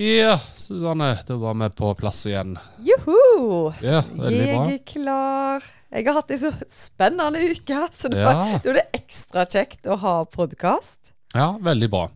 Ja, 0.00 0.40
Susanne, 0.56 1.18
da 1.26 1.36
var 1.36 1.54
vi 1.60 1.66
på 1.76 1.90
plass 1.94 2.22
igjen. 2.26 2.54
Juhu! 2.80 3.72
Ja, 3.84 4.00
veldig 4.08 4.46
bra. 4.46 4.62
Jeg 4.70 4.78
er 4.78 4.84
klar. 4.88 5.66
Jeg 5.92 6.06
har 6.06 6.16
hatt 6.16 6.32
ei 6.32 6.38
så 6.40 6.52
spennende 6.72 7.42
uke, 7.50 7.80
så 7.92 8.08
da 8.08 8.22
Ja. 8.22 8.32
da 8.64 8.70
er 8.70 8.78
det 8.78 8.86
ekstra 8.96 9.44
kjekt 9.44 9.84
å 9.84 9.98
ha 10.00 10.14
podkast. 10.24 11.12
Ja, 11.34 11.50
veldig 11.60 11.90
bra. 11.92 12.06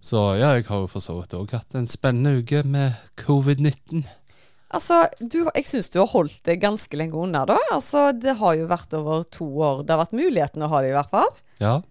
Så 0.00 0.38
ja, 0.38 0.54
jeg 0.56 0.64
har 0.70 0.80
jo 0.86 0.88
for 0.88 1.04
så 1.04 1.18
vidt 1.20 1.36
òg 1.36 1.52
hatt 1.52 1.74
en 1.76 1.86
spennende 1.86 2.40
uke 2.40 2.64
med 2.64 2.96
covid-19. 3.20 4.06
Altså, 4.74 5.04
du, 5.20 5.44
jeg 5.54 5.66
syns 5.68 5.90
du 5.90 6.00
har 6.00 6.08
holdt 6.16 6.40
det 6.48 6.62
ganske 6.64 6.96
lenge 6.96 7.12
unna, 7.14 7.44
da. 7.46 7.58
Altså, 7.70 8.10
det 8.18 8.38
har 8.40 8.54
jo 8.56 8.66
vært 8.72 8.94
over 8.96 9.22
to 9.28 9.44
år. 9.60 9.84
Det 9.84 9.92
har 9.94 10.06
vært 10.06 10.16
muligheten 10.16 10.62
å 10.64 10.68
ha 10.72 10.80
det, 10.80 10.88
i 10.88 10.96
hvert 10.96 11.10
fall. 11.12 11.28
Ja. 11.60 11.82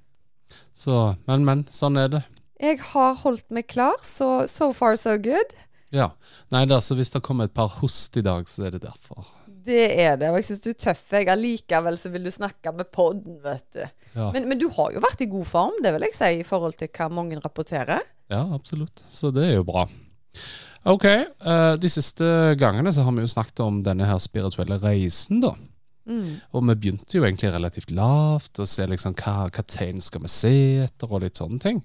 Så, 0.73 1.15
men, 1.27 1.45
men. 1.45 1.67
Sånn 1.69 1.95
er 2.01 2.09
det. 2.09 2.23
Jeg 2.63 2.79
har 2.93 3.17
holdt 3.19 3.49
meg 3.51 3.67
klar, 3.67 3.97
så 3.99 4.45
so 4.47 4.69
far 4.75 4.95
so 4.99 5.17
good. 5.19 5.55
Ja. 5.93 6.13
Nei 6.53 6.63
da, 6.69 6.79
så 6.81 6.95
hvis 6.95 7.11
det 7.11 7.23
kommer 7.25 7.49
et 7.49 7.55
par 7.55 7.71
host 7.81 8.15
i 8.17 8.23
dag, 8.23 8.47
så 8.47 8.69
er 8.69 8.77
det 8.77 8.85
derfor. 8.85 9.27
Det 9.63 9.83
er 9.99 10.15
det, 10.19 10.29
og 10.31 10.39
jeg 10.39 10.47
syns 10.47 10.63
du 10.63 10.69
er 10.71 10.79
tøff. 10.79 11.03
Jeg 11.11 11.29
Allikevel 11.31 11.99
så 11.99 12.11
vil 12.13 12.25
du 12.27 12.31
snakke 12.33 12.73
med 12.75 12.89
podden, 12.95 13.37
vet 13.43 13.65
du. 13.75 13.83
Ja, 14.13 14.29
Men, 14.35 14.47
men 14.51 14.59
du 14.59 14.69
har 14.75 14.91
jo 14.95 15.03
vært 15.03 15.23
i 15.23 15.29
god 15.31 15.47
form, 15.49 15.77
det 15.83 15.93
vil 15.95 16.07
jeg 16.07 16.15
si, 16.17 16.31
i 16.39 16.47
forhold 16.47 16.75
til 16.79 16.91
hva 16.91 17.09
mange 17.11 17.39
rapporterer. 17.43 18.03
ja 18.31 18.43
absolutt. 18.55 19.03
Så 19.11 19.31
det 19.35 19.49
er 19.49 19.55
jo 19.59 19.67
bra. 19.67 19.85
Ok, 20.87 21.05
uh, 21.07 21.75
de 21.79 21.91
siste 21.91 22.25
gangene 22.59 22.91
så 22.91 23.05
har 23.05 23.15
vi 23.15 23.23
jo 23.23 23.31
snakket 23.31 23.63
om 23.63 23.83
denne 23.85 24.07
her 24.07 24.19
spirituelle 24.23 24.79
reisen, 24.83 25.43
da. 25.43 25.53
Mm. 26.07 26.41
Og 26.51 26.67
vi 26.67 26.75
begynte 26.75 27.15
jo 27.15 27.23
egentlig 27.23 27.53
relativt 27.53 27.91
lavt, 27.95 28.57
og 28.59 28.67
se 28.67 28.87
liksom 28.87 29.15
hva, 29.19 29.47
hva 29.47 29.63
tegn 29.63 30.03
skal 30.03 30.25
vi 30.25 30.31
se 30.31 30.55
etter, 30.83 31.11
og 31.11 31.23
litt 31.23 31.39
sånne 31.39 31.63
ting. 31.63 31.83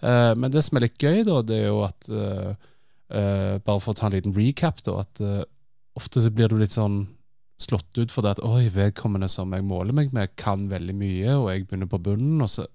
Eh, 0.00 0.32
men 0.38 0.52
det 0.52 0.62
som 0.66 0.78
er 0.78 0.86
litt 0.86 1.00
gøy, 1.00 1.22
da, 1.26 1.40
det 1.46 1.58
er 1.62 1.68
jo 1.68 1.82
at 1.86 2.08
uh, 2.12 2.54
uh, 3.14 3.56
Bare 3.64 3.80
for 3.82 3.92
å 3.92 3.98
ta 3.98 4.08
en 4.08 4.16
liten 4.16 4.36
recap, 4.36 4.82
da, 4.86 5.00
at 5.04 5.22
ofte 5.94 6.22
så 6.24 6.32
blir 6.34 6.50
du 6.50 6.58
litt 6.58 6.74
sånn 6.74 7.04
slått 7.60 8.00
ut 8.00 8.10
for 8.10 8.26
det 8.26 8.34
at 8.34 8.42
oi, 8.42 8.66
vedkommende 8.74 9.28
som 9.30 9.52
jeg 9.54 9.62
måler 9.66 9.94
meg 9.94 10.10
med, 10.16 10.32
kan 10.40 10.66
veldig 10.70 10.96
mye, 10.98 11.36
og 11.36 11.52
jeg 11.52 11.68
begynner 11.68 11.90
på 11.90 12.02
bunnen, 12.02 12.42
og 12.42 12.50
så 12.50 12.66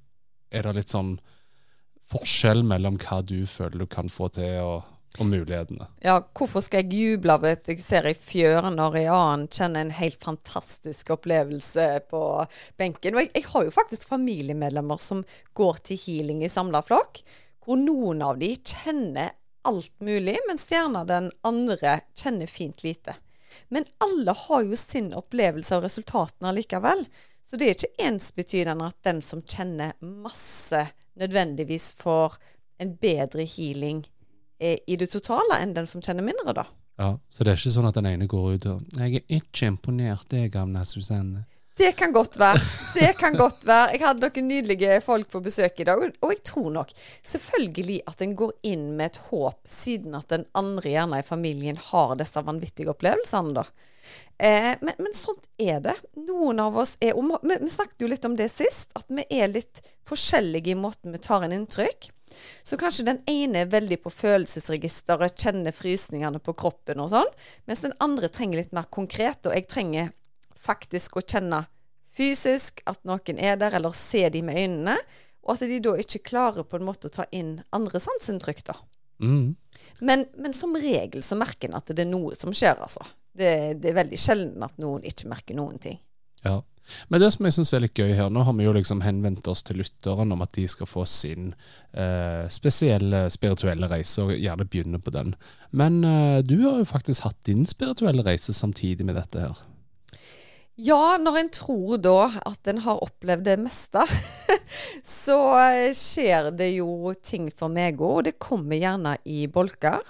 er 0.55 0.65
det 0.65 0.77
litt 0.77 0.93
sånn 0.93 1.17
forskjell 2.09 2.63
mellom 2.65 2.97
hva 3.03 3.19
du 3.21 3.43
føler 3.49 3.83
du 3.83 3.89
kan 3.91 4.09
få 4.09 4.29
til, 4.37 4.55
og, 4.63 4.87
og 5.17 5.25
mulighetene. 5.25 5.87
Ja, 6.05 6.19
hvorfor 6.37 6.61
skal 6.63 6.83
jeg 6.83 6.99
juble 6.99 7.33
av 7.33 7.45
at 7.49 7.67
jeg 7.71 7.81
ser 7.81 8.05
ei 8.07 8.15
fjøre 8.15 8.69
når 8.75 8.97
en 9.01 9.13
annen 9.15 9.45
kjenner 9.51 9.81
en 9.81 9.95
helt 9.97 10.19
fantastisk 10.23 11.09
opplevelse 11.15 11.87
på 12.11 12.21
benken? 12.79 13.17
Og 13.17 13.25
jeg, 13.25 13.31
jeg 13.39 13.47
har 13.49 13.65
jo 13.65 13.73
faktisk 13.73 14.05
familiemedlemmer 14.11 15.01
som 15.01 15.23
går 15.57 15.81
til 15.89 16.01
healing 16.03 16.43
i 16.45 16.51
samla 16.51 16.83
flokk, 16.85 17.23
hvor 17.65 17.79
noen 17.81 18.21
av 18.25 18.37
de 18.41 18.53
kjenner 18.55 19.33
alt 19.67 19.91
mulig, 20.05 20.37
mens 20.47 20.69
gjerne 20.69 21.03
den 21.09 21.31
andre 21.45 21.99
kjenner 22.17 22.47
fint 22.47 22.85
lite. 22.85 23.17
Men 23.73 23.85
alle 24.01 24.33
har 24.37 24.63
jo 24.65 24.77
sin 24.77 25.11
opplevelse 25.17 25.75
av 25.75 25.83
resultatene 25.83 26.53
allikevel. 26.53 27.03
Så 27.45 27.57
det 27.57 27.65
er 27.65 27.75
ikke 27.75 28.05
ensbetydende 28.05 28.87
at 28.91 29.01
den 29.05 29.23
som 29.25 29.41
kjenner 29.41 29.97
masse, 30.05 30.85
nødvendigvis 31.19 31.91
får 31.99 32.37
en 32.79 32.93
bedre 33.01 33.43
healing 33.49 34.05
i 34.59 34.95
det 34.99 35.09
totale 35.11 35.59
enn 35.61 35.73
den 35.73 35.87
som 35.87 36.01
kjenner 36.03 36.25
mindre, 36.25 36.53
da. 36.53 36.65
Ja, 36.99 37.13
Så 37.31 37.43
det 37.43 37.53
er 37.53 37.59
ikke 37.61 37.71
sånn 37.71 37.87
at 37.87 37.95
den 37.95 38.09
ene 38.09 38.27
går 38.27 38.53
ut 38.55 38.65
og 38.67 38.81
'Jeg 38.91 39.15
er 39.15 39.37
ikke 39.39 39.67
imponert, 39.67 40.33
jeg, 40.35 40.51
gamle 40.51 40.83
Susanne'. 40.83 41.45
Det 41.79 41.93
kan 41.95 42.11
godt 42.11 42.35
være. 42.39 42.59
Det 42.93 43.13
kan 43.15 43.37
godt 43.39 43.63
være. 43.67 43.93
Jeg 43.93 44.01
hadde 44.03 44.27
noen 44.27 44.47
nydelige 44.49 44.97
folk 45.05 45.29
på 45.31 45.39
besøk 45.45 45.79
i 45.79 45.85
dag, 45.87 46.01
og- 46.03 46.33
jeg 46.33 46.43
tror 46.43 46.73
nok 46.75 46.89
selvfølgelig 47.23 48.01
at 48.07 48.21
en 48.21 48.35
går 48.35 48.51
inn 48.63 48.97
med 48.97 49.05
et 49.05 49.19
håp, 49.29 49.61
siden 49.65 50.15
at 50.15 50.27
den 50.27 50.45
andre 50.53 50.89
gjerne 50.89 51.19
i 51.19 51.27
familien 51.27 51.77
har 51.77 52.15
disse 52.19 52.43
vanvittige 52.43 52.91
opplevelsene, 52.91 53.53
da. 53.53 53.63
Eh, 54.39 54.75
men, 54.81 54.93
men 54.97 55.13
sånt 55.13 55.47
er 55.57 55.79
det. 55.79 55.95
Noen 56.17 56.59
av 56.59 56.75
oss 56.77 56.97
er 56.99 57.15
og 57.15 57.23
vi, 57.43 57.55
vi 57.63 57.71
snakket 57.71 58.01
jo 58.01 58.11
litt 58.11 58.25
om 58.25 58.35
det 58.35 58.51
sist, 58.51 58.91
at 58.95 59.05
vi 59.07 59.23
er 59.29 59.47
litt 59.47 59.81
forskjellige 60.09 60.73
i 60.73 60.79
måten 60.79 61.15
vi 61.15 61.17
tar 61.23 61.43
en 61.43 61.55
inntrykk. 61.55 62.11
Så 62.63 62.77
kanskje 62.77 63.07
den 63.07 63.23
ene 63.27 63.63
er 63.63 63.71
veldig 63.71 64.01
på 64.03 64.11
følelsesregisteret, 64.13 65.39
kjenner 65.39 65.71
frysningene 65.71 66.39
på 66.43 66.53
kroppen 66.53 66.99
og 66.99 67.09
sånn, 67.15 67.31
mens 67.65 67.81
den 67.81 67.95
andre 67.99 68.29
trenger 68.29 68.61
litt 68.61 68.75
mer 68.75 68.87
konkret, 68.91 69.45
og 69.47 69.55
jeg 69.55 69.67
trenger 69.71 70.11
faktisk 70.59 71.17
å 71.17 71.25
kjenne 71.25 71.63
fysisk 72.15 72.83
at 72.89 73.01
noen 73.07 73.39
er 73.39 73.59
der, 73.59 73.75
eller 73.77 73.95
se 73.95 74.25
de 74.33 74.43
med 74.45 74.59
øynene, 74.59 74.97
og 75.45 75.55
at 75.55 75.65
de 75.69 75.79
da 75.83 75.95
ikke 76.01 76.25
klarer 76.31 76.67
på 76.67 76.79
en 76.79 76.87
måte 76.87 77.09
å 77.09 77.13
ta 77.13 77.25
inn 77.35 77.57
andre 77.75 78.01
sanseinntrykk, 78.03 78.65
da. 78.67 78.75
Mm. 79.23 79.55
Men, 79.99 80.25
men 80.39 80.55
som 80.55 80.75
regel 80.79 81.23
så 81.25 81.37
merker 81.39 81.69
en 81.69 81.79
at 81.79 81.91
det 81.91 82.05
er 82.05 82.11
noe 82.11 82.35
som 82.37 82.53
skjer, 82.55 82.77
altså. 82.79 83.05
Det, 83.39 83.79
det 83.79 83.91
er 83.91 84.01
veldig 84.01 84.19
sjelden 84.19 84.65
at 84.65 84.75
noen 84.81 85.05
ikke 85.07 85.29
merker 85.31 85.57
noen 85.57 85.79
ting. 85.81 85.99
Ja. 86.43 86.59
Men 87.07 87.21
det 87.21 87.29
som 87.35 87.45
jeg 87.45 87.53
syns 87.53 87.71
er 87.75 87.83
litt 87.83 87.99
gøy 87.99 88.15
her, 88.17 88.31
nå 88.33 88.41
har 88.47 88.55
vi 88.57 88.65
jo 88.65 88.73
liksom 88.73 89.03
henvendt 89.05 89.47
oss 89.51 89.61
til 89.67 89.77
lytterne 89.81 90.33
om 90.33 90.41
at 90.41 90.55
de 90.57 90.65
skal 90.71 90.89
få 90.89 91.05
sin 91.09 91.51
eh, 91.93 92.45
spesielle 92.51 93.27
spirituelle 93.33 93.89
reise, 93.91 94.25
og 94.25 94.33
gjerne 94.33 94.65
begynne 94.65 95.01
på 95.03 95.13
den. 95.13 95.35
Men 95.69 96.01
eh, 96.07 96.39
du 96.41 96.57
har 96.65 96.81
jo 96.81 96.89
faktisk 96.89 97.27
hatt 97.27 97.39
din 97.45 97.67
spirituelle 97.69 98.25
reise 98.25 98.55
samtidig 98.57 99.05
med 99.05 99.19
dette 99.19 99.43
her. 99.43 99.61
Ja, 100.79 101.17
når 101.19 101.37
en 101.41 101.49
tror 101.51 101.97
da 101.99 102.29
at 102.47 102.67
en 102.71 102.77
har 102.85 103.01
opplevd 103.03 103.43
det 103.49 103.57
meste, 103.59 104.05
så 105.03 105.39
eh, 105.59 105.89
skjer 105.97 106.53
det 106.55 106.69
jo 106.77 107.11
ting 107.19 107.49
for 107.51 107.73
meg 107.73 107.99
òg, 107.99 108.13
og 108.21 108.23
det 108.29 108.37
kommer 108.39 108.79
gjerne 108.79 109.17
i 109.27 109.41
bolker. 109.51 110.05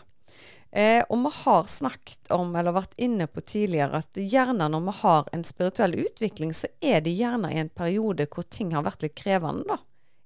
Eh, 0.70 1.02
og 1.10 1.24
vi 1.24 1.32
har 1.40 1.66
snakket 1.66 2.30
om, 2.36 2.54
eller 2.54 2.76
vært 2.76 2.94
inne 3.02 3.26
på 3.26 3.42
tidligere, 3.42 4.04
at 4.04 4.22
gjerne 4.22 4.68
når 4.70 4.86
vi 4.92 4.96
har 5.00 5.34
en 5.34 5.48
spirituell 5.48 5.98
utvikling, 6.04 6.54
så 6.54 6.70
er 6.86 7.02
det 7.02 7.18
gjerne 7.18 7.50
i 7.50 7.58
en 7.64 7.74
periode 7.74 8.30
hvor 8.30 8.46
ting 8.46 8.76
har 8.78 8.86
vært 8.86 9.08
litt 9.08 9.18
krevende, 9.18 9.66
da. 9.72 9.80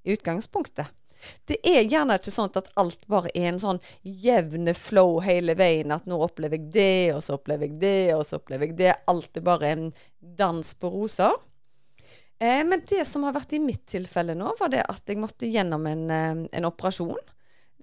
I 0.04 0.18
utgangspunktet. 0.18 0.92
Det 1.50 1.60
er 1.68 1.86
gjerne 1.86 2.18
ikke 2.20 2.34
sånn 2.34 2.52
at 2.60 2.70
alt 2.80 3.08
bare 3.12 3.32
er 3.34 3.52
en 3.52 3.62
sånn 3.62 3.82
jevne 4.02 4.76
flow 4.78 5.20
hele 5.26 5.56
veien. 5.60 5.94
At 5.96 6.06
nå 6.10 6.20
opplever 6.26 6.60
jeg 6.60 6.72
det, 6.76 7.16
og 7.16 7.24
så 7.26 7.38
opplever 7.40 7.70
jeg 7.70 7.80
det, 7.82 8.14
og 8.18 8.26
så 8.28 8.42
opplever 8.42 8.72
jeg 8.72 8.78
det. 8.80 8.94
Alt 9.12 9.40
er 9.40 9.48
bare 9.48 9.74
en 9.74 9.90
dans 10.20 10.76
på 10.80 10.92
roser. 10.94 11.36
Eh, 12.40 12.66
men 12.66 12.82
det 12.90 13.06
som 13.08 13.24
har 13.24 13.36
vært 13.36 13.54
i 13.56 13.62
mitt 13.64 13.86
tilfelle 13.88 14.36
nå, 14.36 14.54
var 14.60 14.72
det 14.74 14.84
at 14.90 15.08
jeg 15.08 15.22
måtte 15.22 15.48
gjennom 15.48 15.86
en, 15.88 16.10
eh, 16.12 16.44
en 16.52 16.68
operasjon. 16.68 17.20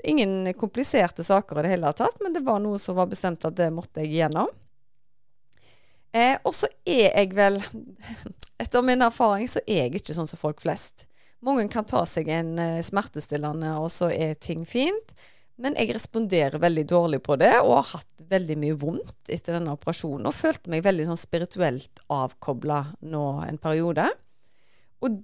Ingen 0.05 0.53
kompliserte 0.55 1.25
saker 1.25 1.61
i 1.61 1.63
det 1.63 1.75
hele 1.75 1.93
tatt, 1.93 2.21
men 2.21 2.33
det 2.33 2.45
var 2.45 2.61
noe 2.61 2.79
som 2.79 2.97
var 2.97 3.09
bestemt 3.09 3.45
at 3.45 3.57
det 3.57 3.71
måtte 3.73 4.05
jeg 4.05 4.19
gjennom. 4.19 4.49
Eh, 6.13 6.37
og 6.45 6.55
så 6.57 6.69
er 6.85 7.13
jeg 7.13 7.35
vel 7.39 7.61
Etter 8.61 8.83
min 8.85 9.01
erfaring 9.01 9.47
så 9.49 9.63
er 9.65 9.87
jeg 9.87 10.01
ikke 10.01 10.13
sånn 10.13 10.29
som 10.29 10.37
folk 10.37 10.59
flest. 10.61 11.07
Mange 11.45 11.69
kan 11.73 11.87
ta 11.89 12.05
seg 12.09 12.29
en 12.33 12.59
eh, 12.61 12.81
smertestillende, 12.85 13.77
og 13.81 13.89
så 13.93 14.11
er 14.13 14.37
ting 14.41 14.67
fint. 14.69 15.15
Men 15.61 15.77
jeg 15.77 15.93
responderer 15.93 16.61
veldig 16.61 16.87
dårlig 16.89 17.21
på 17.25 17.37
det, 17.41 17.53
og 17.61 17.79
har 17.79 17.89
hatt 17.99 18.23
veldig 18.31 18.57
mye 18.61 18.77
vondt 18.81 19.29
etter 19.29 19.59
denne 19.59 19.75
operasjonen. 19.77 20.29
Og 20.29 20.37
følte 20.37 20.73
meg 20.73 20.85
veldig 20.87 21.11
sånn 21.11 21.21
spirituelt 21.21 22.01
avkobla 22.13 22.85
nå 23.13 23.25
en 23.45 23.61
periode. 23.61 24.07
Og 25.05 25.21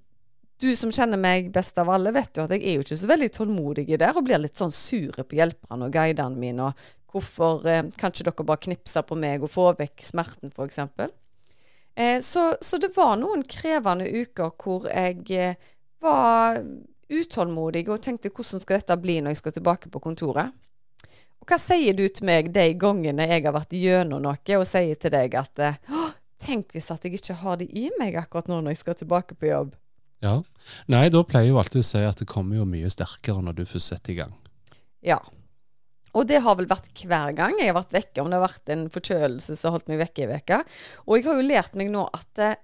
du 0.60 0.70
som 0.76 0.92
kjenner 0.92 1.20
meg 1.20 1.50
best 1.52 1.76
av 1.80 1.90
alle, 1.92 2.12
vet 2.16 2.36
jo 2.36 2.44
at 2.46 2.52
jeg 2.52 2.64
er 2.64 2.76
jo 2.76 2.84
ikke 2.84 3.00
så 3.00 3.08
veldig 3.10 3.30
tålmodig 3.32 3.86
der, 3.92 4.12
og 4.16 4.24
blir 4.28 4.40
litt 4.40 4.60
sånn 4.60 4.72
sure 4.72 5.24
på 5.24 5.36
hjelperne 5.36 5.88
og 5.88 5.96
guidene 5.96 6.40
mine. 6.40 6.68
Og 6.68 7.12
hvorfor 7.12 7.64
eh, 7.68 7.84
kan 7.96 8.12
ikke 8.12 8.28
dere 8.28 8.48
bare 8.50 8.64
knipse 8.68 9.04
på 9.08 9.20
meg 9.20 9.44
og 9.44 9.52
få 9.52 9.70
vekk 9.78 10.04
smerten, 10.04 10.52
f.eks. 10.52 10.80
Eh, 11.96 12.18
så, 12.24 12.50
så 12.60 12.80
det 12.80 12.92
var 12.96 13.16
noen 13.20 13.44
krevende 13.48 14.08
uker 14.08 14.52
hvor 14.60 14.88
jeg 14.88 15.24
eh, 15.32 15.72
var 16.06 16.62
utålmodig 17.12 17.84
og 17.90 18.02
tenkte 18.02 18.32
hvordan 18.34 18.62
skal 18.62 18.80
dette 18.80 18.96
bli 19.02 19.20
når 19.20 19.34
jeg 19.34 19.42
skal 19.42 19.56
tilbake 19.58 19.90
på 19.92 20.02
kontoret. 20.02 20.54
Og 21.42 21.50
hva 21.50 21.58
sier 21.60 21.94
du 21.94 22.06
til 22.08 22.26
meg 22.26 22.50
de 22.54 22.70
gangene 22.78 23.28
jeg 23.28 23.44
har 23.44 23.54
vært 23.54 23.74
gjennom 23.76 24.22
noe, 24.24 24.58
og 24.58 24.66
sier 24.66 24.98
til 24.98 25.12
deg 25.14 25.36
at 25.38 25.62
«Åh, 25.62 26.14
tenk 26.42 26.74
hvis 26.74 26.90
at 26.92 27.04
jeg 27.04 27.18
ikke 27.18 27.38
har 27.42 27.60
det 27.60 27.68
i 27.76 27.88
meg 28.00 28.16
akkurat 28.18 28.50
nå 28.50 28.60
når 28.60 28.74
jeg 28.74 28.82
skal 28.82 28.98
tilbake 28.98 29.38
på 29.38 29.50
jobb. 29.50 29.74
Ja. 30.24 30.40
Nei, 30.90 31.06
da 31.12 31.22
pleier 31.28 31.48
jeg 31.48 31.54
jo 31.54 31.60
alltid 31.60 31.82
å 31.82 31.88
si 31.90 32.02
at 32.08 32.20
det 32.22 32.28
kommer 32.30 32.58
jo 32.58 32.68
mye 32.68 32.90
sterkere 32.92 33.42
når 33.44 33.58
du 33.58 33.64
først 33.68 33.92
setter 33.92 34.14
i 34.14 34.20
gang. 34.20 34.36
Ja. 35.04 35.20
Og 36.16 36.24
det 36.28 36.40
har 36.44 36.56
vel 36.58 36.68
vært 36.70 37.04
hver 37.04 37.34
gang 37.36 37.58
jeg 37.60 37.70
har 37.70 37.76
vært 37.76 37.94
vekke, 37.94 38.22
om 38.22 38.30
det 38.32 38.38
har 38.38 38.46
vært 38.46 38.72
en 38.72 38.86
forkjølelse 38.92 39.56
som 39.58 39.68
har 39.68 39.76
holdt 39.76 39.90
meg 39.92 40.00
vekke 40.00 40.24
i 40.24 40.30
veka. 40.30 40.62
Og 41.04 41.18
jeg 41.18 41.28
har 41.28 41.36
jo 41.38 41.50
lært 41.50 41.76
meg 41.76 41.92
nå 41.92 42.06
at 42.16 42.42
eh, 42.42 42.56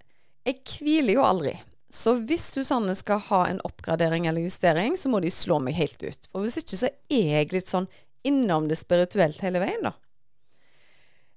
jeg 0.49 0.63
hviler 0.65 1.19
jo 1.19 1.27
aldri. 1.27 1.53
Så 1.93 2.15
hvis 2.25 2.47
Susanne 2.55 2.95
skal 2.97 3.21
ha 3.29 3.43
en 3.51 3.61
oppgradering 3.69 4.25
eller 4.27 4.47
justering, 4.47 4.97
så 4.97 5.11
må 5.13 5.21
de 5.21 5.31
slå 5.33 5.59
meg 5.61 5.77
helt 5.77 6.01
ut. 6.01 6.29
For 6.33 6.45
hvis 6.45 6.63
ikke 6.63 6.79
så 6.81 6.89
er 7.13 7.35
jeg 7.37 7.53
litt 7.53 7.69
sånn 7.69 7.91
innom 8.25 8.69
det 8.71 8.79
spirituelt 8.81 9.43
hele 9.45 9.61
veien, 9.61 9.91
da. 9.91 9.93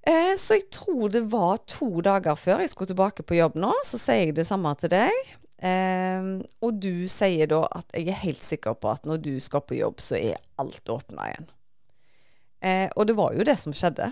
Eh, 0.06 0.36
så 0.38 0.60
jeg 0.60 0.70
tror 0.72 1.10
det 1.12 1.26
var 1.34 1.64
to 1.68 1.90
dager 2.06 2.38
før 2.38 2.62
jeg 2.62 2.72
skulle 2.72 2.94
tilbake 2.94 3.26
på 3.26 3.40
jobb 3.40 3.58
nå, 3.58 3.74
så 3.84 4.00
sier 4.00 4.28
jeg 4.28 4.38
det 4.38 4.46
samme 4.48 4.72
til 4.80 4.94
deg. 4.94 5.34
Eh, 5.66 6.30
og 6.64 6.80
du 6.84 7.08
sier 7.12 7.50
da 7.52 7.64
at 7.76 7.92
jeg 7.98 8.14
er 8.14 8.22
helt 8.22 8.46
sikker 8.46 8.78
på 8.78 8.94
at 8.94 9.08
når 9.10 9.24
du 9.26 9.34
skal 9.44 9.66
på 9.66 9.80
jobb, 9.80 10.00
så 10.04 10.20
er 10.20 10.40
alt 10.62 10.94
åpna 10.94 11.32
igjen. 11.32 11.52
Eh, 12.66 12.88
og 12.96 13.10
det 13.10 13.18
var 13.18 13.36
jo 13.36 13.46
det 13.48 13.58
som 13.60 13.76
skjedde. 13.76 14.12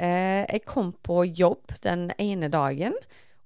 Eh, 0.00 0.42
jeg 0.48 0.64
kom 0.66 0.94
på 1.04 1.22
jobb 1.28 1.76
den 1.84 2.08
ene 2.18 2.48
dagen, 2.52 2.96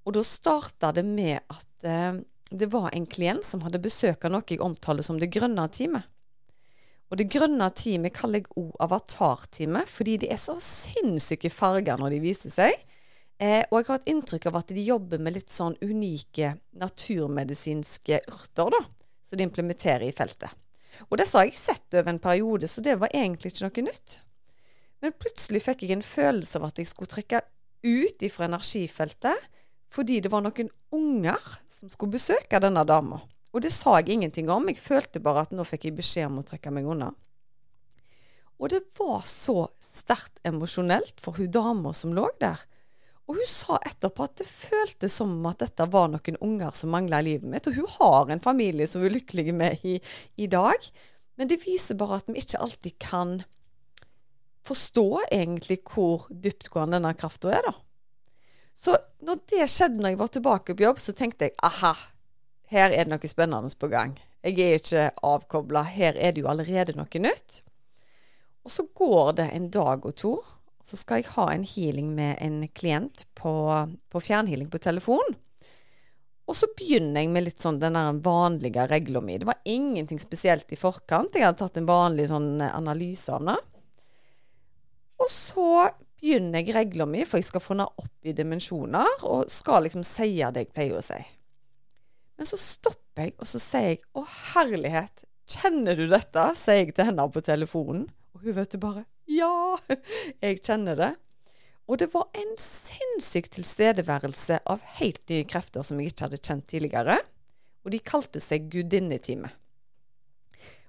og 0.05 0.15
da 0.15 0.23
starta 0.25 0.93
det 0.95 1.03
med 1.05 1.41
at 1.43 1.67
eh, 1.85 2.17
det 2.51 2.67
var 2.73 2.89
en 2.93 3.05
klient 3.09 3.45
som 3.45 3.63
hadde 3.65 3.81
besøk 3.81 4.25
av 4.25 4.33
noe 4.33 4.45
jeg 4.47 4.61
omtaler 4.63 5.05
som 5.05 5.19
det 5.21 5.31
grønne 5.33 5.65
teamet. 5.73 6.05
Og 7.13 7.19
det 7.19 7.29
grønne 7.29 7.67
teamet 7.77 8.15
kaller 8.17 8.41
jeg 8.41 8.51
òg 8.57 8.73
avatarteamet, 8.81 9.89
fordi 9.89 10.17
de 10.23 10.29
er 10.33 10.41
så 10.41 10.57
sinnssyke 10.61 11.51
farger 11.53 12.01
når 12.01 12.15
de 12.15 12.21
viser 12.23 12.53
seg. 12.53 12.73
Eh, 13.37 13.61
og 13.69 13.79
jeg 13.79 13.89
har 13.89 13.99
et 13.99 14.11
inntrykk 14.13 14.47
av 14.49 14.59
at 14.61 14.73
de 14.73 14.83
jobber 14.87 15.21
med 15.21 15.35
litt 15.35 15.51
sånn 15.51 15.75
unike 15.83 16.55
naturmedisinske 16.81 18.21
urter, 18.31 18.71
da, 18.73 18.81
som 19.25 19.39
de 19.39 19.45
implementerer 19.45 20.07
i 20.07 20.15
feltet. 20.15 20.53
Og 21.09 21.19
disse 21.19 21.37
har 21.37 21.49
jeg 21.49 21.59
sett 21.59 21.97
over 21.97 22.13
en 22.13 22.21
periode, 22.23 22.69
så 22.71 22.81
det 22.81 22.95
var 23.01 23.11
egentlig 23.13 23.51
ikke 23.51 23.67
noe 23.67 23.85
nytt. 23.89 24.19
Men 25.03 25.17
plutselig 25.19 25.61
fikk 25.65 25.83
jeg 25.83 25.97
en 25.97 26.05
følelse 26.05 26.57
av 26.57 26.69
at 26.69 26.79
jeg 26.79 26.89
skulle 26.89 27.11
trekke 27.11 27.43
ut 27.85 28.23
ifra 28.25 28.47
energifeltet, 28.47 29.49
fordi 29.95 30.19
det 30.23 30.31
var 30.33 30.43
noen 30.43 30.69
unger 30.95 31.39
som 31.71 31.91
skulle 31.91 32.17
besøke 32.17 32.59
denne 32.59 32.83
dama. 32.87 33.21
Og 33.55 33.63
det 33.63 33.71
sa 33.71 33.95
jeg 34.01 34.17
ingenting 34.17 34.49
om. 34.51 34.67
Jeg 34.67 34.81
følte 34.83 35.21
bare 35.23 35.45
at 35.45 35.53
nå 35.55 35.63
fikk 35.67 35.87
jeg 35.87 35.95
beskjed 35.95 36.27
om 36.27 36.41
å 36.41 36.47
trekke 36.47 36.73
meg 36.75 36.89
unna. 36.91 37.13
Og 38.59 38.71
det 38.71 38.81
var 38.99 39.21
så 39.27 39.69
sterkt 39.83 40.41
emosjonelt 40.47 41.19
for 41.23 41.39
hun 41.39 41.51
dama 41.51 41.93
som 41.95 42.13
lå 42.15 42.27
der. 42.41 42.59
Og 43.25 43.39
hun 43.39 43.47
sa 43.49 43.79
etterpå 43.87 44.27
at 44.27 44.35
det 44.41 44.47
føltes 44.47 45.15
som 45.17 45.33
at 45.49 45.63
dette 45.63 45.87
var 45.91 46.11
noen 46.11 46.37
unger 46.45 46.75
som 46.77 46.91
mangla 46.93 47.23
i 47.23 47.29
livet 47.31 47.49
mitt. 47.49 47.67
Og 47.67 47.79
hun 47.79 47.89
har 47.97 48.31
en 48.31 48.43
familie 48.43 48.87
som 48.87 49.01
hun 49.01 49.09
er 49.09 49.17
lykkelig 49.17 49.55
med 49.55 49.87
i, 49.87 49.97
i 50.37 50.49
dag. 50.51 50.89
Men 51.39 51.49
det 51.51 51.63
viser 51.63 51.97
bare 51.99 52.19
at 52.21 52.29
vi 52.29 52.43
ikke 52.43 52.61
alltid 52.63 52.99
kan 53.01 53.39
forstå 54.65 55.07
egentlig 55.29 55.81
hvor 55.87 56.27
dyptgående 56.29 56.99
denne 56.99 57.15
krafta 57.17 57.51
er, 57.53 57.65
da. 57.65 57.75
Så 58.75 58.97
når 59.25 59.39
det 59.51 59.69
skjedde 59.71 60.01
når 60.01 60.13
jeg 60.13 60.21
var 60.21 60.33
tilbake 60.33 60.75
på 60.75 60.85
jobb, 60.85 60.99
så 61.01 61.15
tenkte 61.15 61.47
jeg 61.47 61.55
aha, 61.65 61.93
her 62.73 62.91
er 62.91 63.05
det 63.05 63.13
noe 63.13 63.29
spennende 63.29 63.71
på 63.79 63.89
gang. 63.91 64.17
Jeg 64.45 64.59
er 64.61 64.77
ikke 64.77 65.05
avkobla. 65.25 65.85
Her 65.89 66.17
er 66.21 66.35
det 66.35 66.43
jo 66.43 66.49
allerede 66.51 66.93
noe 66.97 67.21
nytt. 67.21 67.61
Og 68.65 68.73
så 68.73 68.85
går 68.97 69.31
det 69.39 69.47
en 69.53 69.69
dag 69.73 70.05
og 70.05 70.13
to, 70.17 70.35
så 70.85 70.97
skal 70.97 71.21
jeg 71.21 71.31
ha 71.33 71.47
en 71.53 71.65
healing 71.65 72.11
med 72.17 72.37
en 72.41 72.59
klient 72.77 73.25
på, 73.37 73.53
på 74.09 74.21
fjernhealing 74.21 74.69
på 74.73 74.81
telefon. 74.81 75.37
Og 76.45 76.57
så 76.57 76.69
begynner 76.77 77.23
jeg 77.23 77.31
med 77.33 77.47
litt 77.47 77.61
sånn 77.61 77.79
den 77.81 77.97
vanlige 78.25 78.85
regla 78.89 79.21
mi. 79.21 79.39
Det 79.41 79.49
var 79.49 79.63
ingenting 79.65 80.21
spesielt 80.21 80.69
i 80.73 80.77
forkant. 80.77 81.33
Jeg 81.33 81.47
hadde 81.47 81.61
tatt 81.63 81.79
en 81.81 81.89
vanlig 81.89 82.27
sånn 82.29 82.61
analyse 82.67 83.33
av 83.33 83.47
det. 83.49 83.57
Og 85.21 85.31
så 85.31 85.69
begynner 86.19 86.61
jeg 86.61 86.75
regla 86.75 87.07
mi, 87.09 87.23
for 87.27 87.39
jeg 87.39 87.49
skal 87.49 87.63
få 87.63 87.73
henne 87.73 87.87
opp 87.87 88.27
i 88.27 88.33
dimensjoner, 88.35 89.25
og 89.27 89.49
skal 89.51 89.85
liksom 89.85 90.05
si 90.07 90.31
det 90.39 90.65
jeg 90.65 90.73
pleier 90.73 90.99
å 90.99 91.03
si. 91.05 91.19
Men 92.35 92.49
så 92.49 92.59
stopper 92.59 93.29
jeg, 93.29 93.35
og 93.39 93.47
så 93.47 93.59
sier 93.63 93.89
jeg 93.93 94.01
'Å, 94.13 94.25
herlighet, 94.55 95.23
kjenner 95.47 95.95
du 95.95 96.07
dette?' 96.07 96.55
sier 96.55 96.83
jeg 96.83 96.95
til 96.95 97.05
henne 97.05 97.27
på 97.31 97.41
telefonen. 97.41 98.09
Og 98.35 98.41
hun 98.41 98.55
vet 98.55 98.71
du 98.71 98.77
bare 98.77 99.05
'Ja, 99.27 99.77
jeg 100.41 100.61
kjenner 100.61 100.95
det'. 100.95 101.15
Og 101.87 101.99
det 101.99 102.13
var 102.13 102.27
en 102.33 102.55
sinnssyk 102.57 103.51
tilstedeværelse 103.53 104.59
av 104.65 104.81
helt 104.97 105.21
nye 105.29 105.45
krefter 105.45 105.83
som 105.85 105.99
jeg 105.99 106.11
ikke 106.11 106.25
hadde 106.25 106.41
kjent 106.41 106.65
tidligere. 106.67 107.19
Og 107.85 107.91
de 107.91 107.99
kalte 107.99 108.41
seg 108.41 108.71
gudinnetime. 108.73 109.51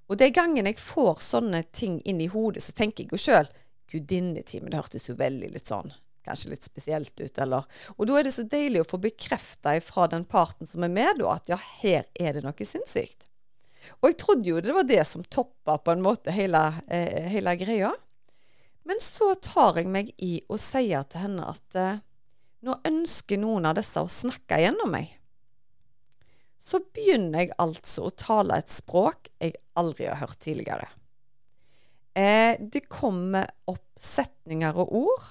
Og 0.09 0.17
de 0.19 0.31
gangene 0.31 0.73
jeg 0.73 0.81
får 0.81 1.21
sånne 1.21 1.65
ting 1.73 2.01
inn 2.07 2.21
i 2.21 2.31
hodet, 2.33 2.63
så 2.63 2.73
tenker 2.73 3.05
jeg 3.05 3.13
jo 3.13 3.21
sjøl 3.21 3.51
gudinnetime. 3.93 4.71
Det 4.71 4.81
hørtes 4.81 5.09
jo 5.11 5.17
veldig 5.19 5.53
litt 5.55 5.73
sånn 5.73 5.93
kanskje 6.27 6.51
litt 6.51 6.67
spesielt 6.67 7.21
ut, 7.21 7.39
eller 7.39 7.65
Og 7.97 8.09
da 8.09 8.19
er 8.19 8.27
det 8.27 8.35
så 8.35 8.43
deilig 8.43 8.83
å 8.83 8.89
få 8.89 8.99
bekrefta 8.99 9.77
fra 9.85 10.09
den 10.11 10.25
parten 10.27 10.67
som 10.67 10.83
er 10.83 10.93
med, 10.93 11.21
da, 11.21 11.37
at 11.37 11.53
ja, 11.53 11.59
her 11.83 12.09
er 12.19 12.37
det 12.37 12.43
noe 12.43 12.67
sinnssykt. 12.67 13.29
Og 14.01 14.11
jeg 14.11 14.19
trodde 14.19 14.51
jo 14.51 14.63
det 14.63 14.75
var 14.75 14.89
det 14.89 15.05
som 15.07 15.23
toppa 15.23 15.79
på 15.79 15.95
en 15.95 16.03
måte 16.03 16.35
hele, 16.35 16.65
eh, 16.89 17.29
hele 17.31 17.55
greia. 17.61 17.93
Men 18.87 18.99
så 19.03 19.35
tar 19.43 19.79
jeg 19.79 19.91
meg 19.91 20.11
i 20.23 20.41
og 20.49 20.59
sier 20.63 21.07
til 21.07 21.23
henne 21.27 21.47
at 21.55 21.79
eh, 21.79 22.03
nå 22.67 22.81
ønsker 22.87 23.39
noen 23.39 23.69
av 23.71 23.79
disse 23.79 24.03
å 24.03 24.11
snakke 24.11 24.59
gjennom 24.63 24.91
meg. 24.91 25.13
Så 26.59 26.81
begynner 26.95 27.45
jeg 27.45 27.55
altså 27.63 28.09
å 28.09 28.15
tale 28.19 28.59
et 28.59 28.73
språk 28.73 29.31
jeg 29.39 29.55
aldri 29.79 30.09
har 30.09 30.19
hørt 30.19 30.41
tidligere. 30.43 30.89
Eh, 32.17 32.57
det 32.61 32.87
kommer 32.89 33.49
opp 33.69 33.85
setninger 34.01 34.77
og 34.81 34.95
ord 35.05 35.27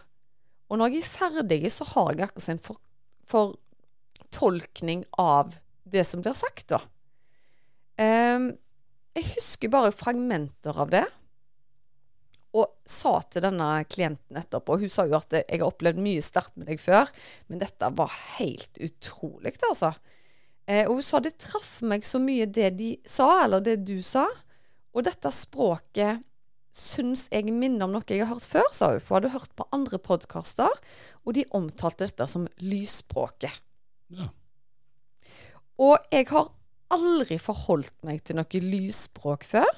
og 0.70 0.82
når 0.82 0.96
jeg 0.96 1.04
er 1.04 1.12
ferdig, 1.12 1.62
så 1.74 1.86
har 1.94 2.16
jeg 2.16 2.28
akkurat 2.28 2.50
en 2.56 2.64
for, 2.64 2.80
fortolkning 3.30 5.06
av 5.22 5.54
det 5.86 6.06
som 6.08 6.24
blir 6.26 6.36
sagt, 6.38 6.68
da. 6.74 6.82
Eh, 8.02 8.50
jeg 9.16 9.30
husker 9.36 9.72
bare 9.72 9.94
fragmenter 9.96 10.82
av 10.82 10.92
det. 10.94 11.06
Og 12.56 12.72
sa 12.88 13.18
til 13.28 13.44
denne 13.44 13.68
klienten 13.92 14.38
etterpå 14.40 14.78
Hun 14.80 14.92
sa 14.92 15.04
jo 15.10 15.18
at 15.18 15.34
jeg 15.36 15.58
har 15.60 15.66
opplevd 15.68 15.98
mye 16.00 16.22
sterkt 16.24 16.54
med 16.56 16.70
deg 16.72 16.80
før, 16.80 17.12
men 17.52 17.60
dette 17.60 17.90
var 17.98 18.14
helt 18.38 18.80
utrolig, 18.80 19.58
altså. 19.70 19.94
Eh, 20.66 20.88
og 20.88 20.98
hun 20.98 21.06
sa 21.06 21.22
det 21.22 21.36
traff 21.38 21.78
meg 21.86 22.08
så 22.08 22.18
mye 22.18 22.48
det 22.50 22.72
de 22.80 22.96
sa, 23.06 23.44
eller 23.44 23.62
det 23.62 23.84
du 23.86 24.00
sa. 24.02 24.26
Og 24.96 25.06
dette 25.06 25.30
språket 25.36 26.24
syns 26.76 27.26
jeg 27.32 27.54
minner 27.56 27.88
om 27.88 27.94
noe 27.96 28.04
jeg 28.10 28.26
har 28.26 28.34
hørt 28.34 28.48
før, 28.48 28.68
sa 28.76 28.92
hun. 28.94 29.04
For 29.04 29.16
hun 29.16 29.24
hadde 29.24 29.36
hørt 29.38 29.56
på 29.56 29.68
andre 29.76 30.00
podkaster, 30.04 30.82
og 31.24 31.38
de 31.38 31.46
omtalte 31.56 32.10
dette 32.10 32.28
som 32.30 32.50
lysspråket. 32.60 33.62
Ja. 34.12 34.28
Og 35.82 35.96
jeg 36.14 36.28
har 36.32 36.52
aldri 36.94 37.38
forholdt 37.42 37.96
meg 38.06 38.22
til 38.28 38.38
noe 38.40 38.62
lysspråk 38.62 39.48
før. 39.48 39.72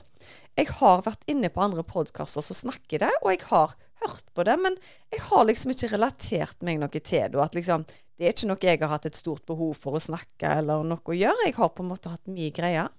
Jeg 0.57 0.73
har 0.79 1.03
vært 1.05 1.25
inne 1.29 1.51
på 1.53 1.61
andre 1.61 1.85
podkaster 1.85 2.41
som 2.41 2.57
snakker 2.57 3.05
det, 3.05 3.13
og 3.21 3.29
jeg 3.29 3.45
har 3.51 3.77
hørt 4.01 4.25
på 4.33 4.45
det, 4.45 4.57
men 4.61 4.77
jeg 5.13 5.21
har 5.29 5.45
liksom 5.45 5.73
ikke 5.73 5.91
relatert 5.93 6.65
meg 6.65 6.81
noe 6.81 6.89
til 6.97 7.29
det. 7.29 7.41
At 7.41 7.57
liksom, 7.57 7.85
det 8.17 8.25
er 8.25 8.33
ikke 8.33 8.49
noe 8.49 8.69
jeg 8.71 8.81
har 8.81 8.93
hatt 8.93 9.05
et 9.09 9.17
stort 9.17 9.45
behov 9.49 9.77
for 9.77 9.97
å 9.97 10.01
snakke 10.01 10.57
eller 10.61 10.85
noe 10.85 11.01
å 11.05 11.17
gjøre. 11.17 11.45
Jeg 11.45 11.57
har 11.59 11.73
på 11.73 11.85
en 11.85 11.91
måte 11.93 12.13
hatt 12.13 12.25
mye 12.31 12.53
greier. 12.53 12.89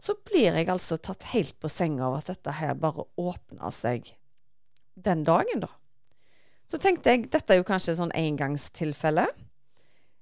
Så 0.00 0.16
blir 0.24 0.48
jeg 0.48 0.68
altså 0.72 0.96
tatt 0.96 1.28
helt 1.34 1.58
på 1.60 1.68
senga 1.68 2.06
av 2.08 2.20
at 2.20 2.30
dette 2.32 2.54
her 2.56 2.72
bare 2.80 3.04
åpna 3.20 3.68
seg 3.74 4.14
den 4.96 5.24
dagen, 5.28 5.60
da. 5.64 5.68
Så 6.70 6.78
tenkte 6.80 7.12
jeg 7.12 7.28
dette 7.28 7.52
er 7.52 7.60
jo 7.60 7.66
kanskje 7.68 7.96
sånn 7.98 8.14
engangstilfelle. 8.16 9.26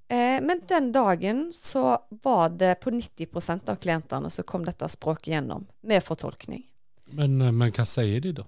Eh, 0.08 0.38
men 0.40 0.62
den 0.68 0.90
dagen 0.92 1.48
så 1.52 1.98
var 2.24 2.54
det 2.56 2.78
på 2.82 2.90
90% 2.94 3.68
av 3.68 3.78
klientene 3.82 4.30
som 4.32 4.46
kom 4.48 4.64
dette 4.64 4.88
språket 4.88 5.34
gjennom, 5.34 5.66
med 5.84 6.02
fortolkning. 6.04 6.64
Men, 7.12 7.40
eh, 7.42 7.52
men 7.52 7.74
hva 7.76 7.84
sier 7.86 8.24
de, 8.24 8.32
da? 8.40 8.46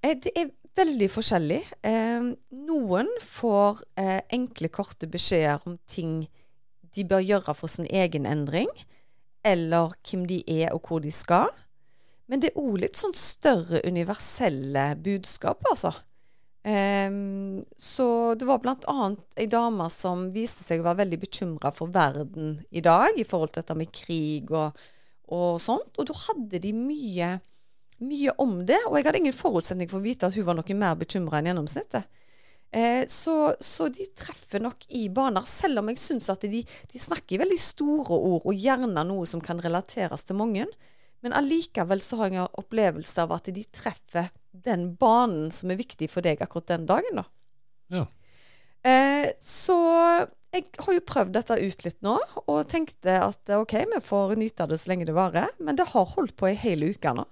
Eh, 0.00 0.14
det 0.14 0.32
er 0.38 0.52
veldig 0.78 1.10
forskjellig. 1.12 1.60
Eh, 1.82 2.30
noen 2.62 3.10
får 3.26 3.82
eh, 3.98 4.20
enkle, 4.32 4.70
korte 4.72 5.10
beskjeder 5.10 5.66
om 5.68 5.76
ting 5.90 6.22
de 6.94 7.04
bør 7.08 7.24
gjøre 7.24 7.56
for 7.56 7.72
sin 7.72 7.88
egen 7.90 8.28
endring 8.28 8.70
eller 9.42 9.94
hvem 10.06 10.24
de 10.30 10.42
er, 10.46 10.70
og 10.72 10.86
hvor 10.86 11.02
de 11.02 11.12
skal. 11.14 11.50
Men 12.30 12.40
det 12.40 12.52
er 12.52 12.62
òg 12.62 12.78
litt 12.84 12.98
sånn 12.98 13.14
større 13.16 13.82
universelle 13.84 14.92
budskap, 15.02 15.64
altså. 15.70 15.92
Um, 16.62 17.64
så 17.74 18.34
det 18.38 18.46
var 18.46 18.62
annet 18.62 19.18
ei 19.34 19.48
dame 19.50 19.88
som 19.90 20.28
viste 20.30 20.62
seg 20.62 20.78
å 20.78 20.86
være 20.86 21.00
veldig 21.00 21.18
bekymra 21.24 21.72
for 21.74 21.90
verden 21.90 22.60
i 22.70 22.80
dag, 22.84 23.18
i 23.18 23.26
forhold 23.26 23.50
til 23.50 23.64
dette 23.64 23.76
med 23.80 23.90
krig 23.90 24.52
og, 24.54 24.78
og 25.34 25.58
sånt. 25.62 25.98
Og 25.98 26.06
da 26.06 26.16
hadde 26.28 26.62
de 26.62 26.72
mye, 26.76 27.34
mye 28.06 28.36
om 28.42 28.60
det. 28.68 28.78
Og 28.86 28.96
jeg 28.96 29.08
hadde 29.08 29.24
ingen 29.24 29.36
forutsetning 29.36 29.90
for 29.90 29.98
å 29.98 30.06
vite 30.06 30.30
at 30.30 30.38
hun 30.38 30.46
var 30.46 30.58
noe 30.58 30.78
mer 30.78 30.94
bekymra 31.00 31.42
enn 31.42 31.50
gjennomsnittet. 31.50 32.06
Eh, 32.72 33.04
så, 33.06 33.54
så, 33.60 33.88
de 33.92 34.06
treffer 34.16 34.62
nok 34.64 34.86
i 34.96 35.04
baner, 35.12 35.44
selv 35.44 35.82
om 35.82 35.90
jeg 35.92 36.00
syns 36.00 36.30
at 36.32 36.46
de, 36.48 36.62
de, 36.64 37.00
snakker 37.00 37.36
i 37.36 37.42
veldig 37.42 37.58
store 37.60 38.16
ord, 38.16 38.46
og 38.48 38.56
gjerne 38.56 39.04
noe 39.04 39.28
som 39.28 39.42
kan 39.44 39.60
relateres 39.60 40.24
til 40.24 40.38
mange. 40.40 40.64
Men 41.22 41.36
allikevel 41.36 42.00
så 42.02 42.18
har 42.18 42.32
jeg 42.32 42.40
en 42.42 42.62
opplevelse 42.62 43.22
av 43.22 43.34
at 43.36 43.50
de 43.52 43.64
treffer 43.70 44.32
den 44.52 44.94
banen 44.98 45.52
som 45.54 45.70
er 45.70 45.78
viktig 45.80 46.08
for 46.10 46.24
deg 46.24 46.40
akkurat 46.42 46.72
den 46.72 46.88
dagen, 46.88 47.20
da. 47.20 47.26
Ja. 47.92 48.06
Eh, 48.88 49.28
så 49.38 49.76
jeg 50.52 50.66
har 50.84 50.96
jo 50.96 51.04
prøvd 51.06 51.36
dette 51.36 51.60
ut 51.60 51.84
litt 51.86 52.00
nå, 52.04 52.16
og 52.42 52.64
tenkte 52.72 53.20
at 53.20 53.52
OK, 53.56 53.76
vi 53.92 54.00
får 54.04 54.34
nyte 54.40 54.64
av 54.64 54.72
det 54.72 54.80
så 54.80 54.90
lenge 54.90 55.06
det 55.08 55.14
varer. 55.16 55.52
Men 55.60 55.78
det 55.78 55.90
har 55.92 56.10
holdt 56.16 56.34
på 56.40 56.48
ei 56.50 56.56
hel 56.58 56.88
uke 56.88 57.14
nå. 57.16 57.28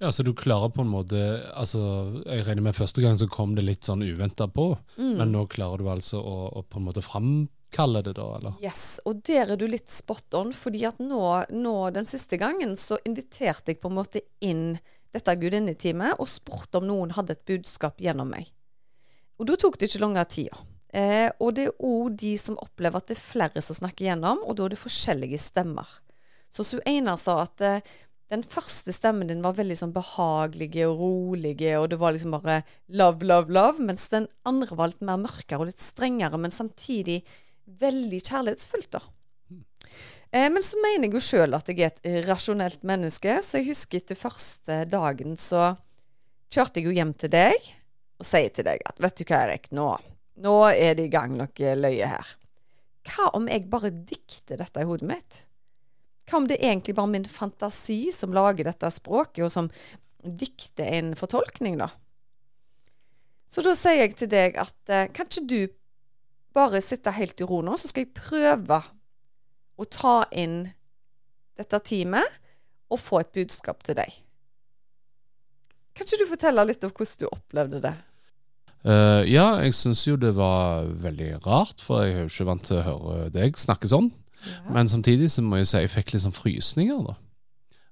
Ja, 0.00 0.08
Så 0.12 0.22
du 0.24 0.32
klarer 0.34 0.70
på 0.72 0.80
en 0.80 0.88
måte 0.88 1.18
altså, 1.54 1.80
Jeg 2.24 2.46
regner 2.46 2.62
med 2.70 2.76
første 2.78 3.02
gang 3.04 3.18
så 3.20 3.26
kom 3.28 3.54
det 3.54 3.66
litt 3.66 3.84
sånn 3.84 4.00
uventa 4.06 4.46
på, 4.48 4.70
Mm. 4.96 5.16
men 5.18 5.32
nå 5.32 5.46
klarer 5.52 5.78
du 5.82 5.90
altså 5.92 6.20
å, 6.20 6.36
å 6.56 6.62
på 6.64 6.78
en 6.80 6.86
måte 6.86 7.02
framkalle 7.04 8.02
det, 8.06 8.14
da? 8.16 8.26
eller? 8.38 8.54
Yes, 8.64 9.00
og 9.04 9.20
der 9.28 9.52
er 9.52 9.56
du 9.60 9.66
litt 9.68 9.90
spot 9.92 10.34
on, 10.40 10.52
fordi 10.56 10.86
at 10.88 10.98
nå, 11.04 11.20
nå 11.52 11.74
den 11.92 12.06
siste 12.08 12.38
gangen 12.40 12.76
så 12.80 12.98
inviterte 13.04 13.72
jeg 13.74 13.80
på 13.80 13.88
en 13.92 13.98
måte 14.00 14.22
inn 14.40 14.78
dette 15.12 15.34
gudinneteamet 15.36 16.16
og 16.22 16.28
spurte 16.30 16.78
om 16.80 16.86
noen 16.88 17.12
hadde 17.16 17.34
et 17.36 17.44
budskap 17.48 18.00
gjennom 18.00 18.30
meg. 18.30 18.48
Og 19.40 19.48
da 19.48 19.56
tok 19.56 19.76
det 19.80 19.88
ikke 19.90 20.02
lange 20.04 20.24
tida. 20.30 20.58
Eh, 20.92 21.28
og 21.40 21.54
det 21.56 21.68
er 21.68 21.84
òg 21.86 22.16
de 22.18 22.34
som 22.40 22.56
opplever 22.58 22.96
at 22.98 23.06
det 23.10 23.16
er 23.18 23.22
flere 23.22 23.62
som 23.62 23.76
snakker 23.78 24.08
gjennom, 24.08 24.40
og 24.46 24.56
da 24.58 24.64
er 24.66 24.74
det 24.74 24.80
forskjellige 24.80 25.38
stemmer. 25.38 25.86
Så 26.50 26.64
Su 26.66 26.78
Einar 26.86 27.18
sa 27.22 27.40
at 27.44 27.60
eh, 27.62 27.80
den 28.30 28.42
første 28.46 28.94
stemmen 28.94 29.26
din 29.26 29.42
var 29.42 29.56
veldig 29.58 29.76
sånn 29.80 29.94
behagelige 29.94 30.86
og 30.86 31.00
rolige, 31.02 31.72
og 31.80 31.88
det 31.90 31.98
var 31.98 32.14
liksom 32.14 32.36
bare 32.36 32.60
love, 32.94 33.26
love, 33.26 33.50
love, 33.50 33.82
mens 33.82 34.06
den 34.12 34.28
andre 34.46 34.76
var 34.78 34.92
litt 34.92 35.02
mer 35.06 35.18
mørkere 35.18 35.64
og 35.64 35.70
litt 35.70 35.82
strengere, 35.82 36.38
men 36.38 36.54
samtidig 36.54 37.20
veldig 37.80 38.20
kjærlighetsfullt, 38.22 38.94
da. 38.94 39.02
Eh, 40.30 40.46
men 40.46 40.62
så 40.62 40.78
mener 40.78 41.08
jeg 41.08 41.18
jo 41.18 41.24
sjøl 41.26 41.58
at 41.58 41.70
jeg 41.70 41.82
er 41.82 41.90
et 41.90 42.28
rasjonelt 42.28 42.86
menneske, 42.86 43.40
så 43.42 43.58
jeg 43.58 43.72
husker 43.72 43.98
etter 43.98 44.18
første 44.18 44.84
dagen 44.90 45.34
så 45.40 45.72
kjørte 46.54 46.78
jeg 46.78 46.86
jo 46.86 46.94
hjem 46.94 47.14
til 47.18 47.34
deg 47.34 47.70
og 48.20 48.26
sier 48.28 48.54
til 48.54 48.66
deg 48.68 48.82
at 48.86 49.02
vet 49.02 49.18
du 49.18 49.24
hva, 49.24 49.42
Erik, 49.48 49.70
nå, 49.74 49.90
nå 50.44 50.56
er 50.70 50.94
det 50.98 51.08
i 51.08 51.12
gang 51.12 51.34
noe 51.34 51.74
løye 51.82 52.14
her. 52.14 52.34
Hva 53.10 53.30
om 53.34 53.48
jeg 53.50 53.66
bare 53.72 53.90
dikter 53.90 54.60
dette 54.60 54.82
i 54.82 54.86
hodet 54.86 55.08
mitt? 55.08 55.44
Hva 56.30 56.38
om 56.38 56.46
det 56.46 56.60
egentlig 56.62 56.94
bare 56.94 57.10
min 57.10 57.26
fantasi 57.26 58.12
som 58.14 58.34
lager 58.34 58.68
dette 58.68 58.90
språket, 58.94 59.42
og 59.48 59.50
som 59.50 59.70
dikter 60.22 60.86
en 61.00 61.14
fortolkning, 61.18 61.80
da? 61.80 61.90
Så 63.50 63.64
da 63.66 63.74
sier 63.74 64.04
jeg 64.04 64.14
til 64.20 64.30
deg 64.30 64.58
at 64.62 64.92
eh, 64.92 65.08
kan 65.10 65.26
ikke 65.26 65.48
du 65.50 65.60
bare 66.54 66.82
sitte 66.84 67.10
helt 67.14 67.40
i 67.42 67.46
ro 67.46 67.60
nå, 67.66 67.74
så 67.78 67.90
skal 67.90 68.04
jeg 68.04 68.14
prøve 68.14 68.78
å 69.80 69.86
ta 69.90 70.20
inn 70.30 70.68
dette 71.58 71.80
teamet 71.82 72.38
og 72.90 73.00
få 73.00 73.24
et 73.24 73.32
budskap 73.34 73.82
til 73.86 73.98
deg. 73.98 74.20
Kan 75.96 76.06
ikke 76.06 76.22
du 76.22 76.30
fortelle 76.30 76.66
litt 76.68 76.86
om 76.86 76.94
hvordan 76.94 77.20
du 77.20 77.26
opplevde 77.30 77.82
det? 77.88 77.96
Uh, 78.80 79.20
ja, 79.28 79.58
jeg 79.60 79.74
syns 79.76 80.06
jo 80.06 80.14
det 80.16 80.32
var 80.38 80.86
veldig 81.02 81.34
rart, 81.44 81.82
for 81.84 82.00
jeg 82.00 82.14
er 82.14 82.22
jo 82.22 82.30
ikke 82.30 82.48
vant 82.48 82.64
til 82.64 82.78
å 82.78 82.86
høre 82.86 83.28
deg 83.34 83.58
snakke 83.60 83.90
sånn. 83.90 84.08
Men 84.72 84.88
samtidig 84.88 85.30
så 85.32 85.44
må 85.44 85.60
jeg 85.60 85.68
si 85.70 85.82
jeg 85.82 85.92
fikk 85.92 86.14
sånn 86.20 86.36
frysninger, 86.36 87.02
da. 87.10 87.16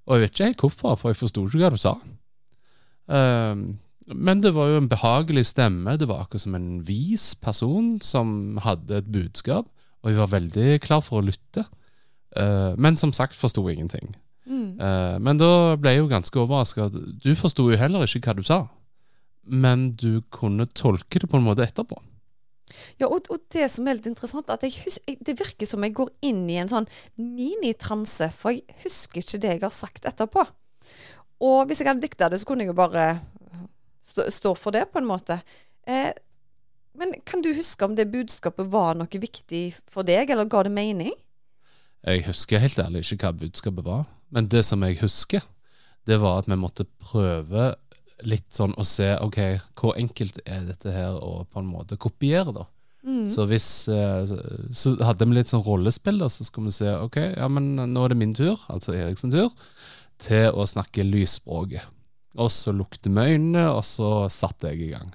Og 0.08 0.16
jeg 0.16 0.24
vet 0.24 0.34
ikke 0.34 0.48
helt 0.48 0.64
hvorfor, 0.64 0.96
for 0.96 1.12
jeg 1.12 1.20
forsto 1.20 1.44
ikke 1.44 1.60
hva 1.60 1.70
du 1.74 1.80
sa. 1.80 1.94
Um, 3.08 3.64
men 4.08 4.40
det 4.40 4.54
var 4.56 4.70
jo 4.70 4.78
en 4.80 4.88
behagelig 4.88 5.50
stemme. 5.50 5.96
Det 6.00 6.08
var 6.08 6.24
akkurat 6.24 6.46
som 6.46 6.56
en 6.56 6.70
vis 6.88 7.34
person 7.36 7.98
som 8.04 8.56
hadde 8.64 9.02
et 9.02 9.10
budskap, 9.12 9.68
og 10.00 10.10
jeg 10.10 10.20
var 10.22 10.32
veldig 10.32 10.80
klar 10.84 11.04
for 11.04 11.20
å 11.20 11.26
lytte. 11.28 11.66
Uh, 12.36 12.72
men 12.80 12.96
som 12.96 13.12
sagt 13.12 13.36
forsto 13.36 13.64
ingenting. 13.68 14.14
Mm. 14.48 14.80
Uh, 14.80 15.16
men 15.20 15.40
da 15.40 15.76
ble 15.76 15.92
jeg 15.92 16.02
jo 16.02 16.10
ganske 16.12 16.40
overraska. 16.40 16.88
Du 16.94 17.32
forsto 17.36 17.68
jo 17.68 17.80
heller 17.80 18.08
ikke 18.08 18.30
hva 18.30 18.38
du 18.38 18.46
sa. 18.46 18.62
Men 19.48 19.90
du 19.96 20.22
kunne 20.32 20.68
tolke 20.76 21.20
det 21.20 21.28
på 21.28 21.40
en 21.40 21.44
måte 21.44 21.64
etterpå. 21.64 22.00
Ja, 23.00 23.08
og, 23.08 23.28
og 23.32 23.42
det 23.54 23.66
som 23.72 23.88
er 23.88 23.98
litt 23.98 24.08
interessant, 24.10 24.50
at 24.52 24.64
jeg 24.66 24.76
hus 24.84 24.98
jeg, 25.06 25.18
det 25.24 25.38
virker 25.40 25.68
som 25.68 25.84
jeg 25.86 25.96
går 25.96 26.12
inn 26.28 26.44
i 26.50 26.58
en 26.62 26.70
sånn 26.70 26.88
minitranse, 27.16 28.30
for 28.34 28.56
jeg 28.56 28.78
husker 28.84 29.22
ikke 29.22 29.42
det 29.42 29.54
jeg 29.54 29.64
har 29.64 29.74
sagt 29.74 30.08
etterpå. 30.08 30.44
Og 31.44 31.68
hvis 31.68 31.82
jeg 31.82 31.90
hadde 31.90 32.02
dikta 32.02 32.30
det, 32.30 32.40
så 32.40 32.48
kunne 32.48 32.66
jeg 32.66 32.72
jo 32.72 32.78
bare 32.78 33.10
stå, 34.04 34.26
stå 34.34 34.54
for 34.58 34.74
det, 34.74 34.88
på 34.92 35.00
en 35.02 35.08
måte. 35.08 35.38
Eh, 35.86 36.10
men 36.98 37.14
kan 37.28 37.42
du 37.44 37.52
huske 37.54 37.86
om 37.86 37.94
det 37.94 38.10
budskapet 38.10 38.70
var 38.72 38.98
noe 38.98 39.22
viktig 39.22 39.70
for 39.86 40.06
deg, 40.06 40.32
eller 40.34 40.50
ga 40.50 40.64
det 40.66 40.74
mening? 40.74 41.14
Jeg 42.06 42.24
husker 42.26 42.62
helt 42.62 42.78
ærlig 42.82 43.04
ikke 43.06 43.28
hva 43.28 43.36
budskapet 43.44 43.86
var. 43.86 44.06
Men 44.34 44.50
det 44.50 44.64
som 44.66 44.82
jeg 44.84 44.98
husker, 45.00 45.44
det 46.08 46.18
var 46.22 46.42
at 46.42 46.48
vi 46.50 46.58
måtte 46.58 46.88
prøve 47.00 47.72
litt 48.26 48.48
sånn 48.50 48.74
å 48.78 48.84
se 48.86 49.12
ok, 49.22 49.38
hvor 49.78 49.94
enkelt 50.00 50.40
er 50.46 50.64
dette 50.66 50.90
her 50.92 51.18
å 51.22 51.44
på 51.50 51.60
en 51.62 51.68
måte 51.70 51.96
kopiere, 52.00 52.52
da. 52.54 52.64
Mm. 53.06 53.28
Så 53.30 53.46
hvis 53.46 53.88
eh, 53.88 54.24
så- 54.26 54.72
Så 54.74 54.96
hadde 55.04 55.24
vi 55.28 55.34
litt 55.36 55.46
sånn 55.46 55.64
rollespill, 55.64 56.18
da, 56.18 56.26
så 56.28 56.44
skulle 56.44 56.66
vi 56.66 56.72
se 56.72 56.88
ok, 56.94 57.16
ja, 57.36 57.48
men 57.48 57.76
nå 57.76 58.04
er 58.04 58.08
det 58.08 58.16
min 58.18 58.34
tur, 58.34 58.58
altså 58.68 58.92
Eriksen 58.92 59.30
tur, 59.30 59.50
til 60.18 60.50
å 60.52 60.66
snakke 60.66 61.06
lysspråket. 61.06 61.82
Og 62.36 62.50
så 62.50 62.72
lukte 62.74 63.08
vi 63.08 63.36
øynene, 63.36 63.68
og 63.72 63.82
så 63.84 64.28
satte 64.30 64.68
jeg 64.72 64.82
i 64.82 64.90
gang. 64.92 65.12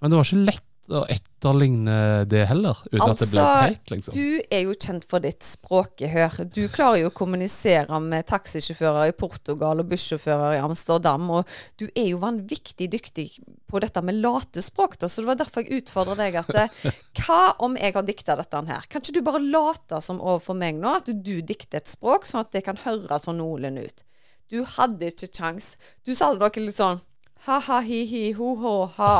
Men 0.00 0.10
det 0.10 0.16
var 0.18 0.24
ikke 0.24 0.44
lett 0.46 0.64
å 0.92 1.00
etterligne 1.08 2.24
det 2.28 2.42
heller, 2.50 2.76
uten 2.90 3.02
at 3.06 3.20
det 3.22 3.28
blir 3.30 3.40
Altså, 3.40 3.70
teit, 3.72 3.90
liksom. 3.92 4.16
Du 4.16 4.42
er 4.52 4.64
jo 4.66 4.74
kjent 4.76 5.06
for 5.08 5.24
ditt 5.24 5.44
språkehør. 5.46 6.36
Du 6.52 6.60
klarer 6.72 7.00
jo 7.02 7.10
å 7.10 7.14
kommunisere 7.16 8.00
med 8.04 8.26
taxisjåfører 8.28 9.12
i 9.12 9.16
Portugal 9.16 9.80
og 9.80 9.88
bussjåfører 9.92 10.58
i 10.58 10.62
Amsterdam, 10.64 11.30
og 11.38 11.54
du 11.80 11.86
er 11.88 12.10
jo 12.10 12.20
vanvittig 12.20 12.90
dyktig 12.92 13.26
på 13.70 13.80
dette 13.80 14.02
med 14.04 14.20
latespråk, 14.20 14.98
da, 15.00 15.08
så 15.08 15.24
det 15.24 15.30
var 15.32 15.40
derfor 15.40 15.64
jeg 15.64 15.84
utfordra 15.84 16.18
deg 16.20 16.36
at 16.42 16.52
eh, 16.60 16.90
Hva 17.24 17.54
om 17.64 17.78
jeg 17.80 17.96
har 17.96 18.04
dikta 18.06 18.36
dette 18.38 18.64
her? 18.68 18.88
Kan 18.90 19.04
ikke 19.04 19.16
du 19.16 19.24
bare 19.24 19.40
late 19.42 20.02
som 20.04 20.20
overfor 20.20 20.58
meg 20.58 20.76
nå 20.80 20.98
at 21.00 21.08
du 21.08 21.36
dikter 21.40 21.80
et 21.80 21.90
språk, 21.90 22.28
sånn 22.28 22.44
at 22.44 22.52
det 22.52 22.64
kan 22.68 22.80
høres 22.84 23.24
sånn 23.24 23.40
noenlunde 23.40 23.88
ut? 23.88 24.04
Du 24.52 24.60
hadde 24.76 25.08
ikke 25.08 25.32
kjangs. 25.32 25.74
Du 26.04 26.12
sa 26.14 26.34
noe 26.34 26.52
litt 26.60 26.76
sånn 26.76 27.00
ha-ha, 27.46 27.80
hi-hi, 27.84 28.32
ho-ho, 28.38 28.74
ha, 28.96 29.14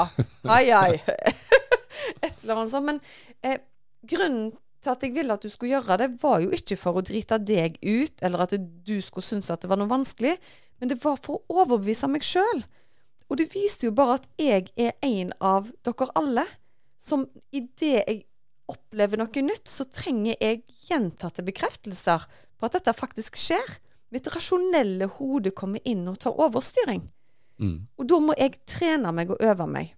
Ai-ai. 0.49 0.99
Et 2.25 2.37
eller 2.43 2.57
annet 2.57 2.73
sånt. 2.73 2.87
Men 2.89 3.01
eh, 3.45 3.61
grunnen 4.07 4.53
til 4.85 4.93
at 4.93 5.05
jeg 5.05 5.15
ville 5.17 5.35
at 5.35 5.45
du 5.45 5.51
skulle 5.53 5.75
gjøre 5.75 5.99
det, 6.03 6.11
var 6.23 6.43
jo 6.45 6.53
ikke 6.55 6.79
for 6.81 7.01
å 7.01 7.05
drite 7.05 7.39
deg 7.41 7.79
ut, 7.81 8.21
eller 8.25 8.45
at 8.45 8.55
du 8.57 8.97
skulle 9.05 9.27
synes 9.27 9.51
at 9.53 9.65
det 9.65 9.71
var 9.71 9.81
noe 9.81 9.91
vanskelig, 9.91 10.37
men 10.81 10.91
det 10.91 11.01
var 11.05 11.21
for 11.25 11.41
å 11.41 11.63
overbevise 11.63 12.09
meg 12.11 12.27
sjøl. 12.27 12.65
Og 13.31 13.41
det 13.41 13.49
viste 13.55 13.89
jo 13.89 13.97
bare 13.97 14.19
at 14.19 14.29
jeg 14.41 14.69
er 14.77 14.93
en 15.05 15.33
av 15.41 15.71
dere 15.87 16.11
alle, 16.19 16.45
som 17.01 17.27
idet 17.53 17.97
jeg 18.05 18.23
opplever 18.71 19.21
noe 19.21 19.45
nytt, 19.45 19.69
så 19.69 19.85
trenger 19.89 20.37
jeg 20.41 20.63
gjentatte 20.89 21.45
bekreftelser 21.45 22.25
på 22.57 22.69
at 22.69 22.77
dette 22.79 22.97
faktisk 22.97 23.37
skjer. 23.41 23.77
Mitt 24.15 24.29
rasjonelle 24.33 25.09
hode 25.19 25.53
kommer 25.57 25.85
inn 25.89 26.07
og 26.09 26.21
tar 26.23 26.37
overstyring. 26.41 27.03
Mm. 27.61 27.87
Og 27.99 28.09
da 28.11 28.21
må 28.23 28.35
jeg 28.39 28.59
trene 28.69 29.13
meg 29.15 29.31
og 29.35 29.43
øve 29.45 29.67
meg. 29.71 29.93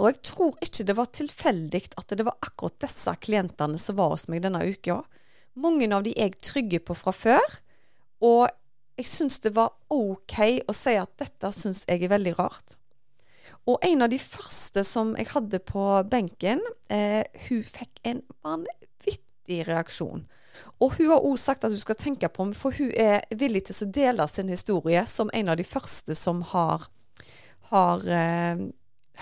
Og 0.00 0.08
jeg 0.08 0.20
tror 0.24 0.56
ikke 0.64 0.86
det 0.88 0.96
var 0.98 1.10
tilfeldig 1.14 1.82
at 2.00 2.14
det 2.16 2.26
var 2.26 2.38
akkurat 2.42 2.80
disse 2.82 3.12
klientene 3.22 3.78
som 3.80 3.98
var 3.98 4.14
hos 4.14 4.26
meg 4.32 4.42
denne 4.44 4.62
uka. 4.64 5.02
Mange 5.60 5.88
av 5.92 6.06
de 6.06 6.14
jeg 6.16 6.38
trygger 6.42 6.82
på 6.86 6.96
fra 6.96 7.12
før. 7.14 7.58
Og 8.24 8.46
jeg 8.98 9.08
syns 9.08 9.40
det 9.44 9.54
var 9.56 9.74
OK 9.92 10.38
å 10.68 10.74
si 10.76 10.94
at 10.98 11.12
dette 11.20 11.52
syns 11.54 11.84
jeg 11.88 12.04
er 12.04 12.12
veldig 12.12 12.36
rart. 12.38 12.76
Og 13.68 13.78
en 13.86 14.02
av 14.02 14.10
de 14.10 14.18
første 14.18 14.82
som 14.86 15.12
jeg 15.18 15.30
hadde 15.36 15.60
på 15.62 15.84
benken, 16.10 16.62
eh, 16.90 17.22
hun 17.46 17.62
fikk 17.62 18.00
en 18.08 18.22
vanvittig 18.42 19.62
reaksjon. 19.68 20.24
Og 20.82 20.98
hun 20.98 21.10
har 21.12 21.24
òg 21.24 21.38
sagt 21.40 21.64
at 21.64 21.72
hun 21.72 21.82
skal 21.82 21.98
tenke 21.98 22.30
på 22.32 22.46
meg, 22.48 22.58
for 22.58 22.74
hun 22.76 22.92
er 22.98 23.24
villig 23.38 23.66
til 23.68 23.86
å 23.86 23.90
dele 23.94 24.28
sin 24.30 24.52
historie 24.52 25.04
som 25.10 25.32
en 25.32 25.52
av 25.52 25.58
de 25.60 25.66
første 25.66 26.16
som 26.18 26.42
har, 26.52 26.88
har 27.70 28.06
eh, 28.08 28.64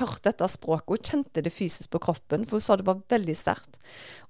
hørt 0.01 0.25
dette 0.27 0.49
språket 0.51 0.95
og 0.95 1.13
kjente 1.13 1.45
det 1.45 1.53
fysisk 1.55 1.93
på 1.93 2.03
kroppen, 2.07 2.47
for 2.47 2.59
hun 2.59 2.65
sa 2.65 2.79
det 2.79 2.89
var 2.89 3.03
veldig 3.11 3.37
sterkt. 3.37 3.81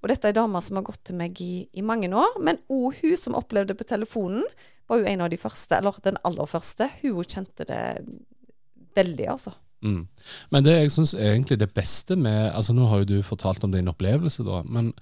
Og 0.01 0.11
dette 0.11 0.29
er 0.29 0.35
ei 0.35 0.41
dame 0.41 0.63
som 0.65 0.81
har 0.81 0.87
gått 0.89 1.03
til 1.09 1.19
meg 1.21 1.41
i, 1.45 1.67
i 1.73 1.85
mange 1.87 2.11
år, 2.11 2.39
men 2.43 2.61
òg 2.73 3.01
hun 3.03 3.17
som 3.21 3.39
opplevde 3.39 3.75
det 3.75 3.81
på 3.81 3.89
telefonen, 3.93 4.47
var 4.91 5.03
jo 5.03 5.07
en 5.07 5.25
av 5.25 5.31
de 5.31 5.39
første, 5.39 5.77
eller 5.77 5.99
den 6.03 6.19
aller 6.27 6.49
første. 6.51 6.89
Hun 7.03 7.23
kjente 7.23 7.67
det 7.69 7.83
veldig, 8.99 9.27
altså. 9.31 9.55
Mm. 9.81 10.05
Men 10.53 10.65
det 10.67 10.77
jeg 10.77 10.93
syns 10.93 11.15
egentlig 11.17 11.57
det 11.61 11.71
beste 11.73 12.17
med 12.19 12.51
altså 12.53 12.75
Nå 12.77 12.85
har 12.91 13.01
jo 13.01 13.09
du 13.09 13.23
fortalt 13.25 13.65
om 13.65 13.73
din 13.73 13.89
opplevelse, 13.89 14.45
da, 14.45 14.61
men 14.69 14.93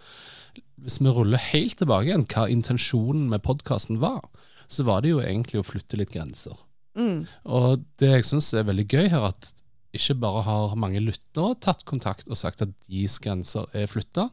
hvis 0.78 1.00
vi 1.02 1.10
ruller 1.10 1.42
helt 1.50 1.74
tilbake 1.80 2.06
igjen 2.06 2.26
hva 2.30 2.46
intensjonen 2.50 3.26
med 3.32 3.42
podkasten 3.42 3.98
var, 4.02 4.22
så 4.70 4.86
var 4.86 5.02
det 5.02 5.10
jo 5.10 5.22
egentlig 5.22 5.58
å 5.58 5.66
flytte 5.66 5.98
litt 5.98 6.12
grenser. 6.14 6.54
Mm. 6.98 7.24
Og 7.50 7.82
det 7.98 8.12
jeg 8.12 8.28
syns 8.30 8.52
er 8.54 8.68
veldig 8.68 8.86
gøy 8.86 9.08
her, 9.10 9.26
at 9.32 9.50
ikke 9.96 10.18
bare 10.22 10.44
har 10.46 10.76
mange 10.78 11.02
lyttere 11.02 11.56
tatt 11.64 11.82
kontakt 11.88 12.28
og 12.28 12.38
sagt 12.38 12.62
at 12.62 12.74
deres 12.86 13.16
grenser 13.24 13.66
er 13.74 13.88
flytta, 13.90 14.28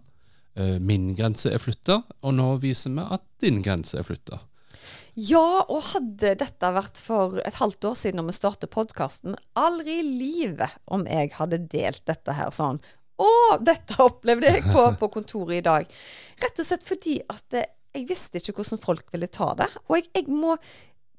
min 0.79 1.09
grense 1.17 1.51
er 1.51 1.59
flytta, 1.59 2.01
og 2.23 2.35
nå 2.37 2.51
viser 2.63 2.93
vi 2.95 3.03
at 3.17 3.23
din 3.43 3.61
grense 3.63 3.97
er 3.99 4.05
flytta. 4.07 4.39
Ja, 5.15 5.63
og 5.72 5.93
hadde 5.93 6.34
dette 6.41 6.69
vært 6.75 7.00
for 7.00 7.38
et 7.39 7.55
halvt 7.62 7.88
år 7.88 7.93
siden 7.95 8.19
når 8.19 8.27
vi 8.29 8.36
startet 8.36 8.74
podkasten, 8.74 9.38
aldri 9.55 10.01
i 10.01 10.07
livet 10.07 10.75
om 10.91 11.05
jeg 11.07 11.31
hadde 11.38 11.62
delt 11.72 12.03
dette 12.10 12.36
her 12.36 12.51
sånn. 12.51 12.81
Å, 13.15 13.29
dette 13.63 13.95
opplevde 14.03 14.51
jeg 14.51 14.65
på, 14.67 14.84
på 15.00 15.10
kontoret 15.13 15.62
i 15.62 15.63
dag. 15.63 15.88
Rett 16.43 16.60
og 16.60 16.67
slett 16.67 16.84
fordi 16.84 17.22
at 17.31 17.55
eh, 17.55 17.69
jeg 17.95 18.10
visste 18.10 18.41
ikke 18.41 18.57
hvordan 18.57 18.81
folk 18.81 19.07
ville 19.15 19.31
ta 19.31 19.53
det. 19.55 19.69
Og 19.88 20.01
jeg, 20.01 20.10
jeg 20.17 20.27
må 20.27 20.57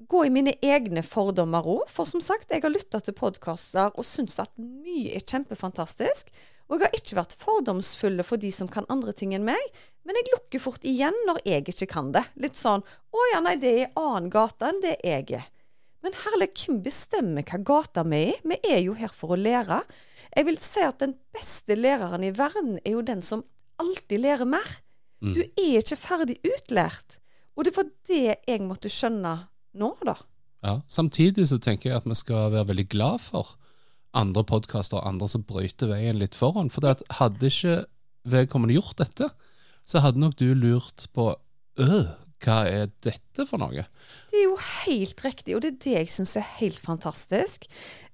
gå 0.05 0.21
i 0.27 0.33
mine 0.33 0.53
egne 0.61 1.01
fordommer 1.01 1.65
òg. 1.65 1.87
For 1.89 2.05
som 2.05 2.21
sagt, 2.21 2.51
jeg 2.53 2.61
har 2.61 2.73
lytta 2.73 3.01
til 3.01 3.17
podkaster 3.17 3.97
og 3.97 4.05
syns 4.05 4.37
at 4.43 4.53
mye 4.61 5.17
er 5.17 5.25
kjempefantastisk. 5.25 6.29
Og 6.67 6.77
jeg 6.77 6.85
har 6.85 6.99
ikke 6.99 7.17
vært 7.17 7.37
fordomsfulle 7.39 8.25
for 8.27 8.37
de 8.45 8.53
som 8.53 8.69
kan 8.69 8.85
andre 8.93 9.15
ting 9.17 9.33
enn 9.33 9.47
meg, 9.47 9.81
men 10.07 10.15
jeg 10.15 10.31
lukker 10.31 10.63
fort 10.63 10.85
igjen 10.87 11.15
når 11.27 11.41
jeg 11.43 11.67
ikke 11.67 11.89
kan 11.91 12.13
det. 12.15 12.23
Litt 12.39 12.55
sånn 12.55 12.81
'Å 12.81 13.27
ja, 13.33 13.41
nei, 13.43 13.57
det 13.59 13.71
er 13.73 13.81
i 13.83 13.93
annen 13.99 14.31
gate 14.31 14.69
enn 14.69 14.79
det 14.81 14.95
jeg 15.03 15.27
er'. 15.35 15.49
Men 16.05 16.15
herlig, 16.23 16.53
hvem 16.55 16.79
bestemmer 16.85 17.43
hva 17.43 17.59
gata 17.67 18.05
vi 18.07 18.21
er 18.21 18.29
i? 18.31 18.41
Vi 18.47 18.57
er 18.71 18.81
jo 18.85 18.93
her 18.95 19.11
for 19.11 19.35
å 19.35 19.39
lære. 19.39 19.81
Jeg 20.31 20.45
vil 20.47 20.59
si 20.63 20.83
at 20.85 21.01
den 21.03 21.17
beste 21.35 21.75
læreren 21.75 22.23
i 22.23 22.31
verden 22.31 22.77
er 22.85 22.95
jo 22.95 23.01
den 23.03 23.21
som 23.25 23.43
alltid 23.81 24.21
lærer 24.23 24.47
mer. 24.47 24.67
Mm. 25.19 25.33
Du 25.33 25.41
er 25.43 25.81
ikke 25.81 25.99
ferdig 25.99 26.37
utlært. 26.45 27.17
Og 27.57 27.65
det 27.65 27.73
var 27.75 27.89
det 28.07 28.37
jeg 28.47 28.61
måtte 28.63 28.91
skjønne 28.93 29.33
nå, 29.77 29.91
da. 30.05 30.15
Ja. 30.63 30.79
Samtidig 30.87 31.47
så 31.49 31.57
tenker 31.59 31.89
jeg 31.89 31.97
at 31.99 32.07
vi 32.07 32.15
skal 32.17 32.51
være 32.53 32.69
veldig 32.71 32.87
glad 32.93 33.23
for 33.25 33.57
andre 34.17 34.43
podkaster 34.47 35.01
og 35.01 35.09
andre 35.09 35.27
som 35.29 35.43
brøyter 35.45 35.91
veien 35.91 36.21
litt 36.21 36.37
foran. 36.37 36.71
For 36.73 36.85
hadde 36.85 37.49
ikke 37.51 37.81
vedkommende 38.27 38.77
gjort 38.77 38.97
dette, 39.01 39.31
så 39.87 40.03
hadde 40.03 40.21
nok 40.21 40.35
du 40.39 40.49
lurt 40.51 41.07
på 41.15 41.31
øh, 41.79 42.09
hva 42.43 42.57
er 42.69 42.89
dette 43.01 43.45
for 43.49 43.61
noe? 43.61 43.85
Det 44.29 44.37
er 44.37 44.45
jo 44.45 44.57
helt 44.85 45.23
riktig, 45.25 45.55
og 45.55 45.63
det 45.63 45.71
er 45.71 45.79
det 45.85 45.95
jeg 45.95 46.11
syns 46.13 46.35
er 46.37 46.45
helt 46.59 46.79
fantastisk. 46.83 47.65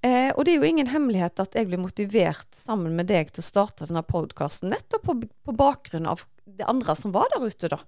Eh, 0.06 0.30
og 0.36 0.46
det 0.46 0.54
er 0.54 0.62
jo 0.62 0.70
ingen 0.70 0.92
hemmelighet 0.92 1.42
at 1.44 1.58
jeg 1.58 1.68
ble 1.70 1.82
motivert 1.82 2.48
sammen 2.56 2.96
med 2.98 3.10
deg 3.12 3.34
til 3.34 3.44
å 3.44 3.50
starte 3.50 3.90
denne 3.90 4.06
podkasten 4.08 4.72
nettopp 4.72 5.06
på, 5.10 5.18
på 5.44 5.58
bakgrunn 5.60 6.08
av 6.12 6.24
det 6.46 6.68
andre 6.70 6.96
som 7.00 7.16
var 7.16 7.28
der 7.34 7.44
ute, 7.50 7.72
da. 7.74 7.82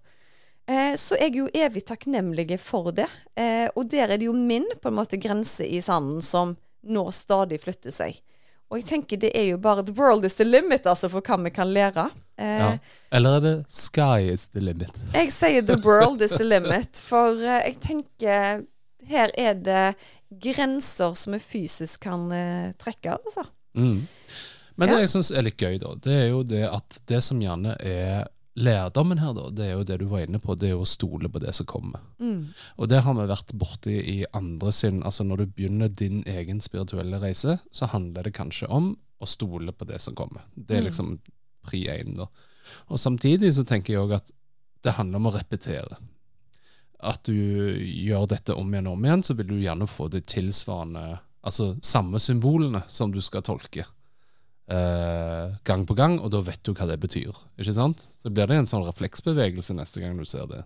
Eh, 0.65 0.94
så 0.98 1.18
jeg 1.20 1.32
er 1.32 1.39
jo 1.44 1.50
evig 1.54 1.86
takknemlig 1.88 2.60
for 2.63 2.92
det. 2.96 3.08
Eh, 3.38 3.68
og 3.75 3.88
der 3.92 4.10
er 4.10 4.20
det 4.20 4.27
jo 4.27 4.36
min 4.36 4.68
på 4.82 4.89
en 4.89 4.98
måte 4.98 5.22
grense 5.22 5.68
i 5.68 5.82
sanden 5.86 6.24
som 6.25 6.56
nå 6.86 7.06
stadig 7.15 7.62
flytter 7.63 7.94
seg. 7.94 8.18
Og 8.72 8.80
jeg 8.80 8.86
tenker 8.90 9.20
det 9.22 9.30
er 9.38 9.52
jo 9.52 9.58
bare 9.62 9.84
the 9.86 9.94
world 9.94 10.26
is 10.26 10.34
the 10.40 10.46
limit 10.48 10.88
altså 10.90 11.10
for 11.12 11.22
hva 11.22 11.38
vi 11.44 11.52
kan 11.54 11.70
lære. 11.74 12.08
Eh, 12.38 12.60
Ja. 12.60 12.78
Eller 13.12 13.38
er 13.38 13.40
det 13.46 13.54
sky 13.70 14.32
is 14.34 14.48
the 14.48 14.60
limit? 14.60 14.92
Jeg 15.14 15.32
sier 15.32 15.62
the 15.62 15.78
world 15.86 16.22
is 16.26 16.32
the 16.36 16.44
limit, 16.44 16.98
for 17.00 17.38
eh, 17.40 17.62
jeg 17.70 17.78
tenker 17.84 18.66
her 19.08 19.30
er 19.38 19.54
det 19.54 19.96
grenser 20.42 21.14
som 21.16 21.34
vi 21.34 21.40
fysisk 21.40 22.02
kan 22.08 22.26
eh, 22.34 22.72
trekke, 22.82 23.14
altså. 23.20 23.46
Mm. 23.78 24.08
Men 24.76 24.90
Ja. 24.90 24.96
det 24.96 25.02
jeg 25.06 25.10
syns 25.14 25.32
er 25.32 25.46
litt 25.46 25.58
gøy, 25.62 25.78
da, 25.80 25.94
det 26.04 26.12
er 26.24 26.28
jo 26.34 26.42
det 26.44 26.64
at 26.68 26.98
det 27.08 27.22
som 27.24 27.40
gjerne 27.40 27.78
er 27.80 28.26
lærdommen 28.56 29.20
her, 29.20 29.34
da, 29.36 29.50
det 29.52 29.66
er 29.66 29.74
jo 29.76 29.84
det 29.84 29.98
du 30.00 30.06
var 30.08 30.24
inne 30.26 30.40
på, 30.40 30.56
det 30.56 30.70
er 30.70 30.76
jo 30.76 30.86
å 30.86 30.88
stole 30.90 31.28
på 31.32 31.42
det 31.44 31.52
som 31.58 31.66
kommer. 31.68 32.00
Mm. 32.20 32.54
Og 32.80 32.88
det 32.92 33.02
har 33.04 33.14
vi 33.18 33.26
vært 33.28 33.54
borti 33.60 33.96
i 34.00 34.18
andre 34.34 34.72
sin 34.72 35.02
Altså 35.04 35.26
når 35.28 35.38
du 35.44 35.46
begynner 35.58 35.90
din 35.92 36.24
egen 36.26 36.62
spirituelle 36.64 37.20
reise, 37.20 37.58
så 37.72 37.90
handler 37.92 38.24
det 38.24 38.34
kanskje 38.38 38.70
om 38.72 38.94
å 39.20 39.28
stole 39.28 39.72
på 39.76 39.88
det 39.90 40.00
som 40.02 40.16
kommer. 40.16 40.42
Det 40.56 40.78
er 40.78 40.82
Mm. 40.82 40.88
liksom 40.90 41.20
pri 41.66 41.86
én, 41.88 42.16
da. 42.16 42.28
Og 42.90 42.98
samtidig 43.00 43.54
så 43.54 43.64
tenker 43.66 43.94
jeg 43.94 44.02
òg 44.02 44.16
at 44.16 44.32
det 44.84 44.94
handler 44.96 45.18
om 45.18 45.28
å 45.28 45.36
repetere. 45.36 45.98
At 47.04 47.24
du 47.24 47.34
gjør 47.34 48.28
dette 48.30 48.56
om 48.56 48.72
igjen 48.74 48.88
og 48.88 48.94
om 48.94 49.04
igjen, 49.06 49.24
så 49.24 49.36
vil 49.36 49.48
du 49.48 49.60
gjerne 49.60 49.88
få 49.88 50.10
det 50.10 50.26
tilsvarende 50.28 51.20
Altså 51.46 51.76
samme 51.84 52.18
symbolene 52.18 52.84
som 52.90 53.12
du 53.12 53.20
skal 53.22 53.44
tolke 53.46 53.84
eh, 54.72 55.56
gang 55.68 55.86
på 55.88 55.98
gang, 55.98 56.18
og 56.20 56.32
da 56.34 56.42
vet 56.46 56.62
du 56.66 56.74
hva 56.74 56.88
det 56.90 57.00
betyr. 57.04 57.36
Ikke 57.60 57.75
sant? 57.75 58.08
Så 58.22 58.32
blir 58.34 58.50
det 58.50 58.60
en 58.62 58.70
sånn 58.70 58.86
refleksbevegelse 58.88 59.75
neste 59.78 60.04
gang 60.04 60.18
du 60.18 60.25
ser 60.30 60.48
det. 60.51 60.64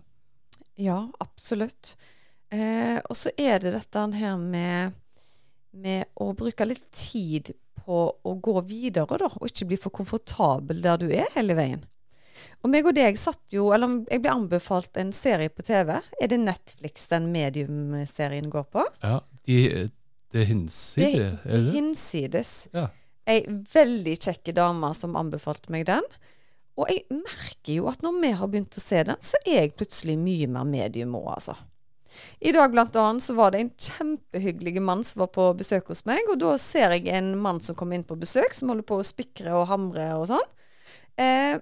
Ja, 0.80 1.02
absolutt. 1.20 1.96
Eh, 2.50 2.98
og 3.04 3.16
så 3.18 3.32
er 3.38 3.60
det 3.62 3.74
dette 3.76 4.06
her 4.16 4.38
med, 4.40 4.96
med 5.76 6.08
å 6.18 6.32
bruke 6.36 6.66
litt 6.66 6.88
tid 6.94 7.52
på 7.80 8.02
å 8.22 8.34
gå 8.42 8.60
videre, 8.66 9.18
da, 9.20 9.30
og 9.30 9.46
ikke 9.48 9.70
bli 9.70 9.78
for 9.80 9.94
komfortabel 9.94 10.82
der 10.84 11.00
du 11.00 11.08
er 11.10 11.30
hele 11.36 11.56
veien. 11.58 11.84
Og 12.60 12.68
meg 12.72 12.84
og 12.88 12.96
deg 12.96 13.16
satt 13.16 13.54
jo, 13.54 13.70
eller 13.72 14.02
jeg 14.10 14.20
ble 14.24 14.32
anbefalt 14.34 14.96
en 15.00 15.14
serie 15.16 15.52
på 15.52 15.64
TV. 15.64 15.94
Er 16.20 16.28
det 16.28 16.38
Netflix 16.42 17.06
den 17.08 17.30
mediumserien 17.32 18.50
går 18.52 18.66
på? 18.72 18.84
Ja, 19.00 19.20
de, 19.48 19.88
det 20.32 20.42
er 20.42 20.48
hinsidig, 20.50 21.12
Det 21.44 21.54
er 21.54 21.64
det? 21.64 21.72
Hinsides. 21.76 22.52
Ja. 22.76 22.88
Ei 23.28 23.42
veldig 23.48 24.16
kjekke 24.16 24.54
dame 24.56 24.92
som 24.96 25.18
anbefalte 25.18 25.72
meg 25.72 25.88
den. 25.90 26.06
Og 26.80 26.88
jeg 26.88 27.04
merker 27.12 27.74
jo 27.74 27.88
at 27.90 28.04
når 28.04 28.20
vi 28.22 28.30
har 28.40 28.50
begynt 28.50 28.78
å 28.78 28.82
se 28.82 29.02
den, 29.04 29.18
så 29.20 29.40
er 29.44 29.66
jeg 29.66 29.74
plutselig 29.76 30.16
mye 30.20 30.48
mer 30.48 30.68
medium 30.68 31.18
òg, 31.18 31.28
altså. 31.36 31.56
I 32.42 32.50
dag 32.52 32.72
blant 32.72 32.96
annet 32.98 33.22
så 33.22 33.36
var 33.38 33.52
det 33.52 33.60
en 33.62 33.72
kjempehyggelig 33.78 34.82
mann 34.82 35.04
som 35.06 35.22
var 35.22 35.30
på 35.34 35.44
besøk 35.58 35.92
hos 35.92 36.02
meg, 36.08 36.24
og 36.32 36.40
da 36.42 36.56
ser 36.58 36.96
jeg 36.96 37.06
en 37.14 37.36
mann 37.38 37.60
som 37.62 37.76
kommer 37.78 37.98
inn 37.98 38.06
på 38.06 38.18
besøk, 38.18 38.54
som 38.56 38.72
holder 38.72 38.86
på 38.88 38.98
å 38.98 39.06
spikre 39.06 39.54
og 39.54 39.68
hamre 39.70 40.08
og 40.18 40.26
sånn. 40.32 40.48
Eh, 41.20 41.60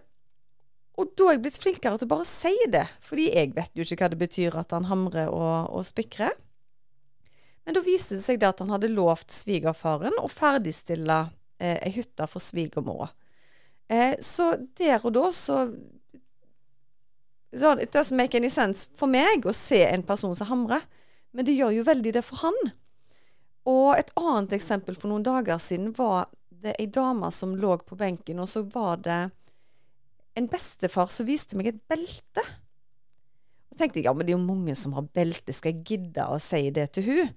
og 0.98 1.12
da 1.18 1.28
er 1.28 1.36
jeg 1.36 1.44
blitt 1.44 1.60
flinkere 1.62 1.98
til 1.98 2.08
å 2.08 2.14
bare 2.14 2.26
si 2.26 2.54
det, 2.72 2.86
fordi 3.04 3.28
jeg 3.30 3.52
vet 3.58 3.74
jo 3.76 3.84
ikke 3.84 4.00
hva 4.00 4.12
det 4.12 4.20
betyr 4.22 4.56
at 4.58 4.72
han 4.74 4.88
hamrer 4.88 5.30
og, 5.30 5.68
og 5.74 5.86
spikrer. 5.86 6.32
Men 7.66 7.76
da 7.76 7.84
viste 7.84 8.16
det 8.16 8.24
seg 8.24 8.40
det 8.40 8.48
at 8.48 8.62
han 8.64 8.72
hadde 8.72 8.90
lovt 8.90 9.34
svigerfaren 9.34 10.16
å 10.22 10.30
ferdigstille 10.32 11.20
eh, 11.60 11.78
ei 11.84 11.92
hytte 11.94 12.26
for 12.30 12.42
svigermora. 12.42 13.08
Eh, 13.88 14.16
så 14.20 14.54
der 14.78 15.00
og 15.04 15.14
da 15.16 15.30
så 15.32 15.62
så 17.48 17.72
It 17.80 17.94
doesn't 17.94 18.16
make 18.16 18.36
any 18.36 18.50
sense 18.52 18.90
for 18.96 19.08
meg 19.08 19.46
å 19.48 19.54
se 19.56 19.80
en 19.86 20.02
person 20.04 20.34
som 20.36 20.50
hamrer, 20.50 20.82
men 21.32 21.46
det 21.48 21.54
gjør 21.56 21.78
jo 21.78 21.86
veldig 21.86 22.12
det 22.18 22.22
for 22.26 22.42
han. 22.42 22.58
Og 23.68 23.94
et 23.96 24.12
annet 24.20 24.52
eksempel 24.58 24.96
for 24.98 25.08
noen 25.08 25.24
dager 25.24 25.56
siden 25.62 25.94
var 25.96 26.28
det 26.50 26.74
ei 26.76 26.88
dame 26.92 27.30
som 27.32 27.56
lå 27.56 27.78
på 27.86 27.96
benken, 27.96 28.40
og 28.42 28.50
så 28.52 28.66
var 28.68 29.00
det 29.04 29.20
en 30.38 30.48
bestefar 30.50 31.10
som 31.12 31.28
viste 31.28 31.56
meg 31.58 31.72
et 31.72 31.82
belte. 31.90 32.44
Og 33.72 33.80
tenkte 33.80 34.00
jeg 34.00 34.08
ja, 34.08 34.14
men 34.14 34.26
det 34.26 34.34
er 34.34 34.38
jo 34.38 34.44
mange 34.44 34.76
som 34.78 34.94
har 34.96 35.08
belte, 35.14 35.54
skal 35.56 35.74
jeg 35.74 35.84
gidde 35.92 36.28
å 36.28 36.38
si 36.42 36.62
det 36.74 36.90
til 36.94 37.08
hun? 37.08 37.36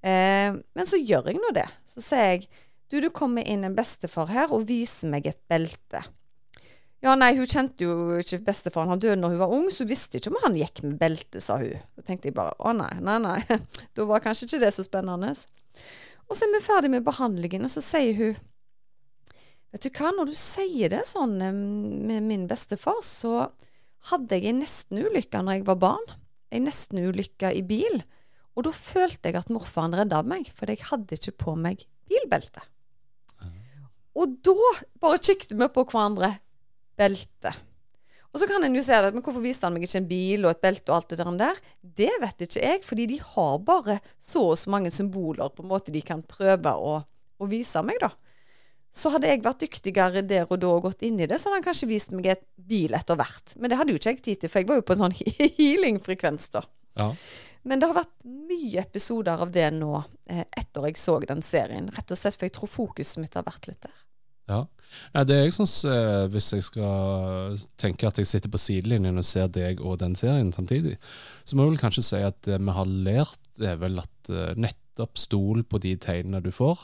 Eh, 0.00 0.56
men 0.56 0.88
så 0.88 1.00
gjør 1.00 1.30
jeg 1.30 1.42
nå 1.42 1.52
det. 1.56 1.66
Så 1.88 2.02
sier 2.04 2.34
jeg 2.34 2.46
du, 2.90 2.98
det 3.00 3.12
kommer 3.14 3.46
inn 3.46 3.62
en 3.66 3.76
bestefar 3.76 4.30
her 4.32 4.52
og 4.54 4.66
viser 4.68 5.12
meg 5.12 5.28
et 5.30 5.38
belte. 5.50 6.02
Ja, 7.00 7.14
nei, 7.16 7.30
hun 7.38 7.48
kjente 7.48 7.86
jo 7.86 8.18
ikke 8.20 8.42
bestefaren. 8.44 8.90
Han 8.92 9.00
døde 9.00 9.16
når 9.22 9.32
hun 9.32 9.40
var 9.40 9.52
ung, 9.56 9.68
så 9.72 9.86
hun 9.86 9.92
visste 9.92 10.18
ikke 10.18 10.32
om 10.34 10.40
han 10.42 10.58
gikk 10.58 10.82
med 10.84 10.98
belte, 11.00 11.40
sa 11.40 11.56
hun. 11.62 11.78
Så 11.96 12.04
tenkte 12.04 12.28
jeg 12.28 12.36
bare 12.36 12.52
å 12.60 12.74
nei, 12.76 12.92
nei, 13.00 13.16
nei. 13.24 13.38
Da 13.96 14.04
var 14.08 14.20
kanskje 14.24 14.48
ikke 14.48 14.60
det 14.66 14.72
så 14.76 14.84
spennende. 14.84 15.32
Og 16.28 16.36
så 16.36 16.44
er 16.44 16.52
vi 16.52 16.62
ferdig 16.66 16.92
med 16.92 17.06
behandlingen, 17.06 17.64
og 17.64 17.72
så 17.72 17.84
sier 17.84 18.16
hun 18.18 18.38
Vet 19.70 19.84
du 19.86 19.92
hva, 19.94 20.08
når 20.10 20.32
du 20.32 20.34
sier 20.34 20.90
det 20.90 21.04
sånn 21.06 21.36
med 21.38 22.24
min 22.26 22.48
bestefar, 22.50 22.96
så 23.06 23.52
hadde 24.10 24.34
jeg 24.34 24.50
en 24.50 24.58
nestenulykke 24.64 25.42
når 25.46 25.60
jeg 25.60 25.66
var 25.68 25.78
barn. 25.84 26.08
En 26.50 26.66
nestenulykke 26.66 27.52
i 27.54 27.62
bil. 27.62 28.00
Og 28.58 28.66
da 28.66 28.74
følte 28.74 29.30
jeg 29.30 29.38
at 29.38 29.52
morfaren 29.54 29.94
redda 29.94 30.24
meg, 30.26 30.50
for 30.58 30.66
jeg 30.66 30.82
hadde 30.88 31.20
ikke 31.20 31.36
på 31.44 31.54
meg 31.54 31.86
bilbelte. 32.10 32.66
Og 34.18 34.38
da 34.44 34.70
bare 35.02 35.20
kikket 35.22 35.54
vi 35.54 35.68
på 35.70 35.84
hverandre. 35.86 36.32
Belte. 36.98 37.52
Og 38.30 38.38
så 38.38 38.46
kan 38.46 38.62
en 38.62 38.76
jo 38.78 38.82
se 38.86 38.94
det, 38.94 39.10
men 39.14 39.24
hvorfor 39.26 39.42
viste 39.42 39.66
han 39.66 39.74
meg 39.74 39.84
ikke 39.86 39.98
en 39.98 40.10
bil 40.10 40.44
og 40.44 40.52
et 40.52 40.62
belte 40.62 40.92
og 40.92 41.00
alt 41.00 41.14
det 41.18 41.26
der? 41.40 41.60
Det 41.82 42.10
vet 42.22 42.44
ikke 42.46 42.62
jeg, 42.62 42.82
fordi 42.86 43.06
de 43.10 43.18
har 43.32 43.56
bare 43.66 43.98
så 44.22 44.44
og 44.52 44.58
så 44.60 44.70
mange 44.70 44.92
symboler 44.94 45.50
på 45.50 45.64
en 45.64 45.70
måte 45.72 45.94
de 45.94 46.02
kan 46.06 46.22
prøve 46.22 46.74
å, 46.78 47.00
å 47.02 47.48
vise 47.50 47.82
meg, 47.82 47.98
da. 48.02 48.12
Så 48.94 49.10
hadde 49.14 49.30
jeg 49.30 49.42
vært 49.42 49.62
dyktigere 49.62 50.22
der 50.26 50.46
og 50.50 50.58
da 50.62 50.70
og 50.70 50.86
gått 50.86 51.02
inn 51.06 51.18
i 51.18 51.26
det, 51.30 51.38
så 51.38 51.48
hadde 51.48 51.60
han 51.60 51.66
kanskje 51.66 51.90
vist 51.90 52.14
meg 52.14 52.30
et 52.30 52.46
bil 52.54 52.94
etter 52.94 53.18
hvert. 53.18 53.54
Men 53.58 53.70
det 53.70 53.78
hadde 53.78 53.94
jo 53.94 53.98
ikke 53.98 54.14
jeg 54.14 54.22
tid 54.22 54.42
til, 54.42 54.50
for 54.50 54.62
jeg 54.62 54.70
var 54.70 54.78
jo 54.78 54.86
på 54.86 54.96
en 54.96 55.04
sånn 55.04 55.18
healing-frekvens, 55.58 56.50
da. 56.54 56.62
Ja. 56.98 57.10
Men 57.68 57.80
det 57.80 57.90
har 57.90 57.98
vært 57.98 58.22
mye 58.24 58.80
episoder 58.80 59.42
av 59.44 59.50
det 59.52 59.66
nå, 59.76 59.92
eh, 60.32 60.46
etter 60.56 60.86
jeg 60.88 61.00
så 61.00 61.18
den 61.20 61.42
serien. 61.44 61.90
Rett 61.96 62.12
og 62.12 62.18
slett 62.18 62.38
for 62.38 62.48
jeg 62.48 62.56
tror 62.56 62.72
fokuset 62.72 63.20
mitt 63.20 63.36
har 63.36 63.44
vært 63.46 63.68
litt 63.68 63.82
der. 63.84 63.98
Ja. 64.50 64.60
Nei, 65.14 65.22
det 65.28 65.36
jeg 65.36 65.54
syns, 65.54 65.74
eh, 65.86 66.26
Hvis 66.32 66.50
jeg 66.54 66.64
skal 66.66 67.58
tenke 67.78 68.08
at 68.08 68.18
jeg 68.18 68.26
sitter 68.26 68.50
på 68.50 68.58
sidelinjen 68.58 69.20
og 69.20 69.26
ser 69.26 69.50
deg 69.52 69.82
og 69.84 70.00
den 70.02 70.16
serien 70.18 70.52
samtidig, 70.52 70.96
så 71.44 71.54
må 71.54 71.66
jeg 71.66 71.74
vel 71.74 71.82
kanskje 71.84 72.06
si 72.06 72.22
at 72.26 72.40
det 72.46 72.58
vi 72.58 72.74
har 72.74 72.88
lært, 72.90 73.44
er 73.60 73.78
vel 73.78 74.02
at 74.02 74.32
eh, 74.32 74.56
nettopp 74.58 75.20
stol 75.20 75.62
på 75.62 75.78
de 75.82 75.94
tegnene 76.00 76.42
du 76.42 76.50
får, 76.54 76.80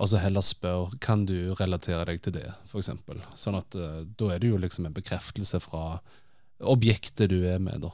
og 0.00 0.08
så 0.08 0.20
heller 0.22 0.44
spør 0.44 0.94
kan 1.02 1.26
du 1.28 1.52
relatere 1.58 2.06
deg 2.08 2.22
til 2.24 2.36
det, 2.38 2.46
f.eks. 2.70 2.92
Sånn 3.36 3.58
at 3.58 3.74
eh, 3.74 4.02
da 4.06 4.30
er 4.30 4.42
det 4.42 4.52
jo 4.52 4.60
liksom 4.60 4.86
en 4.86 4.96
bekreftelse 4.96 5.60
fra 5.66 5.98
objektet 6.60 7.32
du 7.32 7.40
er 7.48 7.58
med, 7.62 7.82
da. 7.82 7.90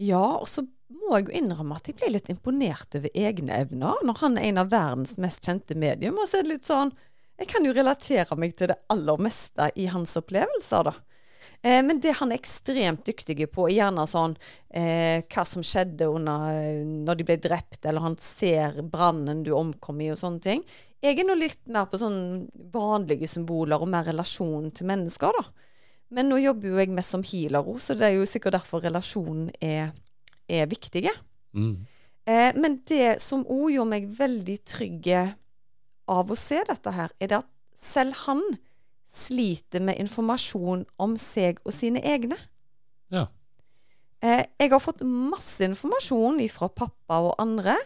Ja, 0.00 0.24
og 0.40 0.48
så 0.48 0.64
må 0.90 1.18
jeg 1.18 1.28
jo 1.28 1.36
innrømme 1.42 1.76
at 1.76 1.90
jeg 1.90 1.98
ble 2.00 2.14
litt 2.14 2.30
imponert 2.32 2.96
over 2.96 3.12
egne 3.12 3.60
evner 3.66 4.00
når 4.06 4.18
han 4.22 4.38
er 4.38 4.48
en 4.48 4.60
av 4.62 4.72
verdens 4.72 5.16
mest 5.20 5.44
kjente 5.44 5.76
medium. 5.78 6.18
Og 6.18 6.28
så 6.28 6.40
er 6.40 6.46
det 6.46 6.56
litt 6.56 6.68
sånn 6.68 6.92
Jeg 7.40 7.48
kan 7.48 7.64
jo 7.64 7.72
relatere 7.76 8.36
meg 8.36 8.56
til 8.56 8.68
det 8.72 8.80
aller 8.92 9.20
meste 9.24 9.70
i 9.80 9.86
hans 9.88 10.12
opplevelser, 10.20 10.90
da. 10.90 10.92
Eh, 11.62 11.80
men 11.84 12.00
det 12.00 12.12
han 12.18 12.32
er 12.32 12.40
ekstremt 12.40 13.06
dyktig 13.08 13.46
på, 13.52 13.64
er 13.68 13.78
gjerne 13.78 14.04
sånn 14.08 14.34
eh, 14.68 15.24
hva 15.24 15.44
som 15.48 15.64
skjedde 15.64 16.08
under, 16.08 16.82
når 16.84 17.16
de 17.16 17.26
ble 17.30 17.38
drept, 17.40 17.80
eller 17.84 18.04
han 18.04 18.16
ser 18.20 18.82
brannen 18.92 19.40
du 19.44 19.54
omkom 19.56 20.00
i, 20.04 20.10
og 20.12 20.20
sånne 20.20 20.44
ting. 20.44 20.64
Jeg 21.00 21.16
er 21.16 21.28
nå 21.28 21.36
litt 21.40 21.60
mer 21.72 21.88
på 21.88 22.00
sånn 22.00 22.20
vanlige 22.72 23.28
symboler 23.28 23.80
og 23.80 23.88
mer 23.92 24.04
relasjon 24.08 24.68
til 24.76 24.88
mennesker, 24.92 25.40
da. 25.40 25.68
Men 26.10 26.30
nå 26.30 26.40
jobber 26.42 26.72
jo 26.72 26.80
jeg 26.80 26.90
mest 26.94 27.14
som 27.14 27.22
healer, 27.26 27.66
så 27.78 27.94
det 27.94 28.08
er 28.08 28.16
jo 28.18 28.26
sikkert 28.26 28.58
derfor 28.58 28.82
relasjonen 28.82 29.50
er, 29.62 29.92
er 30.50 30.66
viktig. 30.70 31.04
Mm. 31.54 31.76
Eh, 32.26 32.50
men 32.58 32.80
det 32.90 33.20
som 33.22 33.44
òg 33.46 33.70
gjorde 33.76 33.92
meg 33.92 34.10
veldig 34.18 34.58
trygg 34.66 35.06
av 36.10 36.30
å 36.30 36.38
se 36.38 36.58
dette 36.66 36.94
her, 36.96 37.14
er 37.22 37.30
det 37.30 37.38
at 37.38 37.50
selv 37.78 38.18
han 38.26 38.42
sliter 39.10 39.82
med 39.82 39.98
informasjon 40.02 40.84
om 41.02 41.16
seg 41.18 41.62
og 41.64 41.74
sine 41.74 42.02
egne. 42.06 42.38
Ja. 43.10 43.28
Eh, 44.22 44.44
jeg 44.60 44.70
har 44.74 44.82
fått 44.82 45.02
masse 45.06 45.64
informasjon 45.64 46.42
fra 46.52 46.68
pappa 46.68 47.22
og 47.30 47.38
andre, 47.42 47.78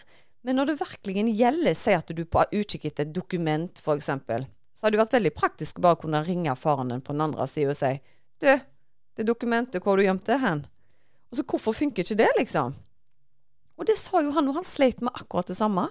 men 0.45 0.59
når 0.59 0.73
det 0.73 0.81
virkelig 0.83 1.37
gjelder, 1.39 1.77
si 1.79 1.95
at 1.97 2.11
du 2.11 2.25
er 2.25 2.29
på 2.29 2.45
utkikk 2.53 2.91
etter 2.91 3.07
et 3.07 3.15
dokument, 3.17 3.81
f.eks., 3.81 4.11
så 4.75 4.85
hadde 4.85 4.97
det 4.97 5.05
vært 5.05 5.15
veldig 5.15 5.33
praktisk 5.37 5.79
å 5.79 5.85
bare 5.87 6.01
kunne 6.03 6.25
ringe 6.27 6.53
faren 6.59 6.91
din 6.91 7.05
på 7.05 7.15
den 7.15 7.23
andre 7.29 7.47
sida 7.49 7.71
og 7.71 7.79
si 7.79 7.93
Du, 8.43 8.49
det 9.17 9.27
dokumentet, 9.29 9.83
hvor 9.83 9.97
du 9.97 10.05
gjemt 10.05 10.27
det 10.27 10.41
hen? 10.43 10.65
Og 11.31 11.39
så 11.39 11.45
hvorfor 11.47 11.77
funker 11.77 12.05
ikke 12.05 12.19
det, 12.19 12.31
liksom? 12.39 12.75
Og 13.79 13.87
det 13.89 13.97
sa 13.99 14.23
jo 14.23 14.35
han, 14.35 14.49
og 14.51 14.61
han 14.61 14.67
sleit 14.67 15.01
med 15.03 15.15
akkurat 15.15 15.51
det 15.51 15.59
samme. 15.59 15.89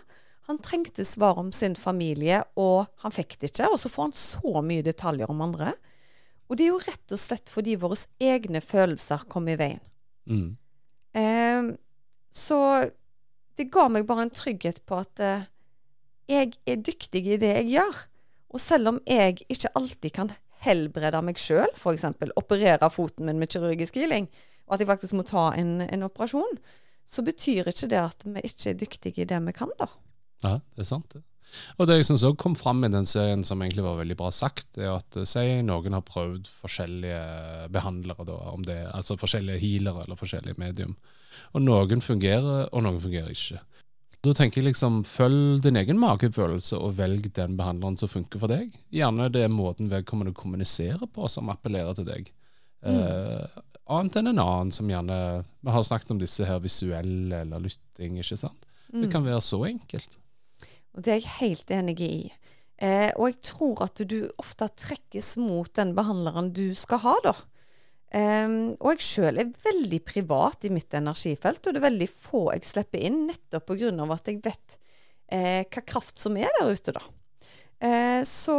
Han 0.48 0.60
trengte 0.64 1.06
svar 1.08 1.40
om 1.40 1.52
sin 1.56 1.76
familie, 1.80 2.42
og 2.60 2.88
han 3.04 3.16
fikk 3.16 3.38
det 3.40 3.52
ikke. 3.52 3.70
Og 3.72 3.80
så 3.80 3.92
får 3.92 4.10
han 4.10 4.16
så 4.18 4.64
mye 4.64 4.86
detaljer 4.86 5.32
om 5.32 5.44
andre. 5.44 5.74
Og 6.48 6.60
det 6.60 6.68
er 6.68 6.74
jo 6.74 6.84
rett 6.84 7.16
og 7.16 7.22
slett 7.22 7.52
fordi 7.52 7.78
våre 7.80 7.98
egne 8.24 8.62
følelser 8.64 9.24
kom 9.32 9.48
i 9.52 9.58
veien. 9.60 9.84
Mm. 10.28 10.50
Eh, 11.20 11.72
så 12.34 12.60
det 13.58 13.70
ga 13.74 13.88
meg 13.92 14.08
bare 14.10 14.28
en 14.28 14.34
trygghet 14.34 14.82
på 14.90 15.00
at 15.04 15.24
eh, 15.24 15.48
jeg 16.32 16.54
er 16.68 16.84
dyktig 16.84 17.24
i 17.28 17.40
det 17.40 17.52
jeg 17.58 17.72
gjør. 17.78 18.04
Og 18.54 18.62
selv 18.62 18.94
om 18.94 19.00
jeg 19.10 19.42
ikke 19.48 19.72
alltid 19.80 20.16
kan 20.16 20.32
helbrede 20.64 21.22
meg 21.26 21.42
sjøl, 21.42 21.70
f.eks. 21.76 22.08
operere 22.40 22.90
foten 22.94 23.28
min 23.28 23.42
med 23.42 23.52
kirurgisk 23.54 24.00
healing, 24.00 24.30
og 24.68 24.76
at 24.76 24.84
jeg 24.84 24.90
faktisk 24.90 25.18
må 25.20 25.26
ta 25.28 25.52
en, 25.60 25.82
en 25.86 26.08
operasjon, 26.08 26.58
så 27.04 27.24
betyr 27.26 27.68
ikke 27.68 27.92
det 27.92 28.00
at 28.00 28.26
vi 28.26 28.44
ikke 28.48 28.72
er 28.72 28.80
dyktige 28.80 29.24
i 29.24 29.30
det 29.30 29.40
vi 29.44 29.56
kan, 29.56 29.72
da. 29.80 29.90
Ja, 30.44 30.58
det 30.76 30.86
er 30.86 30.90
sant. 30.90 31.16
Og 31.78 31.88
det 31.88 32.00
jeg 32.00 32.08
synes 32.08 32.24
også 32.24 32.40
kom 32.40 32.56
fram 32.58 32.84
i 32.86 32.92
den 32.92 33.06
serien 33.06 33.44
som 33.46 33.62
egentlig 33.62 33.86
var 33.86 34.00
veldig 34.00 34.18
bra 34.18 34.32
sagt, 34.34 34.80
er 34.80 34.96
at 34.96 35.18
eh, 35.20 35.28
si 35.30 35.44
noen 35.66 35.98
har 35.98 36.06
prøvd 36.08 36.50
forskjellige 36.64 37.20
behandlere, 37.74 38.26
da, 38.28 38.40
det, 38.66 38.80
altså 38.94 39.20
forskjellige 39.22 39.62
healere 39.62 40.06
eller 40.06 40.20
forskjellige 40.20 40.60
medium. 40.62 40.96
Og 41.54 41.66
noen 41.66 42.02
fungerer, 42.02 42.70
og 42.72 42.86
noen 42.86 43.02
fungerer 43.04 43.34
ikke. 43.34 43.62
Da 44.24 44.32
tenker 44.32 44.62
jeg 44.62 44.70
liksom, 44.70 45.02
følg 45.04 45.60
din 45.66 45.76
egen 45.82 46.00
magefølelse 46.00 46.78
og 46.80 46.96
velg 46.96 47.28
den 47.36 47.58
behandleren 47.60 47.98
som 48.00 48.12
funker 48.12 48.40
for 48.40 48.52
deg. 48.52 48.72
Gjerne 48.94 49.28
det 49.34 49.42
er 49.44 49.52
måten 49.52 49.90
vedkommende 49.92 50.32
kommuniserer 50.38 51.04
på 51.12 51.28
som 51.32 51.52
appellerer 51.52 51.98
til 51.98 52.08
deg. 52.08 52.30
Eh, 52.88 53.58
annet 53.92 54.16
enn 54.20 54.32
en 54.32 54.42
annen 54.44 54.72
som 54.76 54.90
gjerne 54.92 55.18
Vi 55.64 55.72
har 55.72 55.84
snakket 55.88 56.12
om 56.16 56.20
disse 56.20 56.48
her 56.48 56.60
visuelle 56.64 57.44
eller 57.44 57.64
lytting, 57.64 58.18
ikke 58.20 58.40
sant. 58.40 58.66
Det 58.94 59.10
kan 59.12 59.26
være 59.26 59.42
så 59.42 59.60
enkelt. 59.66 60.18
Og 60.94 61.04
det 61.04 61.14
er 61.14 61.20
jeg 61.20 61.36
helt 61.40 61.72
enig 61.74 62.00
i. 62.06 62.18
Eh, 62.78 63.10
og 63.18 63.28
jeg 63.28 63.40
tror 63.48 63.84
at 63.88 64.02
du 64.08 64.20
ofte 64.42 64.68
trekkes 64.78 65.36
mot 65.42 65.72
den 65.76 65.96
behandleren 65.98 66.52
du 66.54 66.76
skal 66.78 67.02
ha, 67.04 67.16
da. 67.26 67.34
Ehm, 68.14 68.76
og 68.78 68.94
jeg 68.94 69.08
sjøl 69.08 69.42
er 69.42 69.52
veldig 69.64 70.00
privat 70.06 70.68
i 70.68 70.72
mitt 70.74 70.94
energifelt, 70.94 71.64
og 71.66 71.74
det 71.74 71.82
er 71.82 71.90
veldig 71.90 72.10
få 72.12 72.46
jeg 72.54 72.68
slipper 72.70 73.02
inn, 73.10 73.24
nettopp 73.30 73.72
pga. 73.72 73.92
at 74.14 74.30
jeg 74.30 74.42
vet 74.46 74.78
eh, 75.34 75.64
hva 75.66 75.86
kraft 75.88 76.22
som 76.22 76.38
er 76.38 76.52
der 76.60 76.70
ute, 76.70 76.94
da. 76.94 77.02
Eh, 77.84 78.22
så 78.28 78.56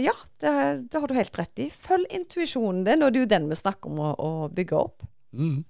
ja, 0.00 0.14
det, 0.40 0.54
det 0.92 1.00
har 1.00 1.10
du 1.10 1.18
helt 1.18 1.40
rett 1.40 1.64
i. 1.66 1.68
Følg 1.68 2.06
intuisjonen 2.14 2.84
din, 2.86 3.02
og 3.02 3.12
det 3.12 3.20
er 3.20 3.26
jo 3.26 3.32
den 3.34 3.50
vi 3.50 3.58
snakker 3.58 3.90
om 3.90 4.00
å, 4.00 4.14
å 4.14 4.30
bygge 4.54 4.78
opp. 4.78 5.04
Mm. 5.34 5.64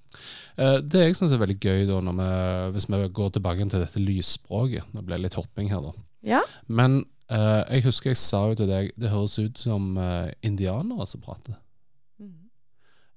Eh, 0.61 0.79
det 0.85 1.07
jeg 1.07 1.17
syns 1.17 1.33
er 1.33 1.41
veldig 1.41 1.59
gøy, 1.59 1.87
da, 1.89 1.99
når 2.05 2.21
vi, 2.21 2.31
hvis 2.77 2.91
vi 2.93 3.03
går 3.17 3.35
tilbake 3.35 3.65
til 3.65 3.81
dette 3.81 4.03
lysspråket 4.03 4.93
Det 4.93 5.05
ble 5.09 5.23
litt 5.23 5.39
hopping 5.39 5.73
her, 5.73 5.81
da. 5.81 5.95
Ja. 6.25 6.45
Men 6.69 7.03
eh, 7.33 7.63
jeg 7.73 7.89
husker 7.89 8.13
jeg 8.13 8.21
sa 8.21 8.45
jo 8.51 8.61
til 8.61 8.71
deg 8.71 8.93
det 9.01 9.13
høres 9.13 9.39
ut 9.41 9.61
som 9.61 9.97
eh, 9.97 10.33
indianere 10.45 11.09
som 11.09 11.25
prater. 11.25 11.57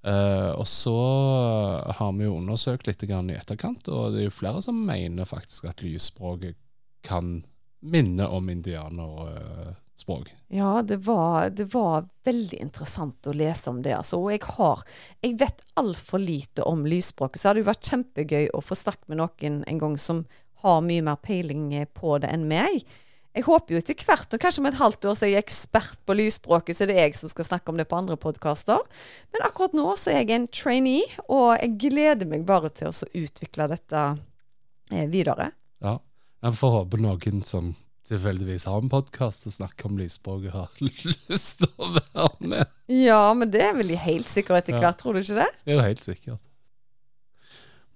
Eh, 0.07 0.51
og 0.55 0.67
så 0.67 0.95
har 1.95 2.13
vi 2.15 2.27
jo 2.27 2.37
undersøkt 2.37 2.87
litt 2.87 3.03
i 3.03 3.11
etterkant, 3.35 3.87
og 3.91 4.13
det 4.13 4.21
er 4.21 4.29
jo 4.29 4.37
flere 4.39 4.61
som 4.63 4.79
mener 4.87 5.27
faktisk 5.27 5.67
at 5.67 5.83
lysspråket 5.83 6.55
kan 7.03 7.41
minne 7.79 8.27
om 8.27 8.49
indianerspråk. 8.49 10.31
Ja, 10.47 10.81
det 10.81 10.97
var, 11.05 11.49
det 11.49 11.67
var 11.73 12.07
veldig 12.25 12.61
interessant 12.61 13.27
å 13.27 13.35
lese 13.35 13.69
om 13.69 13.81
det. 13.83 13.95
Altså. 13.97 14.21
Og 14.21 14.31
jeg 14.31 14.43
har 14.57 14.83
Jeg 15.21 15.37
vet 15.39 15.63
altfor 15.75 16.23
lite 16.23 16.63
om 16.63 16.85
lysspråket, 16.87 17.41
så 17.41 17.49
hadde 17.49 17.61
det 17.61 17.71
vært 17.71 17.91
kjempegøy 17.91 18.49
å 18.53 18.63
få 18.63 18.79
snakket 18.79 19.11
med 19.11 19.21
noen 19.21 19.63
en 19.67 19.83
gang 19.83 19.97
som 19.99 20.25
har 20.63 20.81
mye 20.81 21.03
mer 21.05 21.19
peiling 21.21 21.69
på 21.93 22.17
det 22.23 22.31
enn 22.33 22.47
meg. 22.49 22.87
Jeg 23.37 23.45
håper 23.45 23.75
jo 23.75 23.79
etter 23.83 24.05
hvert, 24.07 24.31
og 24.33 24.41
kanskje 24.41 24.61
om 24.63 24.67
et 24.71 24.79
halvt 24.79 25.05
år 25.11 25.17
så 25.19 25.27
er 25.27 25.35
jeg 25.35 25.43
ekspert 25.45 25.99
på 26.09 26.15
lysspråket, 26.17 26.73
så 26.79 26.87
det 26.89 26.95
er 26.97 27.03
jeg 27.05 27.17
som 27.19 27.29
skal 27.29 27.45
snakke 27.45 27.69
om 27.69 27.77
det 27.77 27.85
på 27.91 27.99
andre 27.99 28.17
podkaster. 28.17 28.81
Men 29.35 29.45
akkurat 29.45 29.75
nå 29.77 29.91
så 29.99 30.09
er 30.15 30.23
jeg 30.23 30.33
en 30.39 30.47
trainee, 30.49 31.05
og 31.29 31.51
jeg 31.61 31.75
gleder 31.85 32.29
meg 32.31 32.47
bare 32.49 32.71
til 32.73 32.89
å 32.89 33.09
utvikle 33.21 33.69
dette 33.75 34.05
eh, 34.89 35.05
videre. 35.13 35.51
Ja. 35.85 35.99
Jeg 36.45 36.57
får 36.57 36.73
håpe 36.79 36.99
noen 37.01 37.43
som 37.45 37.75
tilfeldigvis 38.07 38.65
har 38.69 38.81
en 38.81 38.89
podkast 38.89 39.45
og 39.49 39.53
snakker 39.57 39.89
om 39.89 39.97
lysspråket, 40.01 40.53
har 40.55 40.73
lyst 41.29 41.61
til 41.61 41.71
å 41.77 41.91
være 41.93 42.27
med. 42.55 42.73
Ja, 42.89 43.21
men 43.37 43.53
det 43.53 43.61
er 43.67 43.77
vel 43.77 43.93
helt 44.01 44.29
sikkert 44.31 44.63
etter 44.63 44.77
Ja. 44.79 44.85
hvert, 44.87 44.97
tror 45.01 45.13
du 45.17 45.21
ikke 45.21 45.41
det? 45.43 45.49
Det 45.65 45.73
er 45.75 45.77
jo 45.77 45.87
helt 45.91 46.05
sikkert. 46.09 46.41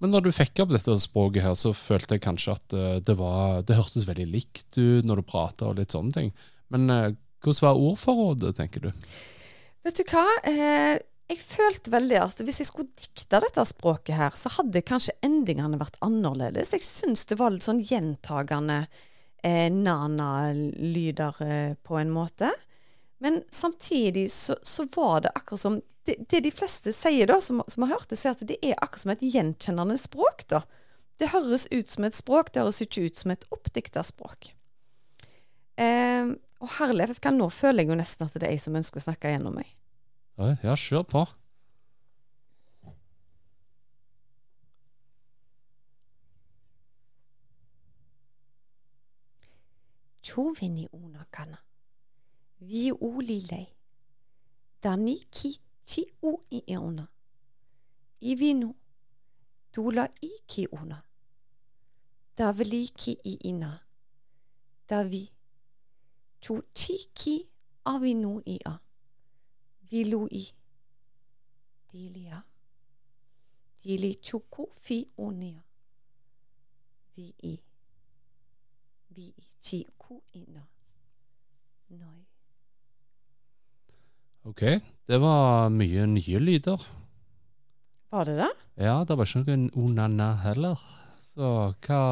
Men 0.01 0.15
når 0.15 0.25
du 0.25 0.31
fikk 0.33 0.63
opp 0.63 0.71
dette 0.73 0.95
språket 0.97 1.45
her, 1.45 1.53
så 1.57 1.75
følte 1.77 2.17
jeg 2.17 2.25
kanskje 2.25 2.55
at 2.55 2.73
eh, 2.73 2.97
det 3.05 3.15
var 3.19 3.61
Det 3.67 3.77
hørtes 3.77 4.07
veldig 4.09 4.25
likt 4.33 4.79
ut 4.79 5.05
når 5.05 5.21
du 5.21 5.27
prata 5.29 5.69
og 5.69 5.77
litt 5.77 5.93
sånne 5.93 6.15
ting. 6.15 6.33
Men 6.73 6.89
eh, 6.89 7.13
hvordan 7.45 7.67
var 7.67 7.83
ordforrådet, 7.85 8.55
tenker 8.57 8.87
du? 8.87 8.89
Vet 9.85 10.01
du 10.01 10.03
hva? 10.09 10.25
Eh, 10.49 10.97
jeg 11.31 11.39
følte 11.45 11.93
veldig 11.93 12.17
at 12.19 12.41
hvis 12.43 12.59
jeg 12.63 12.71
skulle 12.71 12.97
dikte 12.97 13.39
dette 13.45 13.63
språket 13.69 14.17
her, 14.17 14.33
så 14.35 14.51
hadde 14.57 14.83
kanskje 14.83 15.15
endingene 15.23 15.79
vært 15.79 16.01
annerledes. 16.03 16.73
Jeg 16.75 16.85
syns 16.85 17.23
det 17.29 17.37
var 17.39 17.53
litt 17.53 17.65
sånn 17.65 17.79
gjentagende 17.85 18.81
eh, 19.45 19.69
nana-lyder 19.71 21.39
på 21.85 22.01
en 22.01 22.11
måte. 22.13 22.51
Men 23.21 23.43
samtidig 23.53 24.31
så, 24.33 24.57
så 24.65 24.89
var 24.97 25.21
det 25.23 25.35
akkurat 25.37 25.61
som 25.61 25.81
det, 26.11 26.25
det 26.29 26.43
de 26.43 26.51
fleste 26.51 26.93
sier, 26.95 27.27
da, 27.29 27.39
som, 27.41 27.61
som 27.67 27.85
har 27.85 27.95
hørt 27.95 28.09
det, 28.11 28.19
sier 28.19 28.35
at 28.35 28.43
det 28.47 28.57
er 28.61 28.77
akkurat 28.77 29.05
som 29.05 29.13
et 29.13 29.25
gjenkjennende 29.25 29.97
språk. 29.99 30.45
da. 30.51 30.63
Det 31.21 31.31
høres 31.31 31.67
ut 31.71 31.91
som 31.91 32.07
et 32.07 32.17
språk, 32.17 32.51
det 32.51 32.63
høres 32.63 32.81
ikke 32.83 33.05
ut 33.07 33.19
som 33.21 33.33
et 33.33 33.45
oppdikta 33.53 34.03
språk. 34.05 34.51
Eh, 35.79 36.33
og 36.61 36.73
herlighet, 36.77 37.21
nå 37.33 37.49
føler 37.53 37.85
jeg 37.85 37.93
jo 37.93 37.99
nesten 38.01 38.27
at 38.27 38.35
det 38.37 38.49
er 38.49 38.57
jeg 38.57 38.65
som 38.65 38.75
ønsker 38.77 39.01
å 39.01 39.05
snakke 39.07 39.31
gjennom 39.31 39.55
meg. 39.57 39.69
Ja, 40.63 40.75
kjør 40.75 41.05
på. 41.07 41.27
Chovini 50.31 50.87
una 50.93 51.25
kana. 51.33 51.57
Vi 52.61 52.91
olilei. 52.93 53.65
Dani 55.81 55.87
ki 55.87 56.05
chi 56.05 56.13
u 56.21 56.43
i 56.49 56.63
euna. 56.67 57.07
Ivinu. 58.21 58.75
Dula 59.73 60.09
i 60.21 60.31
ki 60.47 60.67
una. 60.71 61.03
Davli 62.35 62.91
ki 62.93 63.19
i 63.23 63.37
ina. 63.49 63.81
Davi. 64.87 65.31
Tu 66.39 66.61
chi 66.73 67.11
ki 67.13 67.49
avinu 67.83 68.41
i 68.45 68.59
a. 68.65 68.79
Vilu 69.89 70.27
i. 70.31 70.47
Dilia. 71.89 72.43
Dili 73.83 74.15
chuku 74.15 74.69
fi 74.71 75.11
unia. 75.17 75.63
Vi 77.15 77.33
i. 77.43 77.59
Vi 79.07 79.33
i 79.35 79.47
chi 79.59 79.87
ku 79.97 80.21
ina. 80.33 80.67
Noi. 81.87 82.25
Ok, 84.43 84.61
det 85.11 85.17
var 85.19 85.67
mye 85.75 86.05
nye 86.07 86.39
lyder. 86.39 86.83
Var 88.11 88.25
det 88.29 88.37
det? 88.37 88.49
Ja, 88.79 89.01
det 89.03 89.17
var 89.19 89.27
ikke 89.27 89.41
noen 89.43 89.65
onana 89.75 90.29
heller. 90.45 90.79
Så 91.19 91.49
hva 91.83 92.03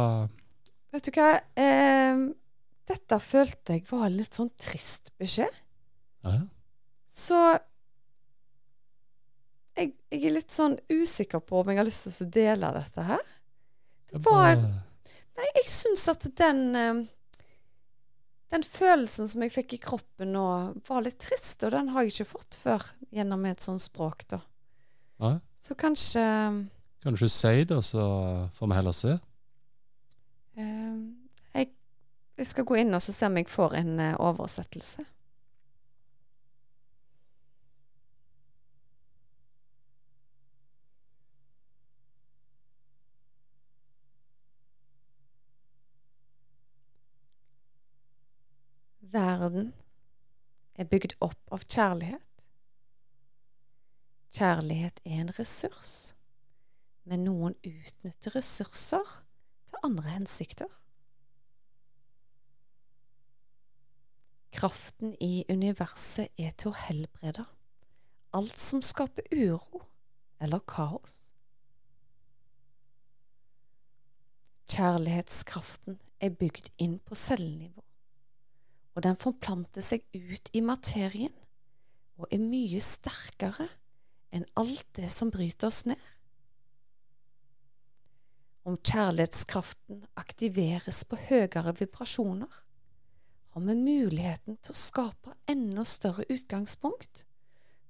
Vet 0.90 1.06
du 1.06 1.12
hva? 1.16 1.30
Eh, 1.60 2.22
dette 2.90 3.20
følte 3.22 3.78
jeg 3.78 3.86
var 3.92 4.10
litt 4.12 4.36
sånn 4.36 4.50
trist 4.60 5.14
beskjed. 5.22 5.62
Ja. 6.26 6.42
Så 7.08 7.38
jeg, 9.78 9.94
jeg 10.12 10.20
er 10.20 10.36
litt 10.36 10.52
sånn 10.52 10.76
usikker 10.92 11.40
på 11.46 11.62
om 11.62 11.72
jeg 11.72 11.80
har 11.80 11.88
lyst 11.88 12.10
til 12.10 12.28
å 12.28 12.32
dele 12.36 12.74
dette 12.82 13.06
her. 13.14 13.24
Det 14.12 14.24
var 14.26 14.58
Nei, 14.60 15.48
jeg 15.56 15.70
syns 15.72 16.04
at 16.12 16.26
den 16.36 16.66
eh, 16.76 17.04
Den 18.50 18.64
følelsen 18.66 19.30
som 19.30 19.44
jeg 19.46 19.54
fikk 19.54 19.76
i 19.78 19.82
kroppen 19.84 20.32
nå, 20.34 20.46
var 20.88 21.04
litt 21.06 21.20
trist, 21.22 21.62
og 21.68 21.74
den 21.76 21.92
har 21.94 22.06
jeg 22.06 22.16
ikke 22.16 22.32
fått 22.32 22.58
før 22.58 22.86
gjennom 23.14 23.46
et 23.46 23.62
sånt 23.62 23.84
språk, 23.84 24.26
da. 24.34 24.42
ja. 25.22 25.36
Så 25.60 25.76
kanskje 25.76 26.22
Kan 27.04 27.14
du 27.14 27.20
ikke 27.20 27.30
si 27.30 27.64
det, 27.68 27.78
så 27.84 28.04
får 28.56 28.70
vi 28.72 28.78
heller 28.78 28.96
se? 28.96 29.18
eh, 30.56 30.96
jeg, 31.54 31.70
jeg 32.40 32.48
skal 32.48 32.68
gå 32.68 32.80
inn 32.80 32.96
og 32.96 33.04
så 33.04 33.14
se 33.16 33.28
om 33.28 33.38
jeg 33.38 33.50
får 33.52 33.76
en 33.80 34.00
eh, 34.00 34.16
oversettelse. 34.24 35.04
Verden 49.50 49.74
er 50.78 50.86
bygd 50.86 51.16
opp 51.26 51.54
av 51.56 51.64
kjærlighet. 51.66 52.42
Kjærlighet 54.38 55.00
er 55.10 55.24
en 55.24 55.32
ressurs, 55.34 55.94
men 57.10 57.24
noen 57.26 57.56
utnytter 57.66 58.36
ressurser 58.38 59.16
til 59.72 59.82
andre 59.90 60.14
hensikter. 60.14 60.70
Kraften 64.54 65.18
i 65.18 65.48
universet 65.50 66.30
er 66.38 66.54
til 66.54 66.70
å 66.70 66.78
helbrede 66.84 67.50
alt 68.38 68.62
som 68.62 68.86
skaper 68.86 69.26
uro 69.34 69.82
eller 70.38 70.62
kaos. 70.70 71.20
Kjærlighetskraften 74.70 75.98
er 76.22 76.38
bygd 76.38 76.70
inn 76.78 77.00
på 77.02 77.18
cellenivå, 77.18 77.88
og 78.95 79.04
den 79.06 79.17
forplanter 79.19 79.86
seg 79.86 80.06
ut 80.13 80.49
i 80.54 80.62
materien 80.65 81.36
og 82.19 82.28
er 82.34 82.41
mye 82.43 82.82
sterkere 82.84 83.69
enn 84.36 84.45
alt 84.60 84.88
det 84.97 85.10
som 85.13 85.32
bryter 85.34 85.69
oss 85.69 85.86
ned. 85.89 86.02
Om 88.67 88.75
kjærlighetskraften 88.86 90.04
aktiveres 90.19 91.02
på 91.10 91.17
høyere 91.30 91.73
vibrasjoner, 91.80 92.52
har 93.49 93.63
vi 93.65 93.75
muligheten 93.75 94.60
til 94.62 94.75
å 94.75 94.78
skape 94.78 95.34
enda 95.49 95.86
større 95.88 96.28
utgangspunkt 96.30 97.23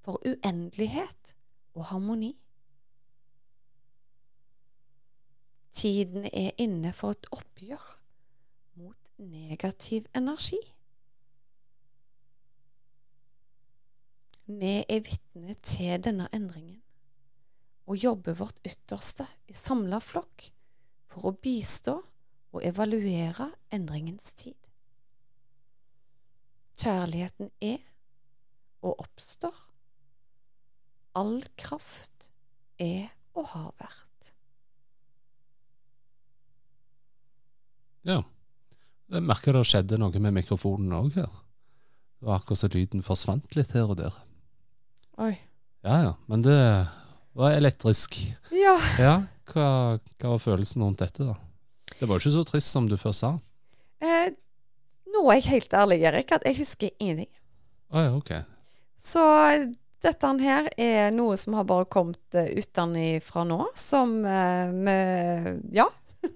for 0.05 0.21
uendelighet 0.23 1.33
og 1.75 1.89
harmoni. 1.89 2.31
Tiden 5.75 6.29
er 6.31 6.55
inne 6.61 6.93
for 6.95 7.17
et 7.17 7.27
oppgjør 7.35 7.91
mot 8.79 9.11
negativ 9.19 10.07
energi. 10.15 10.61
Vi 14.49 14.79
er 14.81 15.03
vitne 15.05 15.53
til 15.61 15.99
denne 16.01 16.25
endringen 16.33 16.79
og 17.89 17.97
jobber 18.01 18.33
vårt 18.37 18.57
ytterste 18.65 19.27
i 19.49 19.53
samla 19.53 19.99
flokk 20.01 20.47
for 21.09 21.29
å 21.29 21.35
bistå 21.37 21.93
og 22.49 22.63
evaluere 22.65 23.51
endringens 23.73 24.31
tid. 24.37 24.57
Kjærligheten 26.81 27.51
er 27.61 27.77
og 28.81 29.03
oppstår. 29.03 29.57
All 31.19 31.43
kraft 31.59 32.31
er 32.81 33.09
og 33.37 33.51
har 33.51 33.69
vært. 33.81 34.31
Ja. 38.09 38.23
Jeg 39.09 39.25
merker 39.25 39.57
det 39.57 39.65
skjedde 39.65 39.97
noe 40.01 40.21
med 40.21 40.37
mikrofonen 40.37 40.93
òg 40.93 41.13
her. 41.17 41.29
Det 42.17 42.29
var 42.29 42.41
akkurat 42.41 42.61
så 42.61 42.69
lyden 42.73 43.05
forsvant 43.05 43.57
litt 43.57 43.77
her 43.77 43.89
og 43.89 43.97
der. 44.01 44.17
Oi. 45.19 45.33
Ja 45.83 45.97
ja, 46.03 46.11
men 46.31 46.41
det 46.41 46.55
var 47.35 47.51
elektrisk. 47.51 48.15
Ja. 48.55 48.75
Ja, 48.99 49.15
hva, 49.51 49.67
hva 50.19 50.31
var 50.35 50.39
følelsen 50.43 50.83
rundt 50.85 51.01
dette, 51.03 51.27
da? 51.27 51.35
Det 51.99 52.07
var 52.07 52.15
jo 52.15 52.23
ikke 52.23 52.37
så 52.37 52.45
trist 52.47 52.71
som 52.71 52.87
du 52.87 52.95
først 52.99 53.25
sa. 53.25 53.33
Eh, 53.99 54.29
nå 55.11 55.25
er 55.27 55.41
jeg 55.41 55.49
helt 55.49 55.75
ærlig, 55.75 55.99
Erik, 56.07 56.31
at 56.31 56.47
jeg 56.47 56.59
husker 56.61 56.93
ingenting. 57.01 57.29
Å 57.91 58.05
ja, 58.05 58.13
ok. 58.15 58.31
Så 58.99 59.23
dette 60.03 60.29
her 60.45 60.69
er 60.79 61.11
noe 61.11 61.35
som 61.39 61.57
har 61.59 61.67
bare 61.67 61.89
kommet 61.91 62.39
uh, 62.39 62.47
utenfra 62.55 63.43
nå, 63.47 63.59
som 63.75 64.21
eh, 64.23 64.71
med 64.71 65.65
Ja. 65.75 65.89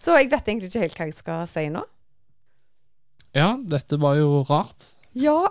Så 0.00 0.16
jeg 0.16 0.28
vet 0.32 0.48
egentlig 0.48 0.68
ikke 0.68 0.84
helt 0.84 0.96
hva 0.96 1.08
jeg 1.08 1.18
skal 1.18 1.44
si 1.48 1.66
nå. 1.72 1.84
Ja, 3.36 3.52
dette 3.60 4.00
var 4.00 4.16
jo 4.16 4.40
rart. 4.48 4.88
Ja, 5.12 5.44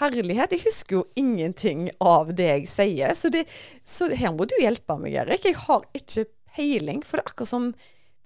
herlighet. 0.00 0.54
Jeg 0.54 0.64
husker 0.66 1.00
jo 1.00 1.04
ingenting 1.18 1.88
av 2.02 2.32
det 2.36 2.48
jeg 2.50 2.70
sier. 2.70 3.14
Så, 3.18 3.30
det, 3.34 3.44
så 3.86 4.10
her 4.14 4.34
må 4.34 4.48
du 4.50 4.56
hjelpe 4.60 4.96
meg, 5.00 5.16
Erik. 5.24 5.46
Jeg 5.46 5.60
har 5.66 5.84
ikke 5.96 6.26
peiling. 6.54 7.02
For 7.04 7.18
det 7.18 7.24
er 7.24 7.32
akkurat 7.32 7.50
som, 7.50 7.68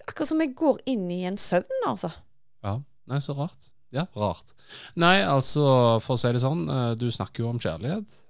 akkurat 0.07 0.33
som 0.33 0.45
jeg 0.45 0.55
går 0.59 0.81
inn 0.91 1.09
i 1.15 1.25
en 1.29 1.41
søvn, 1.41 1.83
altså. 1.89 2.13
Ja, 2.65 2.79
nei, 3.11 3.21
så 3.25 3.37
rart. 3.39 3.71
Ja, 3.95 4.05
rart. 4.19 4.53
Nei, 5.01 5.19
altså, 5.25 5.65
for 6.05 6.17
å 6.17 6.21
si 6.21 6.33
det 6.35 6.43
sånn, 6.45 6.67
eh, 6.69 6.95
du 7.01 7.09
snakker 7.13 7.45
jo 7.45 7.53
om 7.55 7.61
kjærlighet. 7.63 8.25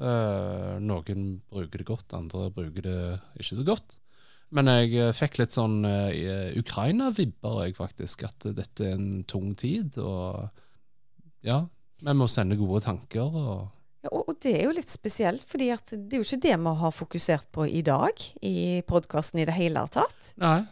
Eh, 0.00 0.76
noen 0.80 1.32
bruker 1.50 1.82
det 1.82 1.88
godt, 1.88 2.14
andre 2.16 2.48
bruker 2.54 2.86
det 2.86 3.00
ikke 3.42 3.58
så 3.58 3.66
godt. 3.66 3.98
Men 4.56 4.70
jeg 4.72 4.94
eh, 4.96 5.12
fikk 5.14 5.36
litt 5.42 5.54
sånn 5.54 5.82
Ukraina-vibber, 5.84 7.60
jeg 7.66 7.76
faktisk. 7.76 8.24
At 8.30 8.48
dette 8.56 8.88
er 8.88 8.96
en 8.96 9.20
tung 9.28 9.52
tid, 9.58 10.00
og 10.00 10.48
ja, 11.44 11.60
vi 12.00 12.16
må 12.16 12.28
sende 12.30 12.58
gode 12.60 12.82
tanker 12.86 13.28
og 13.28 13.52
Ja, 14.00 14.08
og, 14.14 14.30
og 14.32 14.36
det 14.40 14.54
er 14.56 14.62
jo 14.64 14.72
litt 14.72 14.88
spesielt, 14.88 15.42
fordi 15.44 15.66
det 15.92 16.14
er 16.16 16.22
jo 16.22 16.24
ikke 16.24 16.40
det 16.40 16.54
vi 16.56 16.70
har 16.82 16.92
fokusert 16.96 17.50
på 17.52 17.66
i 17.68 17.82
dag 17.84 18.22
i 18.40 18.80
podkasten 18.88 19.42
i 19.42 19.44
det 19.44 19.56
hele 19.58 19.82
tatt. 19.92 20.30
Nei. 20.40 20.62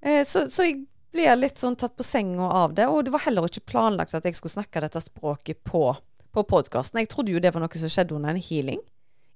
Eh, 0.00 0.22
så, 0.24 0.46
så 0.48 0.64
jeg 0.64 0.78
blir 1.12 1.36
litt 1.36 1.60
sånn 1.60 1.76
tatt 1.76 1.96
på 1.98 2.06
senga 2.06 2.48
av 2.62 2.74
det. 2.78 2.88
Og 2.88 3.04
det 3.04 3.12
var 3.14 3.26
heller 3.26 3.48
ikke 3.48 3.66
planlagt 3.72 4.16
at 4.16 4.24
jeg 4.24 4.38
skulle 4.38 4.54
snakke 4.54 4.82
dette 4.84 5.02
språket 5.04 5.62
på, 5.66 5.90
på 6.32 6.46
podkasten. 6.48 7.02
Jeg 7.02 7.10
trodde 7.12 7.34
jo 7.34 7.42
det 7.42 7.52
var 7.54 7.64
noe 7.64 7.82
som 7.82 7.92
skjedde 7.92 8.16
under 8.16 8.32
en 8.32 8.44
healing. 8.48 8.80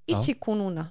Ikke 0.08 0.38
konona. 0.40 0.88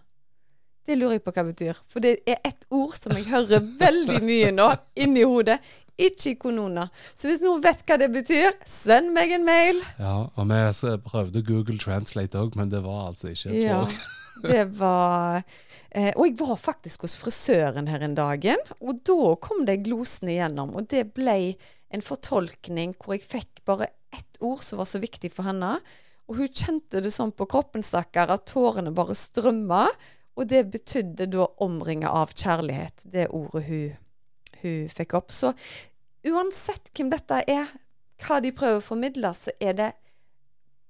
Det 0.84 0.98
lurer 1.00 1.16
jeg 1.16 1.24
på 1.24 1.32
hva 1.32 1.46
det 1.46 1.54
betyr. 1.54 1.78
For 1.88 2.04
det 2.04 2.18
er 2.28 2.42
et 2.44 2.66
ord 2.74 2.96
som 2.98 3.16
jeg 3.16 3.30
hører 3.30 3.64
veldig 3.80 4.20
mye 4.26 4.50
nå 4.52 4.68
inni 5.00 5.24
hodet. 5.24 5.62
Ikke 6.02 6.34
konona. 6.42 6.88
Så 7.14 7.30
hvis 7.30 7.42
noen 7.44 7.62
vet 7.62 7.84
hva 7.86 8.00
det 8.02 8.10
betyr, 8.14 8.56
send 8.66 9.12
meg 9.14 9.34
en 9.36 9.46
mail. 9.46 9.82
Ja, 10.02 10.16
og 10.34 10.50
vi 10.50 10.96
prøvde 11.06 11.44
Google 11.46 11.78
Translate 11.82 12.40
òg, 12.40 12.58
men 12.58 12.72
det 12.74 12.82
var 12.86 13.12
altså 13.12 13.30
ikke 13.34 13.52
et 13.52 13.60
Ja, 13.62 13.84
språk. 13.86 14.20
det 14.50 14.64
var 14.80 15.44
eh, 15.92 16.10
Og 16.18 16.26
jeg 16.26 16.38
var 16.40 16.58
faktisk 16.58 17.06
hos 17.06 17.14
frisøren 17.22 17.92
her 17.92 18.02
en 18.02 18.18
dagen, 18.18 18.58
og 18.82 19.04
da 19.06 19.36
kom 19.44 19.68
det 19.70 19.84
glosene 19.86 20.34
igjennom. 20.34 20.74
Og 20.80 20.90
det 20.90 21.12
ble 21.14 21.54
en 21.94 22.02
fortolkning 22.02 22.96
hvor 22.98 23.14
jeg 23.14 23.28
fikk 23.30 23.62
bare 23.70 23.92
ett 24.14 24.42
ord 24.42 24.64
som 24.66 24.82
var 24.82 24.90
så 24.90 25.02
viktig 25.02 25.30
for 25.34 25.46
henne. 25.46 25.76
Og 26.30 26.40
hun 26.40 26.50
kjente 26.50 27.02
det 27.04 27.12
sånn 27.14 27.34
på 27.36 27.46
kroppen, 27.50 27.84
stakkar, 27.86 28.32
at 28.34 28.48
tårene 28.50 28.94
bare 28.96 29.14
strømma. 29.18 29.86
Og 30.34 30.48
det 30.50 30.64
betydde 30.74 31.28
da 31.30 31.46
omringa 31.62 32.10
av 32.10 32.32
kjærlighet, 32.34 33.04
det 33.14 33.28
ordet 33.30 33.68
hun, 33.68 33.92
hun 34.64 34.90
fikk 34.92 35.18
opp. 35.20 35.34
Så 35.34 35.54
uansett 36.28 36.92
hvem 36.96 37.12
dette 37.14 37.44
er, 37.52 37.70
hva 38.24 38.40
de 38.44 38.54
prøver 38.56 38.80
å 38.80 38.86
formidle, 38.86 39.34
så 39.36 39.54
er 39.60 39.78
det 39.80 39.92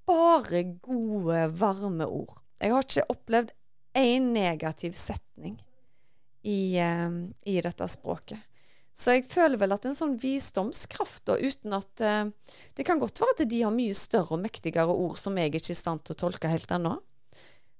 bare 0.08 0.64
gode, 0.84 1.48
varme 1.58 2.08
ord. 2.08 2.38
Jeg 2.62 2.74
har 2.74 2.88
ikke 2.88 3.12
opplevd 3.12 3.54
én 3.98 4.32
negativ 4.36 4.96
setning 4.98 5.58
i, 6.44 6.78
eh, 6.78 7.10
i 7.46 7.62
dette 7.62 7.88
språket. 7.88 8.40
Så 8.94 9.16
jeg 9.16 9.26
føler 9.26 9.58
vel 9.58 9.74
at 9.74 9.88
en 9.90 9.96
sånn 9.98 10.14
visdomskraft, 10.22 11.24
da, 11.26 11.40
uten 11.42 11.74
at 11.74 12.04
uh, 12.06 12.30
Det 12.78 12.86
kan 12.86 13.00
godt 13.02 13.24
være 13.24 13.40
at 13.40 13.50
de 13.50 13.62
har 13.64 13.74
mye 13.74 13.96
større 13.98 14.38
og 14.38 14.44
mektigere 14.44 14.94
ord 14.94 15.18
som 15.18 15.38
jeg 15.40 15.50
ikke 15.50 15.64
er 15.64 15.74
i 15.74 15.80
stand 15.80 16.04
til 16.06 16.14
å 16.14 16.20
tolke 16.28 16.52
helt 16.52 16.70
ennå. 16.78 17.00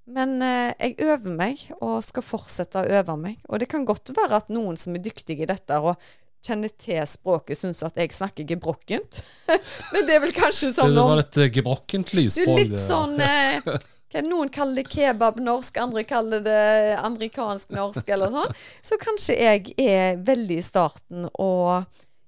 Men 0.06 0.42
eh, 0.44 0.74
jeg 0.80 0.98
øver 1.00 1.32
meg, 1.32 1.62
og 1.80 2.02
skal 2.04 2.26
fortsette 2.26 2.82
å 2.82 3.00
øve 3.00 3.16
meg. 3.20 3.40
Og 3.48 3.62
det 3.64 3.70
kan 3.72 3.86
godt 3.88 4.12
være 4.16 4.42
at 4.42 4.52
noen 4.52 4.78
som 4.80 4.96
er 4.98 5.04
dyktige 5.06 5.46
i 5.46 5.50
dette 5.50 5.80
og 5.80 5.96
kjenner 6.44 6.72
til 6.76 7.00
språket, 7.08 7.56
syns 7.60 7.82
at 7.88 7.98
jeg 8.00 8.12
snakker 8.12 8.48
gebrokkent. 8.48 9.22
Men 9.94 10.08
det 10.08 10.18
er 10.18 10.24
vel 10.26 10.36
kanskje 10.36 10.74
sånn 10.76 10.96
Det 10.96 11.08
var 11.08 11.22
litt 11.22 11.40
eh, 11.40 11.52
gebrokkent 11.60 12.12
du 12.12 12.18
er 12.18 12.22
lysspråk. 12.22 12.58
litt 12.60 12.80
sånn 12.84 13.20
eh, 13.30 14.24
Noen 14.28 14.52
kaller 14.54 14.84
det 14.84 14.92
kebab-norsk, 14.94 15.78
andre 15.82 16.04
kaller 16.06 16.44
det 16.46 16.64
amerikansk-norsk 17.00 18.12
eller 18.14 18.30
sånn. 18.36 18.52
Så 18.86 19.00
kanskje 19.02 19.40
jeg 19.40 19.72
er 19.82 20.20
veldig 20.22 20.60
i 20.60 20.66
starten 20.66 21.26
og 21.34 21.88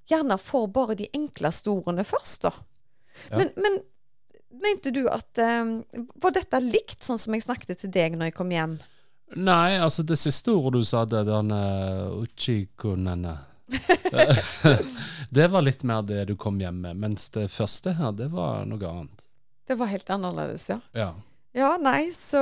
gjerne 0.09 0.39
får 0.41 0.65
bare 0.73 0.95
de 0.97 1.05
enkleste 1.13 1.69
ordene 1.69 2.07
først, 2.07 2.47
da. 2.47 2.55
Ja. 3.29 3.37
Men, 3.37 3.51
men 3.61 3.77
mente 4.63 4.91
du 4.93 5.05
at 5.11 5.39
eh, 5.41 5.63
Var 6.21 6.35
dette 6.35 6.61
likt 6.63 7.03
sånn 7.05 7.19
som 7.21 7.35
jeg 7.35 7.45
snakket 7.45 7.81
til 7.83 7.91
deg 7.93 8.17
når 8.17 8.31
jeg 8.31 8.37
kom 8.37 8.53
hjem? 8.53 8.77
Nei, 9.35 9.77
altså 9.81 10.05
det 10.05 10.19
siste 10.21 10.53
ordet 10.53 10.83
du 10.83 10.87
sa, 10.87 11.01
det 11.09 11.23
der 11.25 11.47
uh, 11.49 12.21
uchikunene 12.21 13.33
Det 15.35 15.47
var 15.49 15.65
litt 15.65 15.81
mer 15.83 16.03
det 16.05 16.27
du 16.29 16.35
kom 16.37 16.59
hjem 16.61 16.83
med, 16.83 16.99
mens 17.01 17.31
det 17.33 17.47
første 17.51 17.95
her, 17.97 18.13
det 18.15 18.29
var 18.31 18.67
noe 18.69 18.85
annet. 18.85 19.25
Det 19.65 19.75
var 19.79 19.89
helt 19.89 20.09
annerledes, 20.13 20.67
ja. 20.69 20.77
Ja. 20.93 21.09
Ja, 21.57 21.71
nei, 21.81 22.11
så 22.13 22.39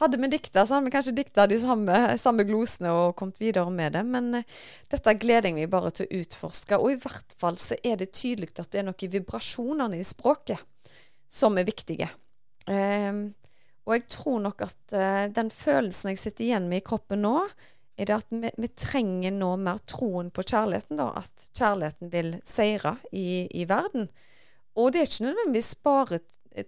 hadde 0.00 0.18
vi 0.18 0.30
dikta, 0.32 0.64
så 0.66 0.76
hadde 0.76 0.88
vi 0.88 0.94
kanskje 0.94 1.14
dikta 1.16 1.46
de 1.50 1.58
samme, 1.62 1.98
samme 2.18 2.46
glosene 2.48 2.92
og 2.94 3.14
kommet 3.18 3.38
videre 3.42 3.70
med 3.70 3.94
det. 3.94 4.02
Men 4.08 4.40
eh, 4.40 4.48
dette 4.90 5.16
gleder 5.20 5.50
jeg 5.50 5.58
meg 5.58 5.70
bare 5.72 5.92
til 5.94 6.08
å 6.08 6.20
utforske. 6.22 6.80
Og 6.80 6.94
i 6.94 6.98
hvert 7.04 7.36
fall 7.40 7.58
så 7.62 7.78
er 7.82 8.00
det 8.00 8.12
tydelig 8.16 8.52
at 8.58 8.72
det 8.72 8.82
er 8.82 8.88
noe 8.88 8.98
i 9.06 9.10
vibrasjonene 9.12 10.00
i 10.00 10.06
språket 10.06 10.62
som 11.30 11.58
er 11.58 11.68
viktige. 11.68 12.10
Um, 12.66 13.34
og 13.84 13.96
jeg 13.96 14.04
tror 14.12 14.38
nok 14.40 14.62
at 14.64 14.94
uh, 14.96 15.24
den 15.34 15.50
følelsen 15.52 16.14
jeg 16.14 16.20
sitter 16.22 16.46
igjen 16.46 16.68
med 16.70 16.80
i 16.80 16.86
kroppen 16.86 17.20
nå, 17.24 17.34
er 18.00 18.08
det 18.08 18.16
at 18.16 18.30
vi, 18.32 18.50
vi 18.58 18.70
trenger 18.72 19.34
nå 19.34 19.50
mer 19.60 19.82
troen 19.90 20.30
på 20.34 20.42
kjærligheten. 20.42 20.98
da, 20.98 21.10
At 21.20 21.50
kjærligheten 21.54 22.10
vil 22.14 22.32
seire 22.48 22.96
i, 23.12 23.44
i 23.52 23.66
verden. 23.70 24.08
Og 24.74 24.90
det 24.90 25.02
er 25.02 25.10
ikke 25.10 25.28
nødvendigvis 25.28 25.74
bare 25.86 26.18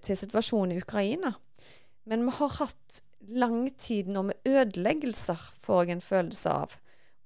til 0.03 0.19
situasjonen 0.19 0.77
i 0.77 0.83
Ukraina. 0.83 1.33
Men 2.07 2.23
vi 2.29 2.37
har 2.39 2.53
hatt 2.61 3.01
lang 3.35 3.71
tid 3.79 4.11
nå 4.13 4.27
med 4.29 4.49
ødeleggelser, 4.49 5.41
får 5.63 5.85
jeg 5.85 5.97
en 5.97 6.05
følelse 6.05 6.53
av. 6.65 6.77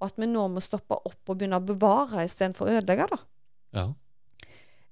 Og 0.00 0.08
at 0.08 0.20
vi 0.20 0.28
nå 0.30 0.46
må 0.48 0.62
stoppe 0.64 0.96
opp 0.96 1.32
og 1.32 1.36
begynne 1.36 1.60
å 1.60 1.64
bevare 1.64 2.24
istedenfor 2.24 2.68
å 2.68 2.78
ødelegge. 2.78 3.10
da. 3.10 3.20
ja. 3.80 3.88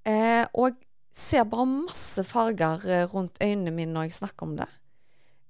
Eh, 0.08 0.44
og 0.56 0.70
jeg 0.70 0.76
ser 1.12 1.48
bare 1.50 1.66
masse 1.68 2.22
farger 2.24 2.84
eh, 2.88 3.06
rundt 3.12 3.40
øynene 3.42 3.74
mine 3.74 3.92
når 3.92 4.08
jeg 4.08 4.18
snakker 4.20 4.46
om 4.46 4.54
det. 4.60 4.68